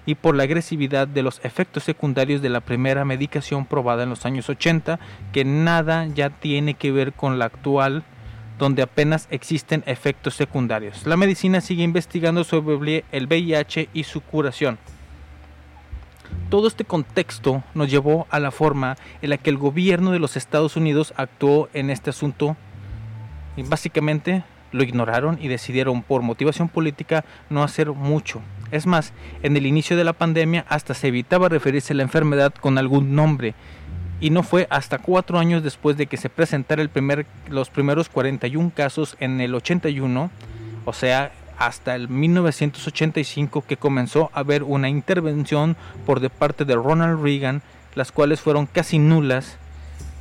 y 0.06 0.14
por 0.14 0.36
la 0.36 0.44
agresividad 0.44 1.08
de 1.08 1.24
los 1.24 1.40
efectos 1.44 1.82
secundarios 1.82 2.40
de 2.40 2.50
la 2.50 2.60
primera 2.60 3.04
medicación 3.04 3.66
probada 3.66 4.04
en 4.04 4.10
los 4.10 4.26
años 4.26 4.48
80, 4.48 5.00
que 5.32 5.44
nada 5.44 6.06
ya 6.06 6.30
tiene 6.30 6.74
que 6.74 6.92
ver 6.92 7.14
con 7.14 7.40
la 7.40 7.46
actual, 7.46 8.04
donde 8.60 8.82
apenas 8.82 9.26
existen 9.32 9.82
efectos 9.86 10.34
secundarios. 10.34 11.04
La 11.04 11.16
medicina 11.16 11.60
sigue 11.60 11.82
investigando 11.82 12.44
sobre 12.44 13.04
el 13.10 13.26
VIH 13.26 13.88
y 13.92 14.04
su 14.04 14.20
curación. 14.20 14.78
Todo 16.50 16.68
este 16.68 16.84
contexto 16.84 17.62
nos 17.74 17.90
llevó 17.90 18.26
a 18.30 18.38
la 18.38 18.50
forma 18.50 18.96
en 19.22 19.30
la 19.30 19.38
que 19.38 19.50
el 19.50 19.58
gobierno 19.58 20.12
de 20.12 20.18
los 20.18 20.36
Estados 20.36 20.76
Unidos 20.76 21.14
actuó 21.16 21.68
en 21.72 21.90
este 21.90 22.10
asunto 22.10 22.56
y 23.56 23.62
básicamente 23.62 24.44
lo 24.72 24.82
ignoraron 24.82 25.38
y 25.40 25.48
decidieron 25.48 26.02
por 26.02 26.22
motivación 26.22 26.68
política 26.68 27.24
no 27.48 27.62
hacer 27.62 27.92
mucho. 27.92 28.40
Es 28.70 28.86
más, 28.86 29.12
en 29.42 29.56
el 29.56 29.66
inicio 29.66 29.96
de 29.96 30.04
la 30.04 30.12
pandemia 30.12 30.66
hasta 30.68 30.94
se 30.94 31.08
evitaba 31.08 31.48
referirse 31.48 31.92
a 31.92 31.96
la 31.96 32.02
enfermedad 32.02 32.52
con 32.52 32.76
algún 32.76 33.14
nombre 33.14 33.54
y 34.20 34.30
no 34.30 34.42
fue 34.42 34.66
hasta 34.70 34.98
cuatro 34.98 35.38
años 35.38 35.62
después 35.62 35.96
de 35.96 36.06
que 36.06 36.16
se 36.16 36.28
presentara 36.28 36.82
el 36.82 36.88
primer, 36.88 37.26
los 37.48 37.70
primeros 37.70 38.08
41 38.08 38.72
casos 38.74 39.16
en 39.20 39.40
el 39.40 39.54
81, 39.54 40.30
o 40.84 40.92
sea, 40.92 41.32
hasta 41.58 41.94
el 41.94 42.08
1985 42.08 43.64
que 43.66 43.76
comenzó 43.76 44.30
a 44.32 44.40
haber 44.40 44.62
una 44.62 44.88
intervención 44.88 45.76
por 46.06 46.20
de 46.20 46.30
parte 46.30 46.64
de 46.64 46.74
Ronald 46.74 47.22
Reagan, 47.22 47.62
las 47.94 48.12
cuales 48.12 48.40
fueron 48.40 48.66
casi 48.66 48.98
nulas. 48.98 49.58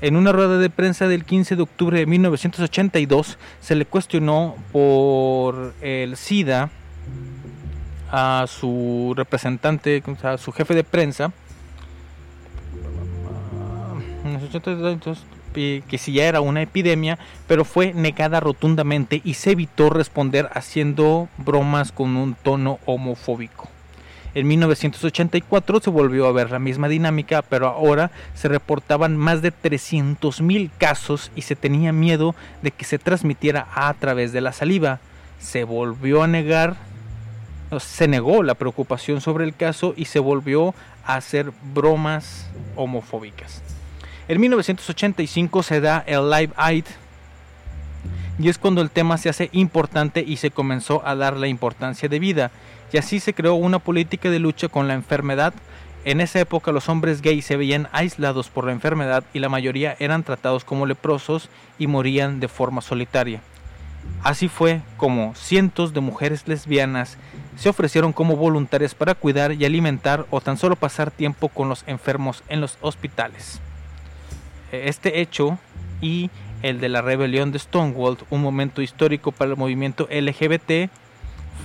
En 0.02 0.16
una 0.16 0.32
rueda 0.32 0.58
de 0.58 0.70
prensa 0.70 1.08
del 1.08 1.24
15 1.24 1.56
de 1.56 1.62
octubre 1.64 2.00
de 2.00 2.06
1982 2.06 3.38
se 3.62 3.76
le 3.76 3.86
cuestionó 3.86 4.56
por 4.72 5.74
el 5.82 6.18
SIDA 6.18 6.70
a 8.12 8.46
su 8.48 9.14
representante, 9.16 10.04
a 10.24 10.38
su 10.38 10.52
jefe 10.52 10.76
de 10.76 10.84
prensa, 10.84 11.32
que 15.54 15.98
si 15.98 16.14
ya 16.14 16.26
era 16.26 16.42
una 16.42 16.62
epidemia, 16.62 17.18
pero 17.48 17.66
fue 17.66 17.94
negada 17.94 18.40
rotundamente 18.40 19.22
y 19.24 19.36
se 19.36 19.52
evitó 19.52 19.90
responder 19.90 20.50
haciendo 20.54 21.30
bromas 21.38 21.92
con 21.92 22.16
un 22.18 22.36
tono 22.36 22.80
homofóbico. 22.86 23.70
En 24.36 24.48
1984 24.48 25.80
se 25.80 25.90
volvió 25.92 26.26
a 26.26 26.32
ver 26.32 26.50
la 26.50 26.58
misma 26.58 26.88
dinámica, 26.88 27.44
pero 27.44 27.68
ahora 27.68 28.10
se 28.34 28.48
reportaban 28.48 29.16
más 29.16 29.44
de 29.44 29.54
300.000 29.54 30.72
casos 30.78 31.32
y 31.36 31.44
se 31.44 31.56
tenía 31.56 31.94
miedo 31.94 32.34
de 32.64 32.72
que 32.72 32.84
se 32.84 32.98
transmitiera 32.98 33.68
a 33.76 33.94
través 33.94 34.32
de 34.32 34.42
la 34.42 34.52
saliva. 34.52 35.00
Se 35.40 35.66
volvió 35.66 36.24
a 36.24 36.28
negar, 36.28 36.78
se 37.80 38.08
negó 38.08 38.42
la 38.42 38.56
preocupación 38.56 39.22
sobre 39.22 39.46
el 39.46 39.56
caso 39.56 39.94
y 39.96 40.06
se 40.06 40.20
volvió 40.20 40.74
a 41.06 41.16
hacer 41.16 41.52
bromas 41.74 42.48
homofóbicas. 42.76 43.63
En 44.30 44.40
1985 44.40 45.64
se 45.64 45.82
da 45.82 46.02
el 46.08 46.30
Live 46.30 46.54
Aid 46.56 46.86
y 48.40 48.48
es 48.48 48.58
cuando 48.58 48.82
el 48.82 48.90
tema 48.90 49.18
se 49.18 49.28
hace 49.28 49.50
importante 49.52 50.24
y 50.26 50.38
se 50.38 50.50
comenzó 50.50 51.06
a 51.06 51.16
dar 51.16 51.36
la 51.36 51.48
importancia 51.48 52.08
de 52.08 52.20
vida. 52.20 52.52
Y 52.94 52.98
así 52.98 53.20
se 53.20 53.34
creó 53.34 53.56
una 53.56 53.80
política 53.80 54.30
de 54.30 54.40
lucha 54.40 54.70
con 54.70 54.88
la 54.88 54.94
enfermedad 54.94 55.54
En 56.06 56.20
esa 56.20 56.40
época 56.40 56.74
los 56.74 56.90
hombres 56.90 57.22
gays 57.22 57.46
se 57.46 57.56
veían 57.56 57.88
aislados 57.94 58.50
por 58.50 58.66
la 58.66 58.74
enfermedad 58.74 59.24
y 59.34 59.40
la 59.40 59.48
mayoría 59.48 59.96
eran 60.00 60.24
tratados 60.24 60.66
como 60.66 60.86
leprosos 60.86 61.50
y 61.80 61.88
morían 61.88 62.42
de 62.42 62.50
forma 62.50 62.82
solitaria. 62.82 63.40
Así 64.22 64.50
fue 64.50 64.82
como 64.98 65.34
cientos 65.34 65.94
de 65.94 66.02
mujeres 66.02 66.46
lesbianas 66.46 67.18
se 67.56 67.70
ofrecieron 67.70 68.12
como 68.12 68.36
voluntarias 68.36 68.96
para 68.96 69.16
cuidar 69.16 69.54
y 69.54 69.64
alimentar 69.64 70.26
o 70.30 70.42
tan 70.42 70.58
solo 70.58 70.76
pasar 70.76 71.10
tiempo 71.10 71.48
con 71.48 71.70
los 71.70 71.86
enfermos 71.88 72.44
en 72.50 72.60
los 72.60 72.78
hospitales. 72.82 73.62
Este 74.74 75.22
hecho 75.22 75.60
y 76.02 76.32
el 76.64 76.80
de 76.80 76.90
la 76.90 77.02
rebelión 77.02 77.52
de 77.52 77.60
Stonewall, 77.60 78.18
un 78.32 78.42
momento 78.42 78.82
histórico 78.82 79.32
para 79.32 79.52
el 79.52 79.58
movimiento 79.58 80.08
LGBT, 80.10 80.90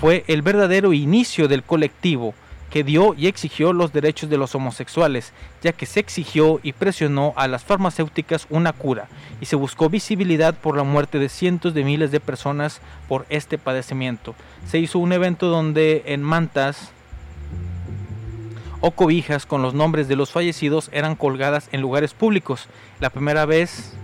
fue 0.01 0.25
el 0.27 0.43
verdadero 0.43 0.93
inicio 0.93 1.49
del 1.49 1.63
colectivo 1.63 2.35
que 2.71 2.85
dio 2.85 3.15
y 3.15 3.27
exigió 3.27 3.73
los 3.73 3.95
derechos 3.95 4.29
de 4.29 4.37
los 4.37 4.55
homosexuales, 4.55 5.33
ya 5.63 5.73
que 5.73 5.87
se 5.87 6.01
exigió 6.01 6.61
y 6.63 6.75
presionó 6.75 7.33
a 7.37 7.49
las 7.49 7.65
farmacéuticas 7.65 8.47
una 8.51 8.75
cura 8.75 9.09
y 9.41 9.47
se 9.47 9.57
buscó 9.57 9.89
visibilidad 9.89 10.55
por 10.55 10.77
la 10.77 10.83
muerte 10.83 11.19
de 11.19 11.31
cientos 11.31 11.73
de 11.73 11.85
miles 11.85 12.11
de 12.11 12.21
personas 12.21 12.83
por 13.09 13.25
este 13.31 13.57
padecimiento. 13.57 14.35
Se 14.67 14.79
hizo 14.79 14.99
un 14.99 15.13
evento 15.13 15.47
donde 15.47 16.03
en 16.07 16.23
mantas 16.23 16.93
o 18.81 18.91
cobijas 18.93 19.47
con 19.47 19.63
los 19.63 19.75
nombres 19.75 20.09
de 20.09 20.17
los 20.17 20.31
fallecidos 20.31 20.91
eran 20.93 21.17
colgadas 21.17 21.69
en 21.73 21.81
lugares 21.81 22.15
públicos. 22.15 22.69
La 23.01 23.11
primera 23.11 23.45
vez 23.47 23.95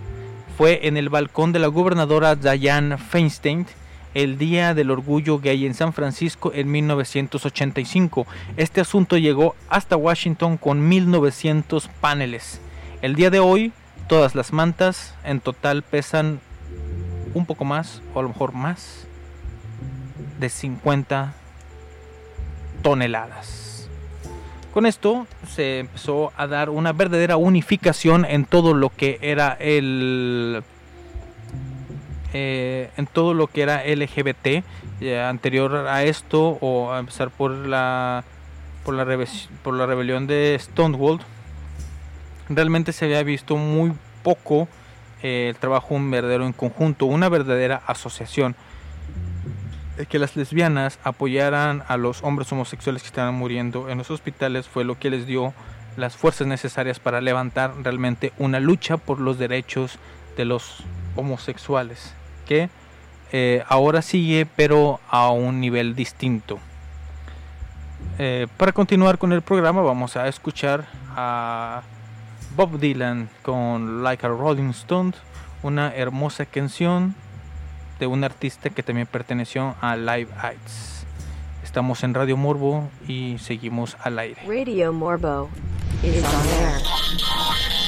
fue 0.57 0.87
en 0.87 0.97
el 0.97 1.09
balcón 1.09 1.51
de 1.51 1.59
la 1.59 1.67
gobernadora 1.67 2.35
Diane 2.35 2.97
Feinstein 2.97 3.67
el 4.15 4.37
Día 4.37 4.73
del 4.73 4.91
Orgullo 4.91 5.39
Gay 5.39 5.65
en 5.65 5.73
San 5.73 5.93
Francisco 5.93 6.51
en 6.53 6.71
1985. 6.71 8.25
Este 8.55 8.81
asunto 8.81 9.17
llegó 9.17 9.55
hasta 9.69 9.97
Washington 9.97 10.57
con 10.57 10.87
1900 10.87 11.89
paneles. 11.99 12.61
El 13.01 13.15
día 13.15 13.29
de 13.29 13.39
hoy, 13.39 13.73
todas 14.07 14.33
las 14.33 14.53
mantas 14.53 15.13
en 15.25 15.41
total 15.41 15.83
pesan 15.83 16.39
un 17.33 17.45
poco 17.45 17.65
más, 17.65 18.01
o 18.13 18.19
a 18.19 18.23
lo 18.23 18.29
mejor 18.29 18.53
más, 18.53 19.05
de 20.39 20.47
50 20.47 21.33
toneladas. 22.81 23.74
Con 24.75 24.85
esto 24.85 25.25
se 25.47 25.79
empezó 25.79 26.33
a 26.35 26.47
dar 26.47 26.69
una 26.69 26.91
verdadera 26.91 27.37
unificación 27.37 28.25
en 28.25 28.43
todo 28.43 28.73
lo 28.73 28.89
que 28.89 29.19
era 29.21 29.55
el 29.57 30.61
eh, 32.33 32.89
en 32.97 33.07
todo 33.07 33.33
lo 33.33 33.47
que 33.47 33.61
era 33.61 33.85
LGBT 33.85 34.65
eh, 34.99 35.21
anterior 35.21 35.87
a 35.87 36.03
esto 36.03 36.57
o 36.59 36.91
a 36.91 36.99
empezar 36.99 37.29
por 37.29 37.51
la 37.51 38.25
por 38.83 38.95
la, 38.95 39.25
por 39.63 39.75
la 39.75 39.85
rebelión 39.85 40.27
de 40.27 40.57
Stonewall. 40.59 41.21
Realmente 42.49 42.91
se 42.91 43.05
había 43.05 43.23
visto 43.23 43.55
muy 43.55 43.93
poco 44.23 44.67
eh, 45.23 45.47
el 45.51 45.55
trabajo 45.55 45.95
un 45.95 46.11
verdadero 46.11 46.45
en 46.45 46.51
conjunto 46.51 47.05
una 47.05 47.29
verdadera 47.29 47.81
asociación 47.87 48.57
que 50.09 50.19
las 50.19 50.35
lesbianas 50.35 50.99
apoyaran 51.03 51.83
a 51.87 51.97
los 51.97 52.21
hombres 52.23 52.51
homosexuales 52.51 53.01
que 53.01 53.07
estaban 53.07 53.33
muriendo 53.33 53.89
en 53.89 53.97
los 53.97 54.11
hospitales 54.11 54.67
fue 54.67 54.83
lo 54.83 54.99
que 54.99 55.09
les 55.09 55.25
dio 55.25 55.53
las 55.95 56.17
fuerzas 56.17 56.47
necesarias 56.47 56.99
para 56.99 57.21
levantar 57.21 57.73
realmente 57.81 58.33
una 58.37 58.59
lucha 58.59 58.97
por 58.97 59.19
los 59.19 59.39
derechos 59.39 59.97
de 60.35 60.45
los 60.45 60.83
homosexuales 61.15 62.13
que 62.45 62.69
eh, 63.31 63.63
ahora 63.67 64.01
sigue 64.01 64.45
pero 64.45 64.99
a 65.09 65.29
un 65.31 65.59
nivel 65.59 65.95
distinto. 65.95 66.59
Eh, 68.19 68.47
para 68.57 68.71
continuar 68.71 69.17
con 69.17 69.31
el 69.31 69.41
programa 69.41 69.81
vamos 69.81 70.15
a 70.15 70.27
escuchar 70.27 70.85
a 71.15 71.81
Bob 72.55 72.79
Dylan 72.79 73.29
con 73.41 74.03
Like 74.03 74.25
a 74.25 74.29
Rolling 74.29 74.69
Stone, 74.69 75.13
una 75.63 75.93
hermosa 75.95 76.45
canción 76.45 77.15
de 77.99 78.07
un 78.07 78.23
artista 78.23 78.69
que 78.69 78.83
también 78.83 79.07
perteneció 79.07 79.75
a 79.81 79.95
Live 79.95 80.29
Aids. 80.41 81.05
Estamos 81.63 82.03
en 82.03 82.13
Radio 82.13 82.37
Morbo 82.37 82.89
y 83.07 83.37
seguimos 83.39 83.97
al 84.01 84.19
aire. 84.19 84.41
Radio 84.47 84.93
Morbo 84.93 85.49
is 86.03 86.23
on 86.23 86.47
air. 86.63 87.84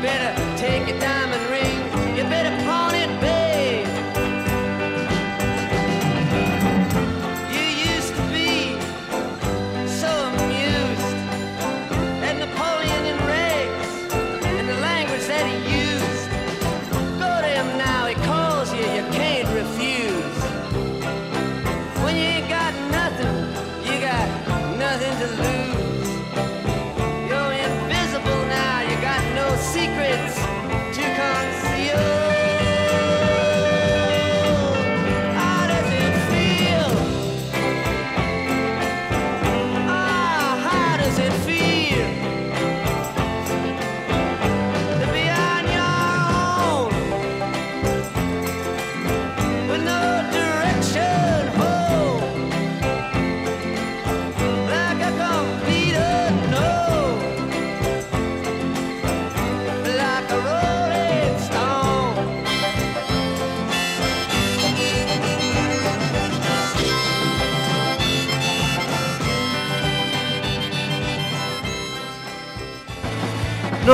better 0.00 0.56
take 0.56 0.88
it 0.88 1.00
down. 1.00 1.27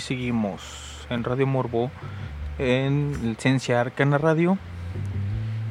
Seguimos 0.00 1.06
en 1.10 1.24
Radio 1.24 1.46
Morbo, 1.46 1.90
en 2.58 3.12
Licencia 3.22 3.80
Arcana 3.80 4.18
Radio 4.18 4.58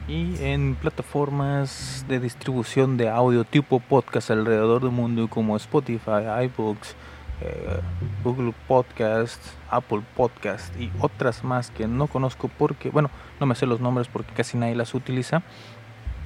y 0.07 0.41
en 0.43 0.75
plataformas 0.75 2.05
de 2.07 2.19
distribución 2.19 2.97
de 2.97 3.09
audio 3.09 3.43
tipo 3.43 3.79
podcast 3.79 4.31
alrededor 4.31 4.81
del 4.81 4.91
mundo 4.91 5.27
como 5.27 5.55
Spotify, 5.55 6.43
iBooks, 6.43 6.95
eh, 7.41 7.79
Google 8.23 8.53
Podcast, 8.67 9.41
Apple 9.69 10.01
Podcast 10.15 10.75
y 10.79 10.91
otras 10.99 11.43
más 11.43 11.71
que 11.71 11.87
no 11.87 12.07
conozco 12.07 12.49
porque, 12.57 12.89
bueno, 12.89 13.09
no 13.39 13.45
me 13.45 13.55
sé 13.55 13.65
los 13.65 13.79
nombres 13.79 14.07
porque 14.07 14.33
casi 14.33 14.57
nadie 14.57 14.75
las 14.75 14.93
utiliza. 14.93 15.41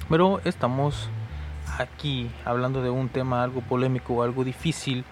Pero 0.08 0.40
estamos 0.44 1.08
aquí 1.78 2.30
hablando 2.44 2.82
de 2.82 2.90
un 2.90 3.08
tema 3.08 3.42
algo 3.42 3.60
polémico, 3.62 4.22
algo 4.22 4.44
difícil 4.44 5.04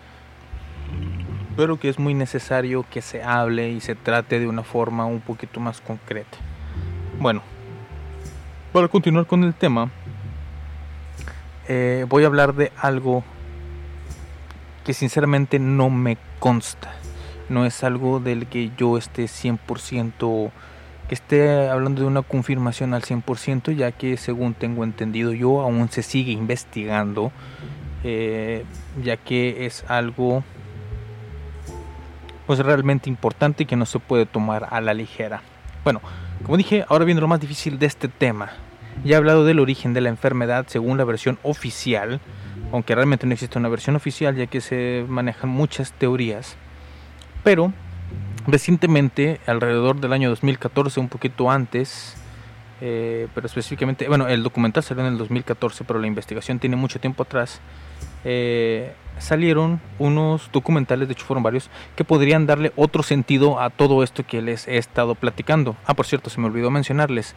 pero 1.57 1.78
que 1.78 1.88
es 1.88 1.98
muy 1.98 2.14
necesario 2.14 2.84
que 2.90 3.03
se 3.03 3.22
hable 3.22 3.70
y 3.70 3.80
se 3.80 3.94
trate 3.94 4.40
de 4.40 4.46
una 4.46 4.62
forma 4.62 5.07
un 5.07 5.20
poquito 5.20 5.61
más 5.61 5.80
concreta. 5.80 6.38
Bueno, 7.18 7.42
para 8.72 8.88
continuar 8.88 9.26
con 9.26 9.44
el 9.44 9.55
tema, 9.55 9.90
eh, 11.68 12.07
voy 12.09 12.24
a 12.24 12.26
hablar 12.26 12.55
de 12.55 12.72
algo 12.76 13.22
que 14.84 14.94
sinceramente 14.94 15.59
no 15.59 15.90
me 15.90 16.16
consta. 16.38 16.92
No 17.48 17.66
es 17.66 17.84
algo 17.84 18.18
del 18.18 18.46
que 18.46 18.70
yo 18.76 18.96
esté 18.96 19.24
100%, 19.24 20.50
que 21.09 21.14
esté 21.14 21.68
hablando 21.68 22.00
de 22.00 22.09
una 22.09 22.22
confirmación 22.22 22.94
al 22.94 23.03
100%, 23.03 23.72
ya 23.76 23.92
que 23.92 24.16
según 24.16 24.55
tengo 24.55 24.84
entendido 24.84 25.32
yo 25.32 25.61
aún 25.61 25.90
se 25.90 26.03
sigue 26.03 26.32
investigando, 26.32 27.30
eh, 28.05 28.64
ya 29.03 29.16
que 29.18 29.66
es 29.66 29.84
algo 29.88 30.42
pues 32.47 32.59
realmente 32.59 33.09
importante 33.09 33.62
y 33.62 33.66
que 33.66 33.76
no 33.76 33.86
se 33.86 33.99
puede 33.99 34.26
tomar 34.26 34.68
a 34.70 34.80
la 34.80 34.95
ligera. 34.95 35.43
Bueno, 35.84 36.01
como 36.43 36.57
dije, 36.57 36.84
ahora 36.88 37.05
viene 37.05 37.20
lo 37.20 37.28
más 37.28 37.40
difícil 37.40 37.78
de 37.78 37.86
este 37.86 38.09
tema. 38.09 38.51
Ya 39.05 39.14
he 39.14 39.18
hablado 39.18 39.45
del 39.45 39.59
origen 39.59 39.95
de 39.95 40.01
la 40.01 40.11
enfermedad 40.11 40.66
según 40.68 40.99
la 40.99 41.05
versión 41.05 41.38
oficial, 41.43 42.20
aunque 42.72 42.95
realmente 42.95 43.26
no 43.26 43.32
existe 43.32 43.59
una 43.59 43.68
versión 43.68 43.97
oficial 43.97 44.36
ya 44.36 44.47
que 44.47 44.61
se 44.61 45.05
manejan 45.09 45.51
muchas 45.51 45.93
teorías. 45.93 46.57
Pero 47.43 47.72
recientemente, 48.47 49.40
alrededor 49.47 50.01
del 50.01 50.12
año 50.12 50.28
2014, 50.28 51.01
un 51.01 51.09
poquito 51.09 51.51
antes, 51.51 52.16
eh, 52.80 53.28
pero 53.34 53.47
específicamente, 53.47 54.09
bueno, 54.09 54.28
el 54.28 54.43
documental 54.43 54.82
salió 54.82 55.05
en 55.05 55.12
el 55.12 55.18
2014, 55.18 55.84
pero 55.84 55.99
la 55.99 56.07
investigación 56.07 56.59
tiene 56.59 56.76
mucho 56.76 57.01
tiempo 57.01 57.22
atrás. 57.22 57.61
Eh, 58.24 58.92
salieron 59.18 59.80
unos 59.98 60.50
documentales, 60.52 61.08
de 61.08 61.12
hecho 61.12 61.24
fueron 61.24 61.42
varios, 61.42 61.70
que 61.96 62.04
podrían 62.04 62.46
darle 62.46 62.72
otro 62.76 63.02
sentido 63.02 63.60
a 63.60 63.70
todo 63.70 64.02
esto 64.02 64.24
que 64.26 64.42
les 64.42 64.66
he 64.68 64.78
estado 64.78 65.14
platicando. 65.14 65.76
Ah, 65.84 65.94
por 65.94 66.06
cierto, 66.06 66.30
se 66.30 66.40
me 66.40 66.46
olvidó 66.46 66.70
mencionarles. 66.70 67.34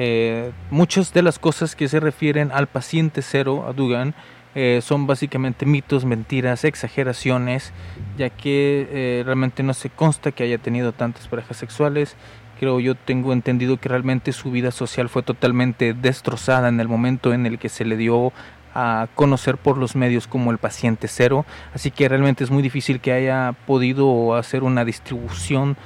eh, 0.00 0.52
muchas 0.70 1.12
de 1.12 1.22
las 1.22 1.40
cosas 1.40 1.74
que 1.74 1.88
se 1.88 1.98
refieren 1.98 2.52
al 2.52 2.68
paciente 2.68 3.20
cero, 3.20 3.64
a 3.68 3.72
Dugan, 3.72 4.14
eh, 4.54 4.80
son 4.80 5.06
básicamente 5.06 5.66
mitos, 5.66 6.04
mentiras, 6.04 6.64
exageraciones, 6.64 7.72
ya 8.16 8.30
que 8.30 8.88
eh, 8.90 9.22
realmente 9.24 9.62
no 9.62 9.74
se 9.74 9.90
consta 9.90 10.32
que 10.32 10.44
haya 10.44 10.58
tenido 10.58 10.92
tantas 10.92 11.28
parejas 11.28 11.56
sexuales. 11.56 12.16
Creo 12.58 12.80
yo 12.80 12.94
tengo 12.94 13.32
entendido 13.32 13.76
que 13.76 13.88
realmente 13.88 14.32
su 14.32 14.50
vida 14.50 14.70
social 14.70 15.08
fue 15.08 15.22
totalmente 15.22 15.94
destrozada 15.94 16.68
en 16.68 16.80
el 16.80 16.88
momento 16.88 17.32
en 17.32 17.46
el 17.46 17.58
que 17.58 17.68
se 17.68 17.84
le 17.84 17.96
dio 17.96 18.32
a 18.74 19.08
conocer 19.14 19.56
por 19.56 19.76
los 19.78 19.96
medios 19.96 20.26
como 20.26 20.50
el 20.50 20.58
paciente 20.58 21.08
cero, 21.08 21.44
así 21.74 21.90
que 21.90 22.08
realmente 22.08 22.44
es 22.44 22.50
muy 22.50 22.62
difícil 22.62 23.00
que 23.00 23.12
haya 23.12 23.54
podido 23.66 24.34
hacer 24.36 24.62
una 24.62 24.84
distribución 24.84 25.76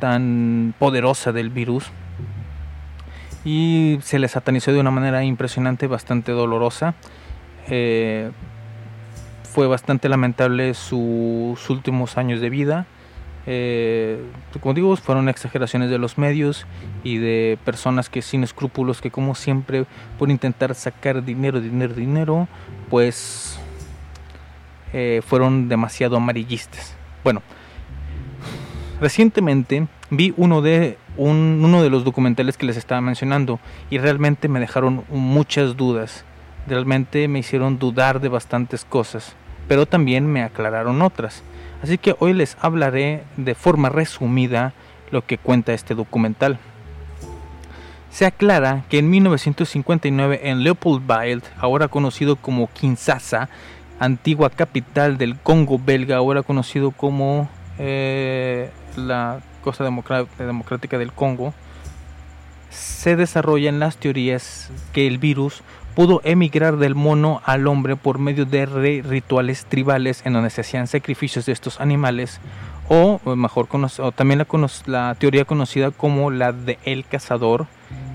tan 0.00 0.74
poderosa 0.78 1.32
del 1.32 1.50
virus 1.50 1.90
y 3.44 3.98
se 4.02 4.18
le 4.18 4.28
satanizó 4.28 4.72
de 4.72 4.80
una 4.80 4.90
manera 4.90 5.24
impresionante, 5.24 5.86
bastante 5.86 6.32
dolorosa. 6.32 6.94
Eh, 7.68 8.30
fue 9.52 9.66
bastante 9.66 10.08
lamentable 10.08 10.74
su- 10.74 11.54
sus 11.58 11.70
últimos 11.70 12.16
años 12.16 12.40
de 12.40 12.50
vida. 12.50 12.86
Eh, 13.46 14.22
como 14.60 14.72
digo, 14.74 14.94
fueron 14.96 15.28
exageraciones 15.28 15.90
de 15.90 15.98
los 15.98 16.16
medios 16.16 16.64
y 17.02 17.18
de 17.18 17.58
personas 17.64 18.08
que 18.08 18.22
sin 18.22 18.44
escrúpulos, 18.44 19.00
que 19.00 19.10
como 19.10 19.34
siempre, 19.34 19.84
por 20.18 20.30
intentar 20.30 20.74
sacar 20.74 21.24
dinero, 21.24 21.60
dinero, 21.60 21.94
dinero, 21.94 22.48
pues 22.88 23.58
eh, 24.92 25.22
fueron 25.26 25.68
demasiado 25.68 26.16
amarillistas. 26.16 26.94
Bueno, 27.24 27.42
recientemente 29.00 29.86
vi 30.10 30.32
uno 30.36 30.62
de 30.62 30.98
un- 31.16 31.60
uno 31.64 31.82
de 31.82 31.90
los 31.90 32.04
documentales 32.04 32.56
que 32.56 32.66
les 32.66 32.76
estaba 32.76 33.00
mencionando 33.00 33.60
y 33.90 33.98
realmente 33.98 34.48
me 34.48 34.60
dejaron 34.60 35.04
muchas 35.10 35.76
dudas. 35.76 36.24
Realmente 36.66 37.26
me 37.28 37.40
hicieron 37.40 37.78
dudar 37.78 38.20
de 38.20 38.28
bastantes 38.28 38.84
cosas, 38.84 39.34
pero 39.68 39.84
también 39.86 40.26
me 40.26 40.42
aclararon 40.42 41.02
otras. 41.02 41.42
Así 41.82 41.98
que 41.98 42.14
hoy 42.20 42.32
les 42.32 42.56
hablaré 42.60 43.24
de 43.36 43.54
forma 43.54 43.88
resumida 43.88 44.72
lo 45.10 45.26
que 45.26 45.38
cuenta 45.38 45.72
este 45.72 45.94
documental. 45.94 46.58
Se 48.10 48.26
aclara 48.26 48.84
que 48.88 48.98
en 48.98 49.10
1959 49.10 50.40
en 50.44 50.62
Leopoldville, 50.62 51.42
ahora 51.58 51.88
conocido 51.88 52.36
como 52.36 52.68
Kinshasa, 52.72 53.48
antigua 53.98 54.50
capital 54.50 55.16
del 55.18 55.38
Congo 55.38 55.78
belga, 55.78 56.16
ahora 56.16 56.42
conocido 56.42 56.90
como 56.90 57.48
eh, 57.78 58.70
la 58.96 59.40
Democra- 59.64 60.26
Democrática 60.38 60.98
del 60.98 61.12
Congo, 61.12 61.54
se 62.70 63.16
desarrollan 63.16 63.78
las 63.78 63.96
teorías 63.96 64.70
que 64.92 65.06
el 65.06 65.18
virus 65.18 65.62
pudo 65.94 66.20
emigrar 66.24 66.76
del 66.76 66.94
mono 66.94 67.40
al 67.44 67.66
hombre 67.66 67.96
por 67.96 68.18
medio 68.18 68.44
de 68.44 68.66
rituales 69.02 69.66
tribales 69.66 70.22
en 70.24 70.32
donde 70.32 70.50
se 70.50 70.62
hacían 70.62 70.86
sacrificios 70.86 71.46
de 71.46 71.52
estos 71.52 71.80
animales 71.80 72.40
o 72.88 73.20
mejor 73.36 73.68
o 73.98 74.12
también 74.12 74.44
la 74.86 75.14
teoría 75.14 75.44
conocida 75.44 75.90
como 75.90 76.30
la 76.30 76.52
de 76.52 76.78
el 76.84 77.04
cazador 77.04 77.66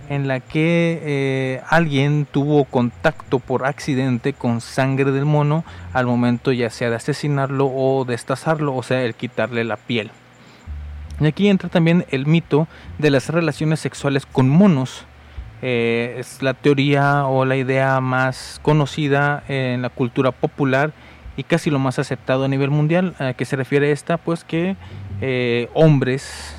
en 0.09 0.28
la 0.28 0.39
que 0.39 1.01
eh, 1.03 1.61
alguien 1.69 2.28
tuvo 2.30 2.65
contacto 2.65 3.39
por 3.39 3.65
accidente 3.65 4.34
con 4.34 4.61
sangre 4.61 5.11
del 5.11 5.25
mono 5.25 5.63
al 5.93 6.05
momento 6.05 6.51
ya 6.51 6.69
sea 6.69 6.89
de 6.89 6.95
asesinarlo 6.95 7.67
o 7.67 8.05
destazarlo, 8.05 8.75
o 8.75 8.84
sea, 8.84 9.03
el 9.03 9.15
quitarle 9.15 9.63
la 9.63 9.78
piel. 9.78 10.11
Y 11.19 11.25
aquí 11.25 11.49
entra 11.49 11.69
también 11.69 12.05
el 12.09 12.25
mito 12.25 12.67
de 12.99 13.09
las 13.09 13.30
relaciones 13.30 13.80
sexuales 13.80 14.25
con 14.25 14.47
monos. 14.49 15.05
Eh, 15.61 16.15
es 16.19 16.41
la 16.43 16.53
teoría 16.53 17.25
o 17.25 17.45
la 17.45 17.55
idea 17.55 17.99
más 17.99 18.59
conocida 18.61 19.43
en 19.47 19.81
la 19.81 19.89
cultura 19.89 20.31
popular 20.31 20.91
y 21.35 21.43
casi 21.43 21.69
lo 21.69 21.79
más 21.79 21.99
aceptado 21.99 22.45
a 22.45 22.47
nivel 22.47 22.69
mundial. 22.69 23.15
¿A 23.19 23.33
qué 23.33 23.45
se 23.45 23.55
refiere 23.55 23.91
esta? 23.91 24.17
Pues 24.17 24.43
que 24.43 24.75
eh, 25.21 25.69
hombres 25.73 26.55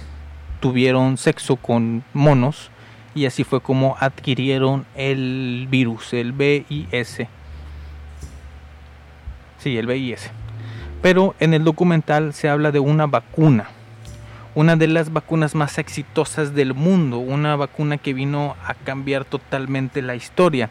tuvieron 0.60 1.16
sexo 1.16 1.56
con 1.56 2.02
monos 2.12 2.70
y 3.14 3.26
así 3.26 3.44
fue 3.44 3.60
como 3.60 3.96
adquirieron 4.00 4.86
el 4.94 5.66
virus, 5.70 6.12
el 6.12 6.32
VIS. 6.32 7.26
Sí, 9.58 9.76
el 9.76 9.86
VIS. 9.86 10.30
Pero 11.02 11.34
en 11.40 11.54
el 11.54 11.64
documental 11.64 12.32
se 12.32 12.48
habla 12.48 12.72
de 12.72 12.80
una 12.80 13.06
vacuna, 13.06 13.68
una 14.58 14.74
de 14.74 14.88
las 14.88 15.12
vacunas 15.12 15.54
más 15.54 15.78
exitosas 15.78 16.52
del 16.52 16.74
mundo, 16.74 17.18
una 17.18 17.54
vacuna 17.54 17.96
que 17.96 18.12
vino 18.12 18.56
a 18.66 18.74
cambiar 18.74 19.24
totalmente 19.24 20.02
la 20.02 20.16
historia. 20.16 20.68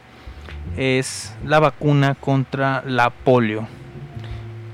es 0.75 1.33
la 1.45 1.61
vacuna 1.61 2.13
contra 2.13 2.83
la 2.85 3.11
polio. 3.11 3.65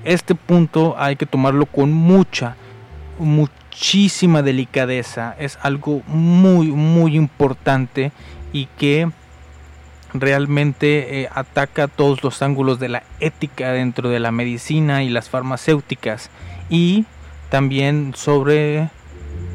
Este 0.03 0.33
punto 0.33 0.95
hay 0.97 1.15
que 1.15 1.27
tomarlo 1.27 1.67
con 1.67 1.93
mucha, 1.93 2.55
muchísima 3.19 4.41
delicadeza. 4.41 5.35
Es 5.37 5.59
algo 5.61 6.01
muy, 6.07 6.71
muy 6.71 7.15
importante 7.15 8.11
y 8.51 8.65
que 8.79 9.11
realmente 10.15 11.21
eh, 11.21 11.29
ataca 11.31 11.87
todos 11.87 12.23
los 12.23 12.41
ángulos 12.41 12.79
de 12.79 12.89
la 12.89 13.03
ética 13.19 13.73
dentro 13.73 14.09
de 14.09 14.19
la 14.19 14.31
medicina 14.31 15.03
y 15.03 15.09
las 15.09 15.29
farmacéuticas 15.29 16.31
y 16.67 17.05
también 17.51 18.13
sobre 18.15 18.89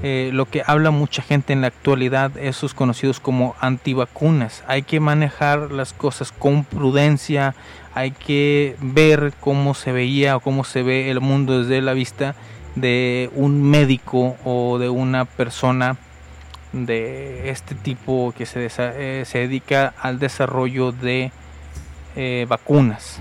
eh, 0.03 0.31
lo 0.33 0.47
que 0.47 0.63
habla 0.65 0.91
mucha 0.91 1.23
gente 1.23 1.53
en 1.53 1.61
la 1.61 1.67
actualidad, 1.69 2.37
esos 2.39 2.73
conocidos 2.73 3.19
como 3.19 3.57
antivacunas. 3.61 4.63
Hay 4.69 4.83
que 4.83 5.01
manejar 5.01 5.73
las 5.73 5.93
cosas 5.93 6.31
con 6.31 6.65
prudencia, 6.65 7.55
hay 7.95 8.13
que 8.13 8.77
ver 8.81 9.33
cómo 9.41 9.75
se 9.75 9.91
veía 9.91 10.37
o 10.37 10.41
cómo 10.41 10.63
se 10.63 10.83
ve 10.83 11.11
el 11.11 11.21
mundo 11.21 11.61
desde 11.61 11.83
la 11.83 11.95
vista 11.95 12.37
de 12.77 13.29
un 13.35 13.63
médico 13.63 14.37
o 14.45 14.79
de 14.79 14.89
una 14.89 15.25
persona 15.25 15.97
de 16.73 17.51
este 17.51 17.75
tipo 17.75 18.33
que 18.37 18.47
se, 18.47 18.69
eh, 18.79 19.25
se 19.27 19.39
dedica 19.39 19.95
al 20.01 20.19
desarrollo 20.19 20.93
de 20.93 21.33
eh, 22.15 22.47
vacunas. 22.49 23.19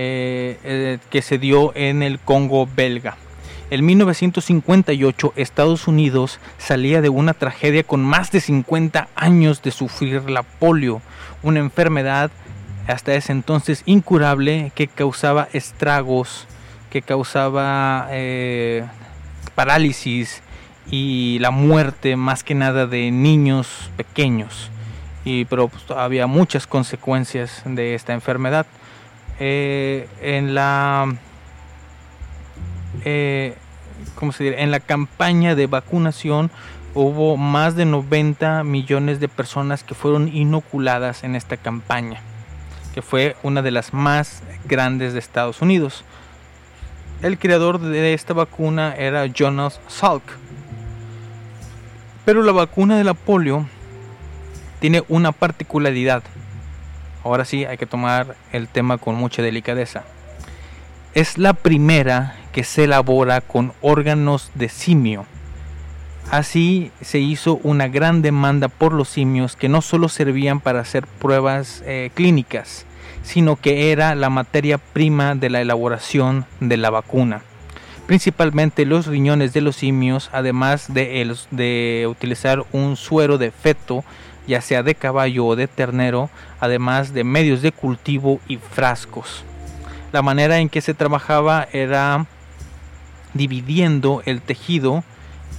eh, 0.00 0.98
que 1.10 1.22
se 1.22 1.38
dio 1.38 1.72
en 1.74 2.04
el 2.04 2.20
Congo 2.20 2.68
belga. 2.72 3.16
En 3.70 3.84
1958 3.84 5.32
Estados 5.34 5.88
Unidos 5.88 6.38
salía 6.56 7.02
de 7.02 7.08
una 7.08 7.34
tragedia 7.34 7.82
con 7.82 8.04
más 8.04 8.30
de 8.30 8.40
50 8.40 9.08
años 9.16 9.60
de 9.60 9.72
sufrir 9.72 10.30
la 10.30 10.42
polio, 10.42 11.02
una 11.42 11.58
enfermedad 11.58 12.30
hasta 12.88 13.14
ese 13.14 13.32
entonces 13.32 13.82
incurable 13.86 14.72
que 14.74 14.88
causaba 14.88 15.48
estragos, 15.52 16.46
que 16.90 17.02
causaba 17.02 18.08
eh, 18.10 18.84
parálisis 19.54 20.42
y 20.90 21.38
la 21.40 21.50
muerte 21.50 22.16
más 22.16 22.42
que 22.42 22.54
nada 22.54 22.86
de 22.86 23.10
niños 23.10 23.90
pequeños. 23.96 24.70
Y, 25.24 25.44
pero 25.44 25.68
pues, 25.68 25.84
había 25.90 26.26
muchas 26.26 26.66
consecuencias 26.66 27.62
de 27.64 27.94
esta 27.94 28.14
enfermedad. 28.14 28.66
Eh, 29.38 30.08
en 30.20 30.54
la 30.54 31.14
eh, 33.04 33.54
se 34.32 34.62
en 34.62 34.70
la 34.70 34.80
campaña 34.80 35.54
de 35.54 35.66
vacunación 35.66 36.50
hubo 36.94 37.36
más 37.36 37.76
de 37.76 37.84
90 37.84 38.64
millones 38.64 39.20
de 39.20 39.28
personas 39.28 39.84
que 39.84 39.94
fueron 39.94 40.28
inoculadas 40.34 41.22
en 41.22 41.36
esta 41.36 41.56
campaña, 41.56 42.20
que 42.98 43.02
fue 43.02 43.36
una 43.44 43.62
de 43.62 43.70
las 43.70 43.94
más 43.94 44.42
grandes 44.64 45.12
de 45.12 45.20
Estados 45.20 45.62
Unidos. 45.62 46.02
El 47.22 47.38
creador 47.38 47.78
de 47.78 48.12
esta 48.12 48.34
vacuna 48.34 48.92
era 48.92 49.24
Jonas 49.26 49.78
Salk. 49.86 50.24
Pero 52.24 52.42
la 52.42 52.50
vacuna 52.50 52.98
de 52.98 53.04
la 53.04 53.14
polio 53.14 53.68
tiene 54.80 55.04
una 55.06 55.30
particularidad. 55.30 56.24
Ahora 57.22 57.44
sí 57.44 57.64
hay 57.64 57.78
que 57.78 57.86
tomar 57.86 58.34
el 58.50 58.66
tema 58.66 58.98
con 58.98 59.14
mucha 59.14 59.42
delicadeza. 59.42 60.02
Es 61.14 61.38
la 61.38 61.52
primera 61.52 62.34
que 62.50 62.64
se 62.64 62.82
elabora 62.82 63.42
con 63.42 63.74
órganos 63.80 64.50
de 64.56 64.68
simio. 64.68 65.24
Así 66.32 66.90
se 67.00 67.20
hizo 67.20 67.60
una 67.62 67.86
gran 67.86 68.22
demanda 68.22 68.66
por 68.66 68.92
los 68.92 69.08
simios 69.08 69.54
que 69.54 69.68
no 69.68 69.82
solo 69.82 70.08
servían 70.08 70.58
para 70.58 70.80
hacer 70.80 71.06
pruebas 71.06 71.84
eh, 71.86 72.10
clínicas, 72.12 72.86
sino 73.28 73.56
que 73.56 73.92
era 73.92 74.14
la 74.14 74.30
materia 74.30 74.78
prima 74.78 75.34
de 75.34 75.50
la 75.50 75.60
elaboración 75.60 76.46
de 76.60 76.78
la 76.78 76.88
vacuna. 76.88 77.42
Principalmente 78.06 78.86
los 78.86 79.06
riñones 79.06 79.52
de 79.52 79.60
los 79.60 79.76
simios, 79.76 80.30
además 80.32 80.94
de, 80.94 81.36
de 81.50 82.06
utilizar 82.08 82.64
un 82.72 82.96
suero 82.96 83.36
de 83.36 83.50
feto, 83.50 84.02
ya 84.46 84.62
sea 84.62 84.82
de 84.82 84.94
caballo 84.94 85.44
o 85.44 85.56
de 85.56 85.68
ternero, 85.68 86.30
además 86.58 87.12
de 87.12 87.22
medios 87.22 87.60
de 87.60 87.70
cultivo 87.70 88.40
y 88.48 88.56
frascos. 88.56 89.44
La 90.10 90.22
manera 90.22 90.58
en 90.60 90.70
que 90.70 90.80
se 90.80 90.94
trabajaba 90.94 91.68
era 91.70 92.24
dividiendo 93.34 94.22
el 94.24 94.40
tejido. 94.40 95.04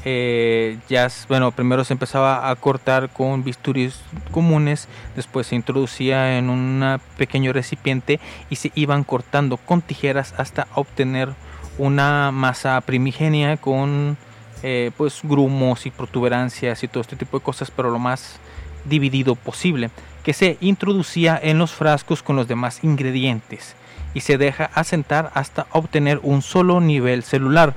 Eh, 0.06 0.78
ya, 0.88 1.10
bueno, 1.28 1.52
primero 1.52 1.84
se 1.84 1.94
empezaba 1.94 2.50
a 2.50 2.56
cortar 2.56 3.10
con 3.10 3.44
bisturis 3.44 4.00
comunes, 4.32 4.88
después 5.16 5.48
se 5.48 5.56
introducía 5.56 6.38
en 6.38 6.50
un 6.50 7.00
pequeño 7.18 7.52
recipiente 7.52 8.20
y 8.50 8.56
se 8.56 8.72
iban 8.76 9.04
cortando 9.04 9.58
con 9.58 9.82
tijeras 9.82 10.34
hasta 10.38 10.68
obtener 10.76 11.30
una 11.78 12.32
masa 12.32 12.80
primigenia 12.82 13.58
con 13.58 14.18
eh, 14.64 14.92
pues 14.98 15.20
grumos 15.24 15.86
y 15.86 15.92
protuberancias 15.92 16.84
y 16.84 16.88
todo 16.88 17.02
este 17.02 17.16
tipo 17.16 17.40
de 17.40 17.44
cosas, 17.44 17.72
pero 17.72 17.90
lo 17.90 18.00
más 18.00 18.40
dividido 18.86 19.36
posible, 19.36 19.90
que 20.24 20.34
se 20.34 20.58
introducía 20.62 21.40
en 21.42 21.58
los 21.58 21.72
frascos 21.72 22.24
con 22.24 22.36
los 22.36 22.48
demás 22.48 22.84
ingredientes 22.84 23.76
y 24.14 24.22
se 24.22 24.38
deja 24.38 24.66
asentar 24.74 25.32
hasta 25.34 25.68
obtener 25.72 26.20
un 26.24 26.42
solo 26.42 26.82
nivel 26.82 27.24
celular. 27.24 27.74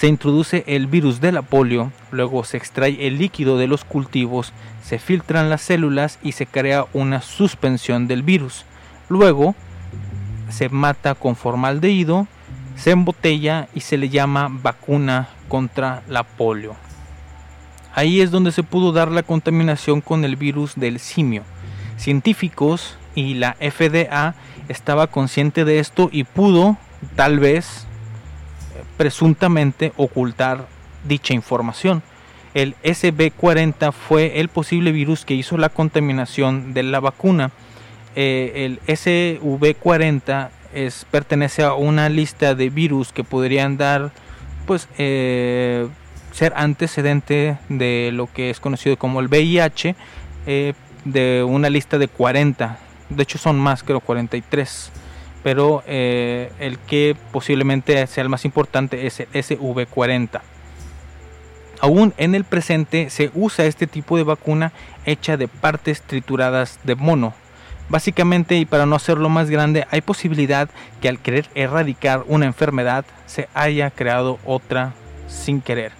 Se 0.00 0.06
introduce 0.06 0.64
el 0.66 0.86
virus 0.86 1.20
de 1.20 1.30
la 1.30 1.42
polio, 1.42 1.92
luego 2.10 2.42
se 2.44 2.56
extrae 2.56 3.06
el 3.06 3.18
líquido 3.18 3.58
de 3.58 3.66
los 3.66 3.84
cultivos, 3.84 4.54
se 4.82 4.98
filtran 4.98 5.50
las 5.50 5.60
células 5.60 6.18
y 6.22 6.32
se 6.32 6.46
crea 6.46 6.86
una 6.94 7.20
suspensión 7.20 8.08
del 8.08 8.22
virus. 8.22 8.64
Luego 9.10 9.54
se 10.48 10.70
mata 10.70 11.14
con 11.14 11.36
formaldehído, 11.36 12.26
se 12.76 12.92
embotella 12.92 13.68
y 13.74 13.80
se 13.80 13.98
le 13.98 14.08
llama 14.08 14.48
vacuna 14.50 15.28
contra 15.50 16.02
la 16.08 16.22
polio. 16.22 16.76
Ahí 17.94 18.22
es 18.22 18.30
donde 18.30 18.52
se 18.52 18.62
pudo 18.62 18.92
dar 18.92 19.10
la 19.10 19.22
contaminación 19.22 20.00
con 20.00 20.24
el 20.24 20.36
virus 20.36 20.76
del 20.76 20.98
simio. 20.98 21.42
Científicos 21.98 22.96
y 23.14 23.34
la 23.34 23.52
FDA 23.60 24.34
estaba 24.70 25.08
consciente 25.08 25.66
de 25.66 25.78
esto 25.78 26.08
y 26.10 26.24
pudo, 26.24 26.78
tal 27.16 27.38
vez, 27.38 27.86
presuntamente 28.96 29.92
ocultar 29.96 30.66
dicha 31.04 31.34
información. 31.34 32.02
El 32.54 32.74
SB40 32.82 33.92
fue 33.92 34.40
el 34.40 34.48
posible 34.48 34.92
virus 34.92 35.24
que 35.24 35.34
hizo 35.34 35.56
la 35.56 35.68
contaminación 35.68 36.74
de 36.74 36.82
la 36.82 37.00
vacuna. 37.00 37.50
Eh, 38.16 38.66
el 38.66 38.80
SV40 38.86 40.50
es, 40.74 41.06
pertenece 41.10 41.62
a 41.62 41.74
una 41.74 42.08
lista 42.08 42.54
de 42.54 42.70
virus 42.70 43.12
que 43.12 43.22
podrían 43.22 43.76
dar, 43.76 44.10
pues, 44.66 44.88
eh, 44.98 45.86
ser 46.32 46.52
antecedente 46.56 47.56
de 47.68 48.10
lo 48.12 48.26
que 48.32 48.50
es 48.50 48.58
conocido 48.58 48.96
como 48.96 49.20
el 49.20 49.28
VIH, 49.28 49.94
eh, 50.46 50.74
de 51.04 51.44
una 51.44 51.70
lista 51.70 51.98
de 51.98 52.08
40 52.08 52.78
de 53.10 53.22
hecho 53.24 53.38
son 53.38 53.58
más, 53.58 53.82
creo 53.82 54.00
43, 54.00 54.90
pero 55.42 55.82
eh, 55.86 56.52
el 56.58 56.78
que 56.78 57.16
posiblemente 57.32 58.06
sea 58.06 58.22
el 58.22 58.28
más 58.28 58.44
importante 58.44 59.06
es 59.06 59.20
el 59.20 59.28
SV40. 59.28 60.40
Aún 61.80 62.12
en 62.18 62.34
el 62.34 62.44
presente 62.44 63.08
se 63.08 63.30
usa 63.34 63.64
este 63.64 63.86
tipo 63.86 64.16
de 64.16 64.22
vacuna 64.22 64.72
hecha 65.06 65.36
de 65.36 65.48
partes 65.48 66.02
trituradas 66.02 66.78
de 66.84 66.94
mono. 66.94 67.34
Básicamente, 67.88 68.56
y 68.56 68.66
para 68.66 68.86
no 68.86 68.94
hacerlo 68.94 69.28
más 69.28 69.50
grande, 69.50 69.86
hay 69.90 70.00
posibilidad 70.00 70.68
que 71.00 71.08
al 71.08 71.18
querer 71.18 71.48
erradicar 71.54 72.22
una 72.28 72.46
enfermedad 72.46 73.04
se 73.26 73.48
haya 73.54 73.90
creado 73.90 74.38
otra 74.44 74.92
sin 75.26 75.60
querer. 75.60 75.99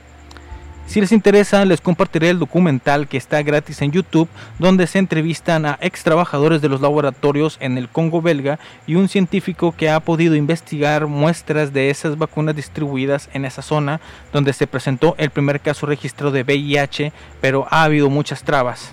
Si 0.91 1.01
les 1.01 1.12
interesa, 1.12 1.64
les 1.64 1.80
compartiré 1.80 2.30
el 2.30 2.41
documental 2.41 3.07
que 3.07 3.16
está 3.16 3.41
gratis 3.45 3.80
en 3.80 3.93
YouTube, 3.93 4.28
donde 4.59 4.88
se 4.88 4.99
entrevistan 4.99 5.64
a 5.64 5.78
ex 5.80 6.03
trabajadores 6.03 6.62
de 6.62 6.68
los 6.68 6.80
laboratorios 6.80 7.59
en 7.61 7.78
el 7.78 7.88
Congo 7.88 8.20
belga 8.20 8.59
y 8.88 8.97
un 8.97 9.09
científico 9.09 9.70
que 9.70 9.88
ha 9.88 10.01
podido 10.01 10.34
investigar 10.34 11.07
muestras 11.07 11.72
de 11.72 11.91
esas 11.91 12.18
vacunas 12.18 12.57
distribuidas 12.57 13.30
en 13.34 13.45
esa 13.45 13.62
zona, 13.62 14.01
donde 14.32 14.53
se 14.53 14.66
presentó 14.66 15.14
el 15.16 15.30
primer 15.30 15.61
caso 15.61 15.86
registrado 15.86 16.32
de 16.32 16.43
VIH, 16.43 17.12
pero 17.41 17.68
ha 17.70 17.84
habido 17.84 18.11
muchas 18.11 18.43
trabas. 18.43 18.93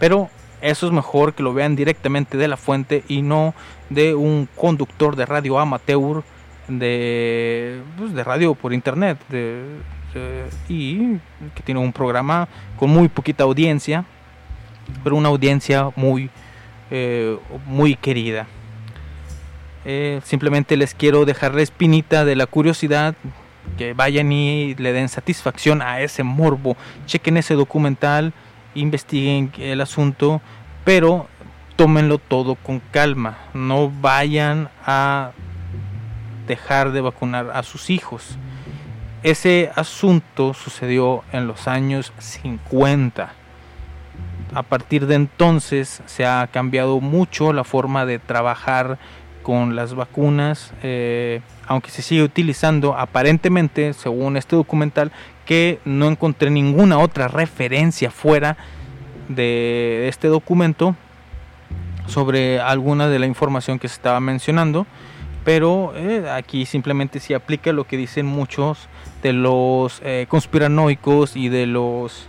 Pero 0.00 0.30
eso 0.62 0.86
es 0.86 0.92
mejor 0.94 1.34
que 1.34 1.42
lo 1.42 1.52
vean 1.52 1.76
directamente 1.76 2.38
de 2.38 2.48
la 2.48 2.56
fuente 2.56 3.04
y 3.08 3.20
no 3.20 3.52
de 3.90 4.14
un 4.14 4.48
conductor 4.56 5.16
de 5.16 5.26
radio 5.26 5.58
amateur 5.58 6.24
de, 6.66 7.82
pues, 7.98 8.14
de 8.14 8.24
radio 8.24 8.54
por 8.54 8.72
internet, 8.72 9.18
eh, 10.16 10.48
y 10.68 11.18
que 11.54 11.62
tiene 11.62 11.80
un 11.80 11.92
programa 11.92 12.48
con 12.78 12.90
muy 12.90 13.08
poquita 13.08 13.44
audiencia, 13.44 14.04
pero 15.04 15.16
una 15.16 15.28
audiencia 15.28 15.90
muy, 15.94 16.30
eh, 16.90 17.38
muy 17.66 17.94
querida. 17.96 18.46
Eh, 19.84 20.20
simplemente 20.24 20.76
les 20.76 20.94
quiero 20.94 21.24
dejar 21.24 21.54
la 21.54 21.62
espinita 21.62 22.24
de 22.24 22.34
la 22.34 22.46
curiosidad, 22.46 23.14
que 23.76 23.92
vayan 23.92 24.32
y 24.32 24.74
le 24.76 24.92
den 24.92 25.08
satisfacción 25.08 25.82
a 25.82 26.00
ese 26.00 26.22
morbo, 26.22 26.76
chequen 27.04 27.36
ese 27.36 27.54
documental, 27.54 28.32
investiguen 28.74 29.52
el 29.58 29.80
asunto, 29.80 30.40
pero 30.84 31.28
tómenlo 31.76 32.18
todo 32.18 32.54
con 32.54 32.80
calma, 32.90 33.36
no 33.52 33.90
vayan 34.00 34.70
a 34.84 35.32
dejar 36.46 36.92
de 36.92 37.02
vacunar 37.02 37.50
a 37.52 37.62
sus 37.62 37.90
hijos. 37.90 38.38
Ese 39.26 39.72
asunto 39.74 40.54
sucedió 40.54 41.24
en 41.32 41.48
los 41.48 41.66
años 41.66 42.12
50. 42.16 43.32
A 44.54 44.62
partir 44.62 45.08
de 45.08 45.16
entonces 45.16 46.00
se 46.06 46.24
ha 46.24 46.48
cambiado 46.52 47.00
mucho 47.00 47.52
la 47.52 47.64
forma 47.64 48.06
de 48.06 48.20
trabajar 48.20 48.98
con 49.42 49.74
las 49.74 49.94
vacunas, 49.94 50.72
eh, 50.84 51.40
aunque 51.66 51.90
se 51.90 52.02
sigue 52.02 52.22
utilizando 52.22 52.96
aparentemente, 52.96 53.94
según 53.94 54.36
este 54.36 54.54
documental, 54.54 55.10
que 55.44 55.80
no 55.84 56.06
encontré 56.06 56.48
ninguna 56.50 57.00
otra 57.00 57.26
referencia 57.26 58.12
fuera 58.12 58.56
de 59.28 60.06
este 60.06 60.28
documento 60.28 60.94
sobre 62.06 62.60
alguna 62.60 63.08
de 63.08 63.18
la 63.18 63.26
información 63.26 63.80
que 63.80 63.88
se 63.88 63.94
estaba 63.94 64.20
mencionando 64.20 64.86
pero 65.46 65.92
eh, 65.94 66.28
aquí 66.28 66.66
simplemente 66.66 67.20
se 67.20 67.32
aplica 67.36 67.72
lo 67.72 67.84
que 67.84 67.96
dicen 67.96 68.26
muchos 68.26 68.88
de 69.26 69.32
los 69.32 70.00
eh, 70.04 70.26
conspiranoicos 70.28 71.34
y 71.36 71.48
de 71.48 71.66
los 71.66 72.28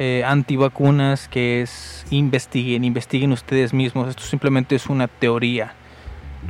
eh, 0.00 0.24
antivacunas, 0.26 1.28
que 1.28 1.62
es 1.62 2.04
investiguen, 2.10 2.82
investiguen 2.82 3.30
ustedes 3.30 3.72
mismos, 3.72 4.08
esto 4.08 4.24
simplemente 4.24 4.74
es 4.74 4.88
una 4.88 5.06
teoría. 5.06 5.74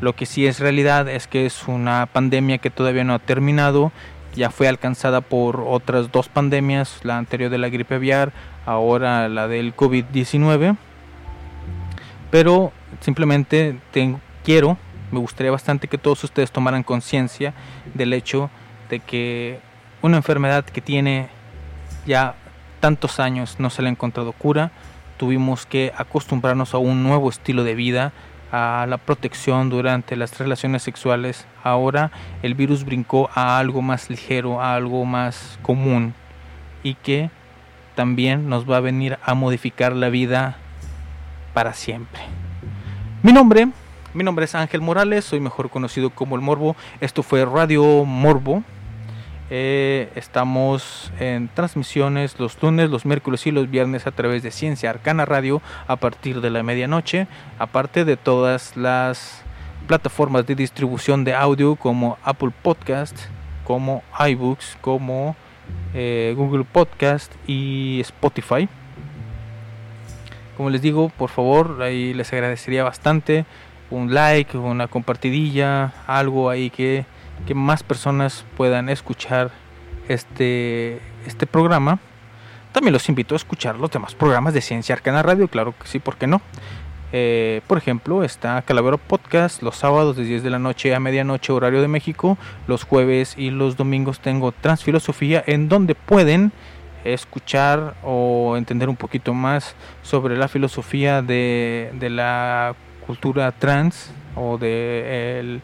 Lo 0.00 0.14
que 0.14 0.24
sí 0.24 0.46
es 0.46 0.60
realidad 0.60 1.10
es 1.10 1.26
que 1.26 1.44
es 1.44 1.68
una 1.68 2.06
pandemia 2.06 2.56
que 2.56 2.70
todavía 2.70 3.04
no 3.04 3.12
ha 3.12 3.18
terminado, 3.18 3.92
ya 4.34 4.48
fue 4.48 4.66
alcanzada 4.66 5.20
por 5.20 5.60
otras 5.60 6.10
dos 6.10 6.30
pandemias, 6.30 7.00
la 7.02 7.18
anterior 7.18 7.50
de 7.50 7.58
la 7.58 7.68
gripe 7.68 7.96
aviar, 7.96 8.32
ahora 8.64 9.28
la 9.28 9.46
del 9.46 9.76
COVID-19, 9.76 10.78
pero 12.30 12.72
simplemente 13.00 13.76
quiero 14.42 14.78
me 15.10 15.18
gustaría 15.18 15.52
bastante 15.52 15.86
que 15.86 15.98
todos 15.98 16.24
ustedes 16.24 16.50
tomaran 16.50 16.82
conciencia 16.82 17.52
del 17.92 18.14
hecho 18.14 18.48
de 18.88 19.00
que 19.00 19.60
una 20.02 20.16
enfermedad 20.18 20.64
que 20.64 20.80
tiene 20.80 21.28
ya 22.06 22.34
tantos 22.80 23.20
años 23.20 23.56
no 23.58 23.70
se 23.70 23.80
le 23.80 23.88
ha 23.88 23.92
encontrado 23.92 24.32
cura, 24.32 24.72
tuvimos 25.16 25.66
que 25.66 25.92
acostumbrarnos 25.96 26.74
a 26.74 26.78
un 26.78 27.02
nuevo 27.02 27.30
estilo 27.30 27.64
de 27.64 27.74
vida, 27.74 28.12
a 28.50 28.86
la 28.88 28.98
protección 28.98 29.70
durante 29.70 30.16
las 30.16 30.36
relaciones 30.38 30.82
sexuales. 30.82 31.46
Ahora 31.62 32.10
el 32.42 32.54
virus 32.54 32.84
brincó 32.84 33.30
a 33.34 33.58
algo 33.58 33.80
más 33.80 34.10
ligero, 34.10 34.60
a 34.60 34.74
algo 34.74 35.04
más 35.04 35.58
común 35.62 36.14
y 36.82 36.94
que 36.94 37.30
también 37.94 38.48
nos 38.48 38.68
va 38.68 38.78
a 38.78 38.80
venir 38.80 39.18
a 39.24 39.34
modificar 39.34 39.94
la 39.94 40.08
vida 40.08 40.56
para 41.54 41.72
siempre. 41.72 42.20
Mi 43.22 43.32
nombre 43.32 43.68
mi 44.14 44.24
nombre 44.24 44.44
es 44.44 44.54
Ángel 44.54 44.82
Morales, 44.82 45.24
soy 45.24 45.40
mejor 45.40 45.70
conocido 45.70 46.10
como 46.10 46.36
El 46.36 46.42
Morbo. 46.42 46.76
Esto 47.00 47.22
fue 47.22 47.46
Radio 47.46 48.04
Morbo. 48.04 48.62
Eh, 49.54 50.08
estamos 50.14 51.12
en 51.20 51.50
transmisiones 51.52 52.40
los 52.40 52.56
lunes, 52.62 52.88
los 52.88 53.04
miércoles 53.04 53.46
y 53.46 53.50
los 53.50 53.70
viernes 53.70 54.06
a 54.06 54.10
través 54.10 54.42
de 54.42 54.50
Ciencia 54.50 54.88
Arcana 54.88 55.26
Radio 55.26 55.60
a 55.88 55.96
partir 55.96 56.40
de 56.40 56.48
la 56.48 56.62
medianoche, 56.62 57.26
aparte 57.58 58.06
de 58.06 58.16
todas 58.16 58.78
las 58.78 59.42
plataformas 59.86 60.46
de 60.46 60.54
distribución 60.54 61.24
de 61.24 61.34
audio 61.34 61.76
como 61.76 62.16
Apple 62.24 62.48
Podcast, 62.62 63.14
como 63.64 64.02
iBooks, 64.26 64.78
como 64.80 65.36
eh, 65.92 66.32
Google 66.34 66.64
Podcast 66.64 67.30
y 67.46 68.00
Spotify. 68.00 68.70
Como 70.56 70.70
les 70.70 70.80
digo, 70.80 71.10
por 71.10 71.28
favor, 71.28 71.82
ahí 71.82 72.14
les 72.14 72.32
agradecería 72.32 72.84
bastante 72.84 73.44
un 73.90 74.14
like, 74.14 74.56
una 74.56 74.88
compartidilla, 74.88 75.92
algo 76.06 76.48
ahí 76.48 76.70
que, 76.70 77.04
que 77.46 77.54
más 77.54 77.82
personas 77.82 78.44
puedan 78.56 78.88
escuchar 78.88 79.50
este, 80.08 81.00
este 81.26 81.46
programa. 81.46 81.98
También 82.72 82.92
los 82.92 83.08
invito 83.08 83.34
a 83.34 83.36
escuchar 83.36 83.76
los 83.76 83.90
demás 83.90 84.14
programas 84.14 84.54
de 84.54 84.62
Ciencia 84.62 84.94
Arcana 84.94 85.22
Radio, 85.22 85.48
claro 85.48 85.74
que 85.78 85.86
sí, 85.86 85.98
¿por 85.98 86.16
qué 86.16 86.26
no? 86.26 86.40
Eh, 87.14 87.60
por 87.66 87.76
ejemplo, 87.76 88.24
está 88.24 88.62
Calavero 88.62 88.96
Podcast 88.96 89.62
los 89.62 89.76
sábados 89.76 90.16
de 90.16 90.24
10 90.24 90.42
de 90.42 90.48
la 90.48 90.58
noche 90.58 90.94
a 90.94 91.00
medianoche 91.00 91.52
horario 91.52 91.82
de 91.82 91.88
México. 91.88 92.38
Los 92.66 92.84
jueves 92.84 93.34
y 93.36 93.50
los 93.50 93.76
domingos 93.76 94.20
tengo 94.20 94.52
Transfilosofía 94.52 95.44
en 95.46 95.68
donde 95.68 95.94
pueden 95.94 96.52
escuchar 97.04 97.94
o 98.02 98.56
entender 98.56 98.88
un 98.88 98.96
poquito 98.96 99.34
más 99.34 99.74
sobre 100.02 100.38
la 100.38 100.48
filosofía 100.48 101.20
de, 101.20 101.90
de 101.94 102.08
la 102.08 102.74
cultura 103.06 103.52
trans 103.52 104.10
o 104.34 104.56
de 104.56 105.60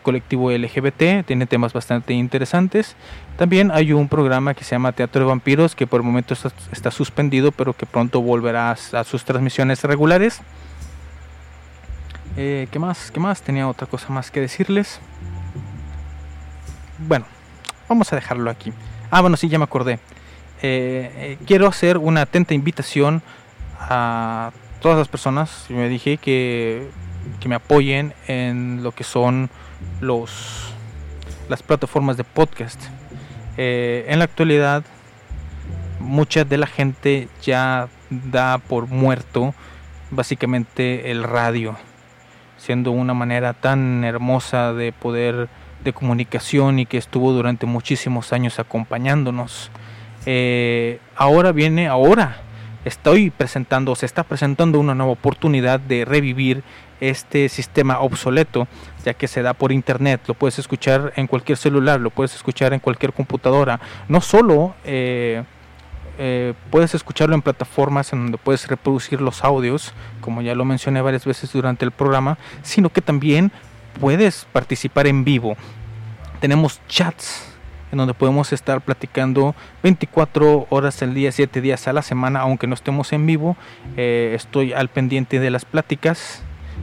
colectivo 0.00 0.50
LGBT, 0.50 1.24
tiene 1.26 1.46
temas 1.46 1.72
bastante 1.72 2.14
interesantes. 2.14 2.96
También 3.36 3.70
hay 3.70 3.92
un 3.92 4.08
programa 4.08 4.54
que 4.54 4.64
se 4.64 4.72
llama 4.72 4.92
Teatro 4.92 5.20
de 5.20 5.26
Vampiros, 5.26 5.74
que 5.74 5.86
por 5.86 6.00
el 6.00 6.06
momento 6.06 6.34
está, 6.34 6.90
suspendido, 6.90 7.52
pero 7.52 7.74
que 7.74 7.86
pronto 7.86 8.22
volverá 8.22 8.70
a, 8.70 9.04
sus 9.04 9.24
transmisiones 9.24 9.84
regulares. 9.84 10.40
Eh, 12.36 12.68
¿Qué 12.70 12.78
más? 12.78 13.10
¿Qué 13.10 13.20
más? 13.20 13.42
Tenía 13.42 13.68
otra 13.68 13.86
cosa 13.86 14.08
más 14.10 14.30
que 14.30 14.40
decirles. 14.40 15.00
Bueno, 16.98 17.26
vamos 17.88 18.12
a 18.12 18.16
dejarlo 18.16 18.50
aquí. 18.50 18.72
Ah, 19.10 19.20
bueno, 19.20 19.36
sí, 19.36 19.48
ya 19.48 19.58
me 19.58 19.64
acordé. 19.64 19.98
Eh, 20.62 21.12
eh, 21.16 21.38
quiero 21.46 21.66
hacer 21.66 21.98
una 21.98 22.22
atenta 22.22 22.54
invitación 22.54 23.22
a 23.80 24.52
todas 24.80 24.96
las 24.96 25.08
personas, 25.08 25.66
me 25.68 25.88
dije 25.88 26.16
que, 26.16 26.88
que 27.40 27.48
me 27.48 27.54
apoyen 27.54 28.14
en 28.26 28.82
lo 28.82 28.92
que 28.92 29.04
son 29.04 29.50
los 30.00 30.72
las 31.48 31.62
plataformas 31.62 32.16
de 32.16 32.24
podcast. 32.24 32.80
Eh, 33.56 34.06
en 34.08 34.18
la 34.18 34.24
actualidad, 34.24 34.84
mucha 36.00 36.44
de 36.44 36.56
la 36.56 36.66
gente 36.66 37.28
ya 37.42 37.88
da 38.10 38.58
por 38.58 38.86
muerto 38.86 39.54
básicamente 40.10 41.10
el 41.10 41.22
radio, 41.22 41.76
siendo 42.56 42.90
una 42.90 43.14
manera 43.14 43.52
tan 43.54 44.04
hermosa 44.04 44.72
de 44.72 44.92
poder 44.92 45.48
de 45.84 45.92
comunicación 45.92 46.78
y 46.78 46.86
que 46.86 46.98
estuvo 46.98 47.32
durante 47.32 47.66
muchísimos 47.66 48.32
años 48.32 48.58
acompañándonos. 48.58 49.70
Eh, 50.26 51.00
ahora 51.16 51.52
viene, 51.52 51.88
ahora 51.88 52.38
estoy 52.84 53.30
presentando, 53.30 53.94
se 53.94 54.06
está 54.06 54.22
presentando 54.22 54.78
una 54.78 54.94
nueva 54.94 55.12
oportunidad 55.12 55.80
de 55.80 56.04
revivir 56.04 56.62
este 57.02 57.48
sistema 57.48 57.98
obsoleto, 57.98 58.68
ya 59.04 59.14
que 59.14 59.26
se 59.26 59.42
da 59.42 59.54
por 59.54 59.72
internet, 59.72 60.20
lo 60.28 60.34
puedes 60.34 60.58
escuchar 60.60 61.12
en 61.16 61.26
cualquier 61.26 61.58
celular, 61.58 62.00
lo 62.00 62.10
puedes 62.10 62.34
escuchar 62.34 62.72
en 62.72 62.80
cualquier 62.80 63.12
computadora, 63.12 63.80
no 64.08 64.20
solo 64.20 64.74
eh, 64.84 65.42
eh, 66.18 66.54
puedes 66.70 66.94
escucharlo 66.94 67.34
en 67.34 67.42
plataformas 67.42 68.12
en 68.12 68.20
donde 68.20 68.38
puedes 68.38 68.68
reproducir 68.68 69.20
los 69.20 69.42
audios, 69.42 69.92
como 70.20 70.42
ya 70.42 70.54
lo 70.54 70.64
mencioné 70.64 71.02
varias 71.02 71.24
veces 71.24 71.52
durante 71.52 71.84
el 71.84 71.90
programa, 71.90 72.38
sino 72.62 72.90
que 72.90 73.00
también 73.00 73.50
puedes 74.00 74.46
participar 74.52 75.08
en 75.08 75.24
vivo. 75.24 75.56
Tenemos 76.40 76.80
chats 76.86 77.48
en 77.90 77.98
donde 77.98 78.14
podemos 78.14 78.52
estar 78.52 78.80
platicando 78.80 79.54
24 79.82 80.68
horas 80.70 81.02
al 81.02 81.14
día, 81.14 81.32
7 81.32 81.60
días 81.60 81.88
a 81.88 81.92
la 81.92 82.02
semana, 82.02 82.40
aunque 82.40 82.66
no 82.66 82.74
estemos 82.74 83.12
en 83.12 83.26
vivo. 83.26 83.56
Eh, 83.96 84.32
estoy 84.34 84.72
al 84.72 84.88
pendiente 84.88 85.40
de 85.40 85.50
las 85.50 85.64
pláticas 85.64 86.42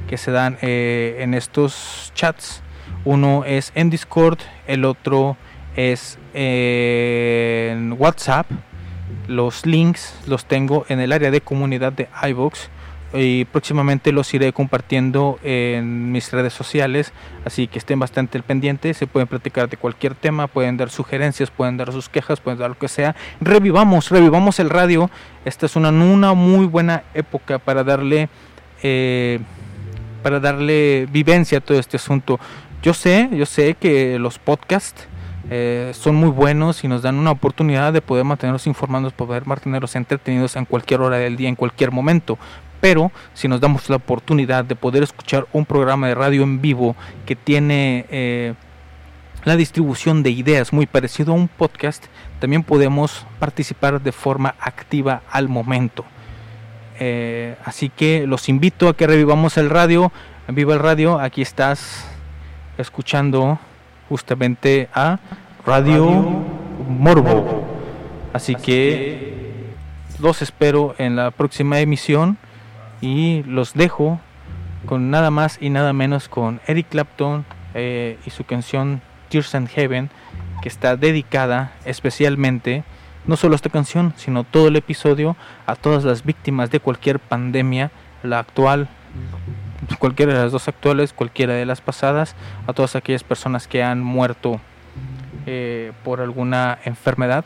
que 0.10 0.18
se 0.18 0.32
dan 0.32 0.58
eh, 0.64 1.18
en 1.20 1.36
estos 1.36 2.12
chats. 2.16 2.64
Uno 3.06 3.44
es 3.46 3.72
en 3.76 3.92
Discord, 3.92 4.40
el 4.66 4.84
otro 4.84 5.38
es 5.76 6.18
en 6.34 7.96
WhatsApp. 7.98 8.48
Los 9.28 9.68
links 9.68 10.16
los 10.26 10.46
tengo 10.46 10.86
en 10.90 11.00
el 11.00 11.12
área 11.12 11.30
de 11.30 11.42
comunidad 11.42 11.94
de 11.94 12.10
iVoox 12.28 12.70
y 13.14 13.46
próximamente 13.46 14.12
los 14.12 14.34
iré 14.34 14.52
compartiendo 14.52 15.40
en 15.44 16.12
mis 16.12 16.32
redes 16.32 16.54
sociales, 16.54 17.12
así 17.46 17.68
que 17.68 17.80
estén 17.80 18.00
bastante 18.00 18.38
al 18.38 18.44
pendiente, 18.44 18.94
se 18.94 19.08
pueden 19.08 19.28
platicar 19.28 19.68
de 19.70 19.78
cualquier 19.78 20.14
tema, 20.14 20.48
pueden 20.48 20.78
dar 20.78 20.90
sugerencias, 20.90 21.50
pueden 21.50 21.78
dar 21.78 21.92
sus 21.92 22.10
quejas, 22.10 22.40
pueden 22.40 22.60
dar 22.60 22.70
lo 22.70 22.78
que 22.78 22.88
sea. 22.88 23.16
Revivamos, 23.42 24.10
revivamos 24.10 24.60
el 24.60 24.70
radio. 24.70 25.10
Esta 25.46 25.66
es 25.68 25.76
una, 25.76 25.90
una 25.90 26.34
muy 26.34 26.66
buena 26.66 27.04
época 27.14 27.58
para 27.60 27.84
darle 27.84 28.30
eh, 28.84 29.40
para 30.22 30.40
darle 30.40 31.08
vivencia 31.12 31.58
a 31.58 31.62
todo 31.62 31.80
este 31.80 31.98
asunto. 31.98 32.40
Yo 32.82 32.94
sé, 32.94 33.30
yo 33.34 33.46
sé 33.46 33.76
que 33.76 34.18
los 34.20 34.40
podcasts 34.40 35.08
eh, 35.50 35.92
son 35.96 36.16
muy 36.16 36.30
buenos 36.30 36.84
y 36.84 36.88
nos 36.88 37.02
dan 37.02 37.16
una 37.16 37.32
oportunidad 37.32 37.92
de 37.92 38.02
poder 38.02 38.24
mantenerlos 38.24 38.68
informados, 38.68 39.14
poder 39.14 39.48
mantenerlos 39.48 39.96
entretenidos 39.96 40.56
en 40.56 40.66
cualquier 40.66 41.02
hora 41.02 41.18
del 41.18 41.38
día, 41.38 41.50
en 41.50 41.56
cualquier 41.56 41.92
momento 41.92 42.38
Pero 42.82 43.12
si 43.34 43.48
nos 43.48 43.60
damos 43.60 43.90
la 43.90 43.96
oportunidad 43.96 44.64
de 44.64 44.76
poder 44.76 45.04
escuchar 45.04 45.48
un 45.52 45.66
programa 45.66 46.08
de 46.08 46.16
radio 46.16 46.44
en 46.44 46.62
vivo 46.62 46.96
que 47.26 47.36
tiene 47.36 48.06
eh, 48.10 48.54
la 49.44 49.56
distribución 49.56 50.22
de 50.22 50.30
ideas 50.30 50.72
muy 50.72 50.86
parecido 50.86 51.32
a 51.32 51.36
un 51.36 51.48
podcast, 51.48 52.06
también 52.40 52.64
podemos 52.64 53.26
participar 53.40 54.02
de 54.02 54.12
forma 54.12 54.56
activa 54.60 55.24
al 55.32 55.50
momento. 55.50 56.06
Eh, 57.00 57.56
así 57.64 57.90
que 57.90 58.28
los 58.28 58.50
invito 58.50 58.90
a 58.90 58.96
que 58.96 59.08
revivamos 59.08 59.58
el 59.58 59.70
radio. 59.70 60.12
Viva 60.50 60.74
el 60.74 60.80
radio, 60.80 61.20
aquí 61.20 61.42
estás 61.42 62.06
escuchando 62.78 63.60
justamente 64.10 64.90
a 64.94 65.20
Radio 65.66 66.06
Morbo. 66.88 67.64
Así 68.34 68.56
que 68.56 69.34
los 70.20 70.42
espero 70.42 70.96
en 70.98 71.16
la 71.16 71.32
próxima 71.32 71.80
emisión 71.80 72.38
y 73.02 73.44
los 73.44 73.74
dejo 73.74 74.20
con 74.86 75.10
nada 75.10 75.32
más 75.32 75.58
y 75.62 75.70
nada 75.70 75.94
menos 75.94 76.28
con 76.28 76.60
Eric 76.68 76.88
Clapton 76.90 77.46
eh, 77.74 78.18
y 78.26 78.30
su 78.30 78.44
canción 78.44 79.02
Tears 79.30 79.56
and 79.56 79.70
Heaven 79.70 80.10
que 80.62 80.70
está 80.70 80.96
dedicada 80.98 81.72
especialmente 81.86 82.84
no 83.30 83.38
solo 83.38 83.56
esta 83.56 83.70
canción 83.70 84.14
sino 84.18 84.44
todo 84.44 84.68
el 84.68 84.76
episodio 84.76 85.38
a 85.68 85.76
todas 85.76 86.04
las 86.04 86.26
víctimas 86.26 86.72
de 86.72 86.80
cualquier 86.80 87.20
pandemia 87.20 87.92
la 88.24 88.40
actual 88.40 88.90
cualquiera 90.00 90.34
de 90.34 90.40
las 90.44 90.52
dos 90.52 90.68
actuales 90.68 91.14
cualquiera 91.14 91.54
de 91.54 91.66
las 91.66 91.80
pasadas 91.80 92.36
a 92.68 92.74
todas 92.74 92.96
aquellas 92.96 93.24
personas 93.24 93.68
que 93.68 93.84
han 93.84 94.02
muerto 94.02 94.60
eh, 95.46 95.94
por 96.04 96.22
alguna 96.22 96.80
enfermedad 96.86 97.46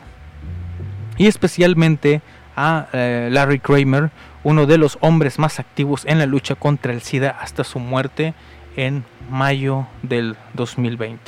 y 1.17 1.27
especialmente 1.27 2.21
a 2.55 2.88
eh, 2.93 3.29
Larry 3.31 3.59
Kramer, 3.59 4.11
uno 4.43 4.65
de 4.65 4.77
los 4.77 4.97
hombres 5.01 5.39
más 5.39 5.59
activos 5.59 6.05
en 6.05 6.19
la 6.19 6.25
lucha 6.25 6.55
contra 6.55 6.93
el 6.93 7.01
SIDA 7.01 7.29
hasta 7.29 7.63
su 7.63 7.79
muerte 7.79 8.34
en 8.75 9.03
mayo 9.29 9.88
del 10.01 10.36
2020. 10.53 11.19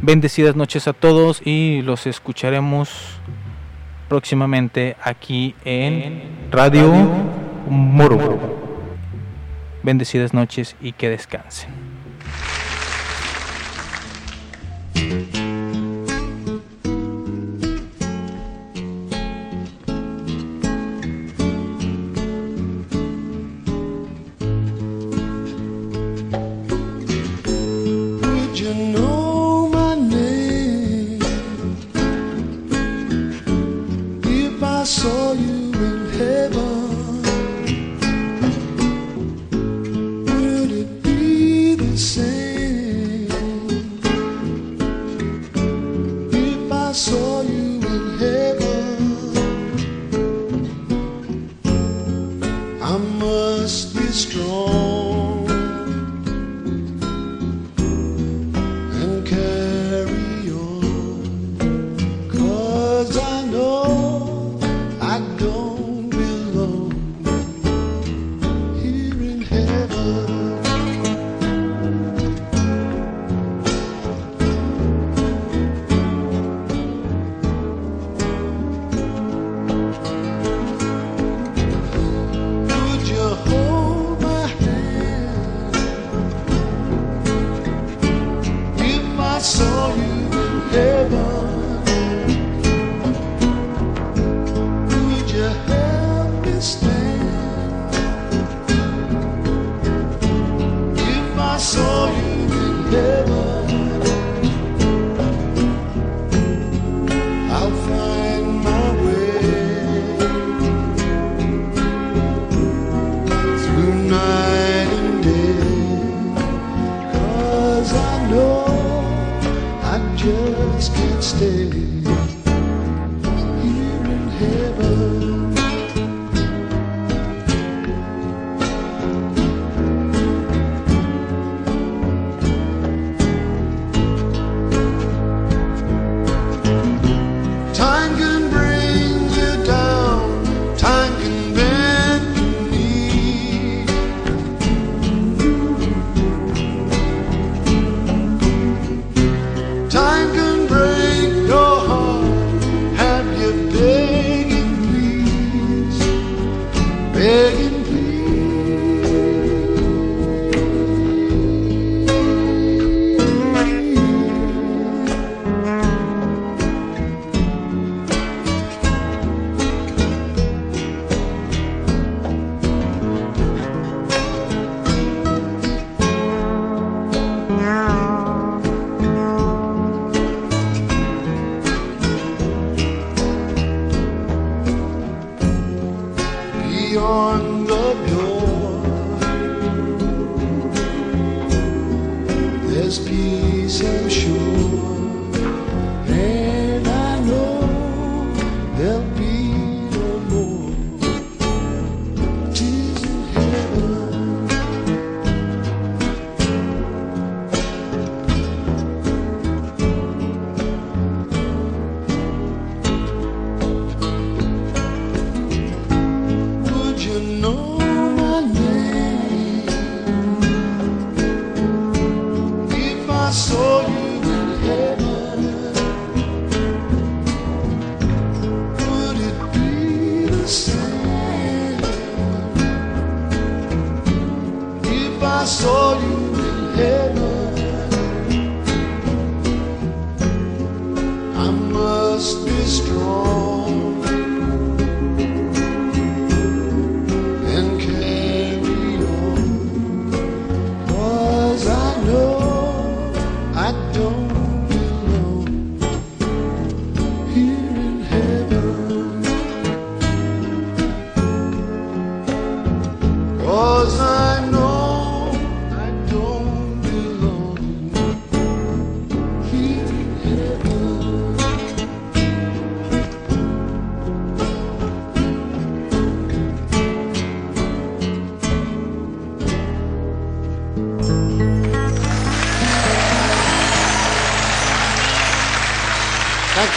Bendecidas 0.00 0.54
noches 0.54 0.86
a 0.86 0.92
todos 0.92 1.44
y 1.44 1.82
los 1.82 2.06
escucharemos 2.06 3.18
próximamente 4.08 4.96
aquí 5.02 5.54
en 5.64 6.48
Radio 6.50 6.92
Moro. 7.68 8.56
Bendecidas 9.82 10.34
noches 10.34 10.76
y 10.80 10.92
que 10.92 11.08
descansen. 11.08 11.87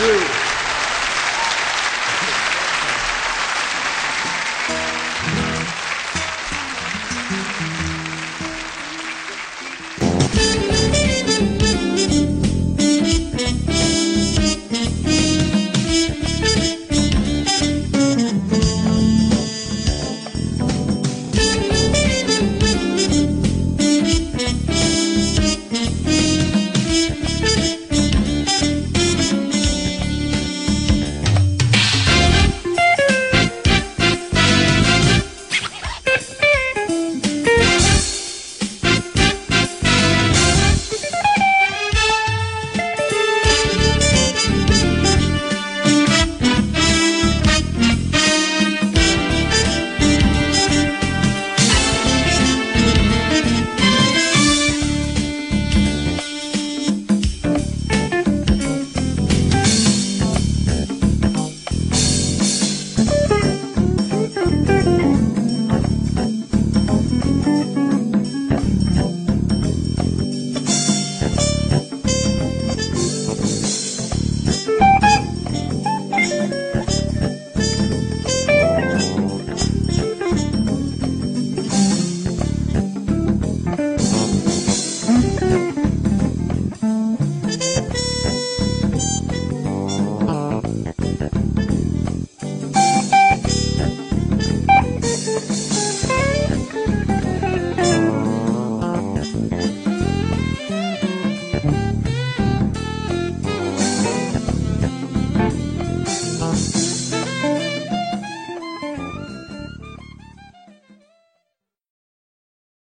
three. 0.01 0.30